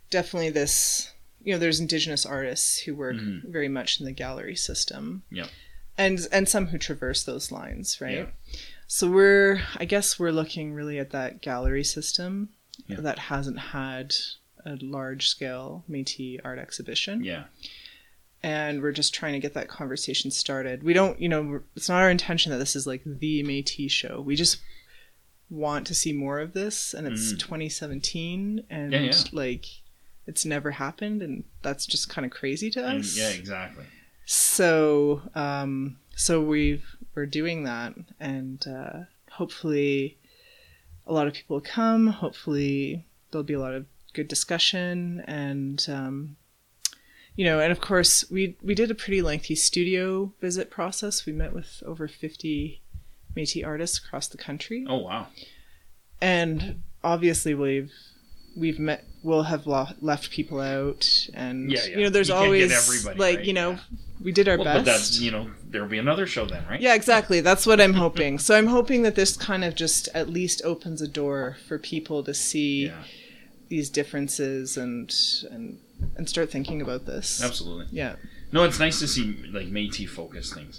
definitely 0.10 0.50
this 0.50 1.12
you 1.44 1.54
know 1.54 1.60
there's 1.60 1.80
indigenous 1.80 2.26
artists 2.26 2.80
who 2.80 2.96
work 2.96 3.16
Mhm. 3.16 3.44
very 3.50 3.70
much 3.70 4.00
in 4.00 4.06
the 4.06 4.12
gallery 4.12 4.56
system 4.56 5.24
Yep. 5.32 5.50
and 5.98 6.20
and 6.32 6.48
some 6.50 6.68
who 6.68 6.78
traverse 6.78 7.24
those 7.24 7.52
lines 7.52 8.00
right 8.02 8.28
Yeah. 8.52 8.60
so 8.88 9.10
we're 9.10 9.62
i 9.78 9.86
guess 9.86 10.20
we're 10.20 10.32
looking 10.32 10.74
really 10.74 11.00
at 11.00 11.12
that 11.12 11.42
gallery 11.42 11.84
system 11.84 12.50
Yeah. 12.88 13.02
that 13.02 13.20
hasn't 13.20 13.60
had 13.60 14.14
a 14.66 14.76
large 14.82 15.28
scale 15.30 15.84
métis 15.90 16.40
art 16.44 16.60
exhibition 16.60 17.24
Yeah. 17.24 17.46
and 18.44 18.82
we're 18.82 18.92
just 18.92 19.14
trying 19.14 19.34
to 19.34 19.40
get 19.40 19.54
that 19.54 19.68
conversation 19.68 20.30
started 20.32 20.84
we 20.84 20.94
don't 20.94 21.20
you 21.22 21.30
know 21.30 21.62
it's 21.76 21.90
not 21.90 22.02
our 22.02 22.10
intention 22.12 22.52
that 22.52 22.58
this 22.60 22.76
is 22.76 22.86
like 22.88 23.02
the 23.06 23.44
métis 23.44 23.92
show 23.92 24.22
we 24.22 24.36
just 24.36 24.58
want 25.50 25.88
to 25.88 25.96
see 25.96 26.12
more 26.14 26.40
of 26.40 26.54
this 26.54 26.94
and 26.94 27.08
it's 27.08 27.32
Mhm. 27.34 27.40
2017 27.40 28.64
and 28.70 28.92
Yeah, 28.92 29.00
yeah. 29.02 29.14
like 29.32 29.66
it's 30.26 30.44
never 30.46 30.72
happened 30.72 31.22
and 31.22 31.46
that's 31.62 31.86
just 31.86 32.10
kind 32.10 32.26
of 32.26 32.32
crazy 32.32 32.70
to 32.72 32.86
And- 32.86 33.00
us 33.00 33.18
yeah. 33.18 33.30
Exactly. 33.30 33.86
so 34.26 35.22
um 35.36 35.98
so 36.16 36.42
we've 36.42 36.86
we're 37.16 37.26
doing 37.26 37.64
that 37.64 37.94
and 38.20 38.66
uh 38.68 39.04
hopefully 39.32 40.18
a 41.06 41.14
lot 41.14 41.28
of 41.28 41.34
people 41.34 41.56
will 41.58 41.62
come 41.62 42.08
hopefully 42.08 43.06
there'll 43.32 43.44
be 43.46 43.54
a 43.54 43.60
lot 43.60 43.74
of 43.74 43.86
good 44.14 44.28
discussion 44.28 45.22
and 45.28 45.86
um 45.90 46.36
you 47.38 47.46
know 47.46 47.60
and 47.62 47.72
of 47.72 47.80
course 47.80 48.30
we 48.30 48.58
we 48.62 48.76
did 48.76 48.92
a 48.92 48.96
pretty 48.96 49.22
lengthy 49.22 49.56
studio 49.56 50.34
visit 50.42 50.70
process 50.70 51.26
we 51.26 51.32
met 51.32 51.54
with 51.54 51.82
over 51.86 52.08
50 52.08 52.82
métis 53.38 53.66
artists 53.66 53.98
across 54.04 54.28
the 54.28 54.38
country 54.38 54.86
Oh 54.88 54.98
wow. 55.10 55.28
and 56.22 56.82
obviously 57.04 57.54
we've 57.54 57.92
we've 58.56 58.80
met 58.80 59.04
we'll 59.24 59.44
have 59.44 59.68
lo- 59.68 59.88
left 60.02 60.32
people 60.32 60.60
out 60.60 61.04
and 61.34 61.72
Yeah, 61.72 61.80
yeah. 61.90 61.98
you 61.98 62.04
know 62.06 62.10
there's 62.10 62.30
You 62.30 62.36
always 62.36 62.72
everybody, 62.72 63.20
like 63.20 63.38
right? 63.38 63.46
you 63.48 63.54
know 63.54 63.72
Yeah. 63.72 63.80
we 64.26 64.32
did 64.32 64.48
our 64.48 64.58
Well, 64.58 64.66
best 64.66 64.78
but 64.78 64.86
that's 64.86 65.20
you 65.20 65.32
know 65.32 65.52
there'll 65.70 65.88
be 65.88 65.98
another 66.00 66.26
show 66.26 66.46
then, 66.46 66.64
right? 66.70 66.82
yeah 66.82 66.96
exactly 66.96 67.40
that's 67.42 67.66
what 67.68 67.80
i'm 67.80 67.94
hoping 67.94 68.40
so 68.40 68.56
i'm 68.58 68.68
hoping 68.68 69.04
that 69.04 69.16
this 69.16 69.36
kind 69.38 69.64
of 69.64 69.76
just 69.76 70.08
at 70.14 70.30
least 70.30 70.62
opens 70.64 71.02
a 71.02 71.08
door 71.08 71.58
for 71.68 71.78
people 71.78 72.24
to 72.24 72.34
see 72.34 72.92
these 73.70 73.90
differences 73.90 74.78
and 74.78 75.14
and 75.52 75.78
and 76.16 76.30
start 76.30 76.50
thinking 76.52 76.82
about 76.82 77.06
this 77.06 77.44
Absolutely. 77.44 77.88
yeah 77.92 78.16
No, 78.52 78.64
it's 78.64 78.80
nice 78.80 79.00
to 79.00 79.08
see 79.08 79.26
like 79.52 79.68
Métis 79.68 80.08
focus 80.10 80.54
things. 80.54 80.76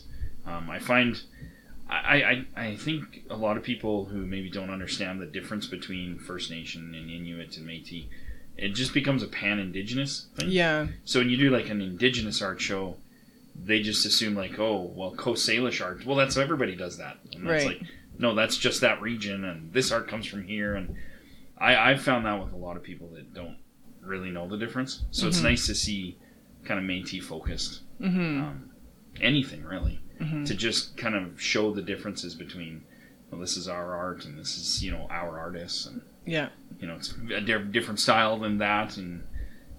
Um, 0.47 0.71
I 0.71 0.79
find, 0.79 1.21
I, 1.91 2.45
I, 2.57 2.63
I 2.69 2.77
think 2.77 3.25
a 3.31 3.37
lot 3.37 3.57
of 3.57 3.63
people 3.63 4.05
who 4.07 4.27
maybe 4.27 4.51
don't 4.51 4.71
understand 4.71 5.21
the 5.21 5.27
difference 5.27 5.67
between 5.67 6.19
First 6.19 6.51
Nation 6.51 6.95
and 6.95 7.11
Inuit 7.11 7.57
and 7.57 7.67
Métis, 7.67 8.07
it 8.59 8.71
just 8.75 8.93
becomes 8.93 9.23
a 9.23 9.27
pan 9.29 9.59
Indigenous 9.59 10.27
thing. 10.37 10.51
yeah 10.51 10.89
So 11.05 11.21
when 11.21 11.31
you 11.31 11.37
do 11.39 11.51
like 11.51 11.71
an 11.71 11.81
Indigenous 11.81 12.43
art 12.43 12.61
show, 12.61 12.97
they 13.57 13.81
just 13.83 14.05
assume 14.05 14.35
like, 14.35 14.59
oh, 14.59 14.93
well, 14.95 15.13
Coast 15.13 15.49
Salish 15.49 15.83
art. 15.85 16.05
Well, 16.05 16.17
that's 16.17 16.37
everybody 16.37 16.77
does 16.77 16.99
that. 16.99 17.17
And 17.35 17.47
that's 17.49 17.65
Right. 17.65 17.79
like, 17.81 17.89
no, 18.19 18.35
that's 18.35 18.57
just 18.59 18.81
that 18.83 19.01
region, 19.01 19.45
and 19.45 19.73
this 19.73 19.91
art 19.93 20.09
comes 20.09 20.27
from 20.27 20.43
here. 20.45 20.75
And 20.75 20.97
I 21.57 21.77
I've 21.77 22.03
found 22.03 22.27
that 22.27 22.43
with 22.43 22.53
a 22.53 22.57
lot 22.57 22.77
of 22.77 22.83
people 22.83 23.09
that 23.15 23.33
don't 23.33 23.57
really 24.03 24.31
know 24.31 24.47
the 24.49 24.59
difference. 24.59 25.05
So 25.13 25.27
it's 25.29 25.41
nice 25.41 25.67
to 25.67 25.75
see 25.75 26.17
kind 26.65 26.79
of 26.81 26.85
Métis 26.87 27.23
focused. 27.23 27.81
Um, 28.03 28.71
anything 29.21 29.65
really 29.65 30.01
to 30.19 30.55
just 30.55 30.97
kind 30.97 31.15
of 31.15 31.41
show 31.41 31.73
the 31.73 31.83
differences 31.83 32.35
between. 32.35 32.83
Well, 33.31 33.41
this 33.41 33.57
is 33.59 33.69
our 33.69 33.95
art, 33.95 34.25
and 34.25 34.39
this 34.39 34.57
is 34.57 34.83
you 34.83 34.91
know 34.91 35.07
our 35.11 35.39
artists, 35.39 35.85
and 35.87 36.01
Yeah. 36.25 36.49
you 36.81 36.87
know 36.89 36.95
it's 36.97 37.13
a 37.31 37.41
di- 37.41 37.63
different 37.71 38.01
style 38.01 38.39
than 38.39 38.57
that, 38.59 38.97
and 38.97 39.23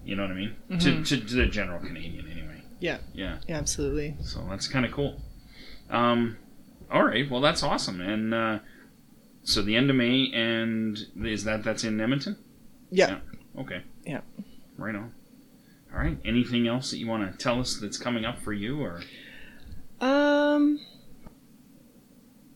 you 0.04 0.14
know 0.16 0.22
what 0.22 0.30
I 0.30 0.34
mean. 0.34 0.56
To, 0.78 1.02
to, 1.04 1.16
to 1.20 1.34
the 1.34 1.46
general 1.46 1.80
Canadian, 1.80 2.28
anyway. 2.30 2.62
Yeah. 2.78 2.98
Yeah. 3.12 3.38
Yeah, 3.48 3.58
absolutely. 3.58 4.16
So 4.22 4.46
that's 4.48 4.68
kind 4.68 4.86
of 4.86 4.92
cool. 4.92 5.20
Um, 5.90 6.36
all 6.90 7.04
right. 7.04 7.28
Well, 7.30 7.40
that's 7.40 7.62
awesome. 7.62 8.00
And 8.00 8.32
uh, 8.32 8.58
so 9.42 9.62
the 9.62 9.74
end 9.76 9.90
of 9.90 9.96
May, 9.96 10.30
and 10.32 10.96
is 11.24 11.42
that 11.44 11.64
that's 11.64 11.82
in 11.84 12.00
Edmonton? 12.00 12.36
Yeah. 12.90 13.18
Okay. 13.58 13.82
Yeah. 14.06 14.20
Right 14.78 14.94
on. 14.94 15.12
All 15.92 15.98
right. 15.98 16.16
Anything 16.24 16.66
else 16.68 16.90
that 16.92 16.98
you 16.98 17.08
want 17.08 17.30
to 17.30 17.36
tell 17.36 17.58
us 17.60 17.76
that's 17.76 17.98
coming 17.98 18.24
up 18.24 18.40
for 18.40 18.52
you, 18.52 18.80
or 18.80 19.02
Um 20.00 20.80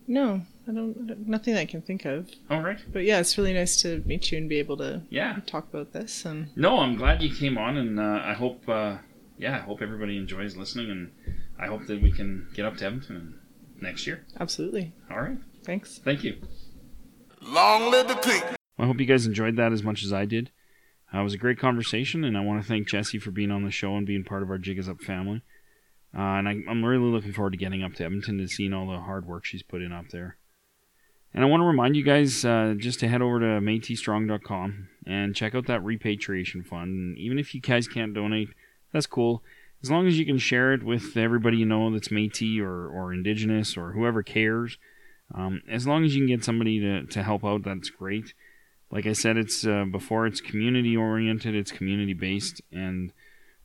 No, 0.06 0.42
I 0.68 0.72
don't 0.72 1.26
nothing 1.28 1.56
I 1.56 1.64
can 1.64 1.82
think 1.82 2.04
of. 2.04 2.30
all 2.50 2.60
right? 2.62 2.78
But 2.92 3.04
yeah, 3.04 3.20
it's 3.20 3.36
really 3.38 3.52
nice 3.54 3.80
to 3.82 4.02
meet 4.06 4.30
you 4.32 4.38
and 4.38 4.48
be 4.48 4.58
able 4.58 4.76
to 4.78 5.02
Yeah. 5.10 5.38
talk 5.46 5.68
about 5.72 5.92
this 5.92 6.24
and 6.24 6.48
No, 6.56 6.78
I'm 6.80 6.96
glad 6.96 7.22
you 7.22 7.34
came 7.34 7.56
on, 7.58 7.76
and 7.76 7.98
uh, 8.00 8.20
I 8.24 8.34
hope, 8.34 8.68
uh, 8.68 8.98
yeah, 9.38 9.56
I 9.56 9.60
hope 9.60 9.82
everybody 9.82 10.16
enjoys 10.16 10.56
listening, 10.56 10.90
and 10.90 11.10
I 11.58 11.66
hope 11.66 11.86
that 11.86 12.00
we 12.02 12.12
can 12.12 12.48
get 12.54 12.64
up 12.64 12.76
to 12.78 12.86
Edmonton 12.86 13.38
next 13.80 14.06
year. 14.06 14.24
absolutely. 14.40 14.92
All 15.10 15.20
right. 15.20 15.38
Thanks. 15.64 15.98
Thank 15.98 16.24
you. 16.24 16.36
Long 17.42 17.90
live 17.90 18.08
the 18.08 18.14
king. 18.14 18.42
I 18.78 18.86
hope 18.86 18.98
you 19.00 19.06
guys 19.06 19.26
enjoyed 19.26 19.56
that 19.56 19.72
as 19.72 19.82
much 19.82 20.02
as 20.02 20.12
I 20.12 20.24
did. 20.24 20.50
Uh, 21.12 21.20
it 21.20 21.24
was 21.24 21.34
a 21.34 21.38
great 21.38 21.58
conversation, 21.58 22.24
and 22.24 22.36
I 22.36 22.40
want 22.40 22.60
to 22.62 22.66
thank 22.68 22.88
Jessie 22.88 23.18
for 23.18 23.30
being 23.30 23.50
on 23.50 23.64
the 23.64 23.70
show 23.70 23.96
and 23.96 24.06
being 24.06 24.24
part 24.24 24.42
of 24.42 24.50
our 24.50 24.58
Jig 24.58 24.78
is 24.78 24.88
Up 24.88 25.00
family. 25.02 25.42
Uh, 26.16 26.38
and 26.38 26.48
I, 26.48 26.56
I'm 26.68 26.84
really 26.84 27.10
looking 27.10 27.32
forward 27.32 27.52
to 27.52 27.56
getting 27.56 27.82
up 27.82 27.94
to 27.94 28.04
Edmonton 28.04 28.38
and 28.38 28.50
seeing 28.50 28.72
all 28.72 28.86
the 28.86 29.00
hard 29.00 29.26
work 29.26 29.44
she's 29.44 29.62
put 29.62 29.82
in 29.82 29.92
up 29.92 30.10
there. 30.10 30.36
And 31.32 31.42
I 31.42 31.48
want 31.48 31.62
to 31.62 31.66
remind 31.66 31.96
you 31.96 32.04
guys 32.04 32.44
uh, 32.44 32.74
just 32.76 33.00
to 33.00 33.08
head 33.08 33.20
over 33.20 33.40
to 33.40 33.46
MétisStrong.com 33.60 34.88
and 35.06 35.34
check 35.34 35.54
out 35.54 35.66
that 35.66 35.82
repatriation 35.82 36.62
fund. 36.62 36.90
And 36.90 37.18
even 37.18 37.38
if 37.38 37.54
you 37.54 37.60
guys 37.60 37.88
can't 37.88 38.14
donate, 38.14 38.50
that's 38.92 39.06
cool. 39.06 39.42
As 39.82 39.90
long 39.90 40.06
as 40.06 40.18
you 40.18 40.24
can 40.24 40.38
share 40.38 40.72
it 40.72 40.84
with 40.84 41.16
everybody 41.16 41.56
you 41.56 41.66
know 41.66 41.90
that's 41.90 42.08
Métis 42.08 42.60
or, 42.60 42.88
or 42.88 43.12
Indigenous 43.12 43.76
or 43.76 43.92
whoever 43.92 44.22
cares. 44.22 44.78
Um, 45.34 45.62
as 45.68 45.86
long 45.86 46.04
as 46.04 46.14
you 46.14 46.20
can 46.20 46.28
get 46.28 46.44
somebody 46.44 46.78
to, 46.80 47.06
to 47.06 47.22
help 47.22 47.44
out, 47.44 47.64
that's 47.64 47.90
great 47.90 48.34
like 48.94 49.06
I 49.06 49.12
said, 49.12 49.36
it's 49.36 49.66
uh, 49.66 49.84
before 49.90 50.24
it's 50.24 50.40
community 50.40 50.96
oriented, 50.96 51.54
it's 51.54 51.72
community 51.72 52.12
based, 52.12 52.62
and 52.70 53.12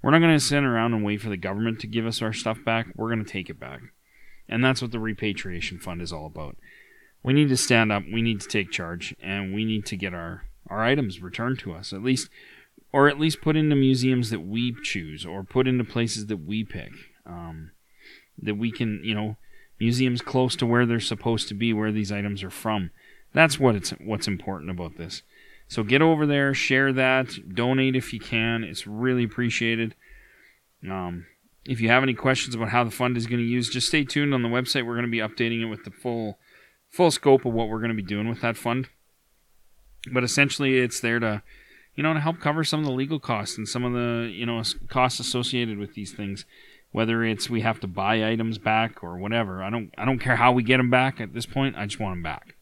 we're 0.01 0.11
not 0.11 0.19
going 0.19 0.35
to 0.35 0.39
sit 0.39 0.63
around 0.63 0.93
and 0.93 1.03
wait 1.03 1.21
for 1.21 1.29
the 1.29 1.37
government 1.37 1.79
to 1.79 1.87
give 1.87 2.05
us 2.05 2.21
our 2.21 2.33
stuff 2.33 2.63
back. 2.63 2.87
We're 2.95 3.13
going 3.13 3.23
to 3.23 3.31
take 3.31 3.49
it 3.49 3.59
back, 3.59 3.81
and 4.47 4.63
that's 4.63 4.81
what 4.81 4.91
the 4.91 4.99
repatriation 4.99 5.79
fund 5.79 6.01
is 6.01 6.13
all 6.13 6.25
about. 6.25 6.57
We 7.21 7.33
need 7.33 7.49
to 7.49 7.57
stand 7.57 7.91
up, 7.91 8.03
we 8.11 8.21
need 8.21 8.39
to 8.41 8.47
take 8.47 8.71
charge, 8.71 9.15
and 9.21 9.53
we 9.53 9.65
need 9.65 9.85
to 9.87 9.97
get 9.97 10.13
our 10.13 10.43
our 10.69 10.83
items 10.83 11.21
returned 11.21 11.57
to 11.59 11.73
us 11.73 11.91
at 11.91 12.03
least, 12.03 12.29
or 12.93 13.09
at 13.09 13.19
least 13.19 13.41
put 13.41 13.55
into 13.55 13.75
museums 13.75 14.29
that 14.29 14.41
we 14.41 14.75
choose, 14.83 15.25
or 15.25 15.43
put 15.43 15.67
into 15.67 15.83
places 15.83 16.27
that 16.27 16.45
we 16.45 16.63
pick, 16.63 16.91
um, 17.25 17.71
that 18.37 18.55
we 18.55 18.71
can, 18.71 19.01
you 19.03 19.15
know, 19.15 19.37
museums 19.79 20.21
close 20.21 20.55
to 20.55 20.65
where 20.65 20.85
they're 20.85 20.99
supposed 20.99 21.47
to 21.47 21.53
be, 21.53 21.73
where 21.73 21.91
these 21.91 22.11
items 22.11 22.43
are 22.43 22.49
from. 22.49 22.91
That's 23.33 23.59
what 23.59 23.75
it's 23.75 23.91
what's 23.91 24.27
important 24.27 24.71
about 24.71 24.97
this. 24.97 25.23
So 25.70 25.84
get 25.84 26.01
over 26.01 26.26
there, 26.26 26.53
share 26.55 26.91
that, 26.93 27.53
donate 27.53 27.95
if 27.95 28.11
you 28.11 28.20
can. 28.20 28.63
It's 28.63 28.88
really 28.88 29.24
appreciated. 29.24 29.93
Um, 30.84 31.28
if 31.63 31.80
you 31.80 31.89
have 31.89 32.01
any 32.01 32.15
questions 32.15 32.55
about 32.55 32.70
how 32.70 32.84
the 32.84 32.89
fund 32.89 33.15
is 33.15 33.28
going 33.28 33.39
to 33.39 33.45
use, 33.45 33.70
just 33.70 33.88
stay 33.88 34.03
tuned 34.03 34.34
on 34.34 34.41
the 34.41 34.49
website. 34.49 34.86
We're 34.86 34.95
going 34.95 35.05
to 35.05 35.11
be 35.11 35.20
updating 35.20 35.61
it 35.61 35.67
with 35.67 35.84
the 35.84 35.91
full 35.91 36.39
full 36.89 37.11
scope 37.11 37.45
of 37.45 37.53
what 37.53 37.70
we're 37.70 37.78
going 37.78 37.95
to 37.95 37.95
be 37.95 38.01
doing 38.01 38.28
with 38.28 38.41
that 38.41 38.57
fund. 38.57 38.89
But 40.11 40.24
essentially, 40.24 40.80
it's 40.80 40.99
there 40.99 41.20
to 41.20 41.43
you 41.93 42.01
know 42.01 42.15
to 42.15 42.20
help 42.20 42.39
cover 42.39 42.63
some 42.63 42.80
of 42.80 42.88
the 42.88 42.91
legal 42.91 43.20
costs 43.20 43.55
and 43.55 43.67
some 43.67 43.86
of 43.86 43.93
the 43.93 44.28
you 44.34 44.47
know 44.47 44.63
costs 44.88 45.20
associated 45.20 45.78
with 45.78 45.93
these 45.93 46.11
things. 46.11 46.45
Whether 46.91 47.24
it's 47.24 47.47
we 47.47 47.61
have 47.61 47.80
to 47.82 47.88
buy 47.88 48.28
items 48.28 48.57
back 48.57 49.03
or 49.03 49.20
whatever, 49.20 49.61
I 49.61 49.70
don't 49.70 49.91
I 49.99 50.05
don't 50.05 50.17
care 50.17 50.38
how 50.38 50.51
we 50.51 50.63
get 50.63 50.78
them 50.78 50.89
back 50.89 51.22
at 51.22 51.36
this 51.36 51.45
point. 51.45 51.76
I 51.78 51.86
just 51.86 51.99
want 51.99 52.15
them 52.15 52.24
back. 52.24 52.55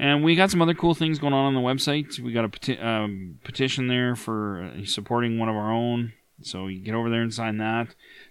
And 0.00 0.24
we 0.24 0.34
got 0.34 0.50
some 0.50 0.62
other 0.62 0.72
cool 0.72 0.94
things 0.94 1.18
going 1.18 1.34
on 1.34 1.44
on 1.44 1.54
the 1.54 1.60
website. 1.60 2.18
We 2.18 2.32
got 2.32 2.46
a 2.46 2.48
peti- 2.48 2.78
um, 2.78 3.38
petition 3.44 3.86
there 3.86 4.16
for 4.16 4.72
uh, 4.74 4.86
supporting 4.86 5.38
one 5.38 5.50
of 5.50 5.54
our 5.54 5.70
own. 5.70 6.14
So 6.40 6.68
you 6.68 6.80
get 6.80 6.94
over 6.94 7.10
there 7.10 7.20
and 7.20 7.34
sign 7.34 7.58
that. 7.58 7.88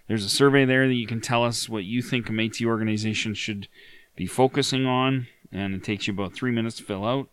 There's 0.08 0.24
a 0.24 0.28
survey 0.28 0.64
there 0.64 0.88
that 0.88 0.94
you 0.94 1.06
can 1.06 1.20
tell 1.20 1.44
us 1.44 1.68
what 1.68 1.84
you 1.84 2.02
think 2.02 2.28
a 2.28 2.32
Métis 2.32 2.66
organization 2.66 3.34
should 3.34 3.68
be 4.16 4.26
focusing 4.26 4.84
on, 4.84 5.28
and 5.52 5.72
it 5.72 5.84
takes 5.84 6.08
you 6.08 6.12
about 6.12 6.34
three 6.34 6.50
minutes 6.50 6.78
to 6.78 6.82
fill 6.82 7.06
out. 7.06 7.28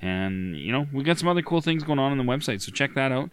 And 0.00 0.56
you 0.56 0.70
know 0.70 0.86
we 0.92 1.02
got 1.02 1.18
some 1.18 1.28
other 1.28 1.42
cool 1.42 1.60
things 1.60 1.82
going 1.82 1.98
on 1.98 2.12
on 2.12 2.18
the 2.18 2.24
website, 2.24 2.62
so 2.62 2.70
check 2.70 2.94
that 2.94 3.10
out. 3.10 3.30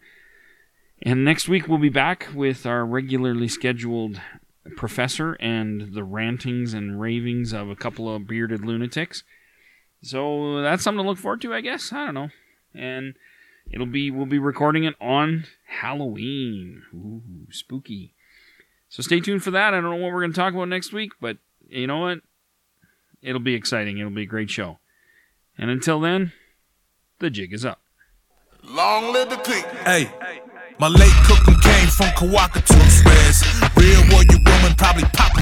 And 1.03 1.23
next 1.23 1.47
week 1.47 1.67
we'll 1.67 1.77
be 1.77 1.89
back 1.89 2.27
with 2.33 2.65
our 2.65 2.83
regularly 2.87 3.49
scheduled 3.49 4.19
professor 4.75 5.33
and 5.33 5.93
the 5.93 6.03
rantings 6.03 6.73
and 6.73 6.99
ravings 6.99 7.53
of 7.53 7.69
a 7.69 7.75
couple 7.75 8.13
of 8.13 8.27
bearded 8.27 8.65
lunatics. 8.65 9.23
So 10.01 10.61
that's 10.61 10.83
something 10.83 11.03
to 11.03 11.09
look 11.09 11.17
forward 11.17 11.41
to, 11.41 11.53
I 11.53 11.61
guess. 11.61 11.91
I 11.91 12.05
don't 12.05 12.13
know. 12.13 12.29
And 12.73 13.15
it'll 13.71 13.85
be 13.85 14.11
we'll 14.11 14.25
be 14.25 14.39
recording 14.39 14.83
it 14.83 14.95
on 15.01 15.45
Halloween. 15.67 16.83
Ooh, 16.93 17.21
spooky. 17.51 18.13
So 18.87 19.03
stay 19.03 19.19
tuned 19.19 19.43
for 19.43 19.51
that. 19.51 19.73
I 19.73 19.81
don't 19.81 19.91
know 19.91 19.97
what 19.97 20.11
we're 20.13 20.21
going 20.21 20.31
to 20.31 20.39
talk 20.39 20.53
about 20.53 20.67
next 20.67 20.93
week, 20.93 21.11
but 21.21 21.37
you 21.67 21.87
know 21.87 21.99
what? 21.99 22.19
It'll 23.21 23.39
be 23.41 23.53
exciting. 23.53 23.97
It'll 23.97 24.11
be 24.11 24.23
a 24.23 24.27
great 24.27 24.49
show. 24.49 24.79
And 25.57 25.69
until 25.69 25.99
then, 25.99 26.31
the 27.19 27.29
jig 27.29 27.53
is 27.53 27.65
up. 27.65 27.81
Long 28.63 29.13
live 29.13 29.29
the 29.29 29.37
king. 29.37 29.63
Hey, 29.83 30.09
my 30.79 30.87
late 30.87 31.11
cooking 31.25 31.59
came 31.59 31.87
from 31.87 32.07
Kawakatu 32.07 32.83
Express. 32.85 33.43
Real 33.75 34.01
warrior 34.09 34.39
woman, 34.45 34.75
probably 34.77 35.03
Papa 35.13 35.41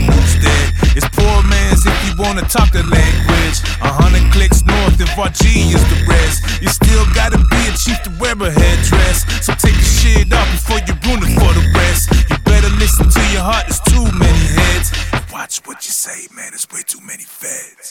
wanna 2.18 2.42
talk 2.42 2.72
the 2.72 2.84
language. 2.84 3.58
A 3.82 3.92
hundred 3.94 4.26
clicks 4.34 4.66
north 4.66 5.00
of 5.00 5.10
RG 5.16 5.74
is 5.74 5.84
the 5.94 6.00
rest. 6.10 6.44
You 6.62 6.70
still 6.70 7.06
gotta 7.14 7.38
be 7.38 7.62
a 7.70 7.74
chief 7.78 8.02
to 8.04 8.12
wear 8.20 8.34
a 8.34 8.50
headdress. 8.52 9.26
So 9.46 9.54
take 9.54 9.78
your 9.78 9.94
shit 10.00 10.34
off 10.34 10.50
before 10.52 10.82
you 10.86 10.94
ruin 11.06 11.22
it 11.24 11.34
for 11.38 11.52
the 11.54 11.66
rest. 11.78 12.10
You 12.30 12.38
better 12.44 12.70
listen 12.82 13.10
to 13.10 13.24
your 13.32 13.46
heart, 13.46 13.66
there's 13.70 13.82
too 13.82 14.06
many 14.18 14.44
heads. 14.58 14.92
And 15.14 15.24
watch 15.32 15.62
what 15.66 15.86
you 15.86 15.94
say, 15.94 16.28
man, 16.36 16.52
there's 16.52 16.68
way 16.74 16.82
too 16.86 17.02
many 17.06 17.24
feds. 17.24 17.88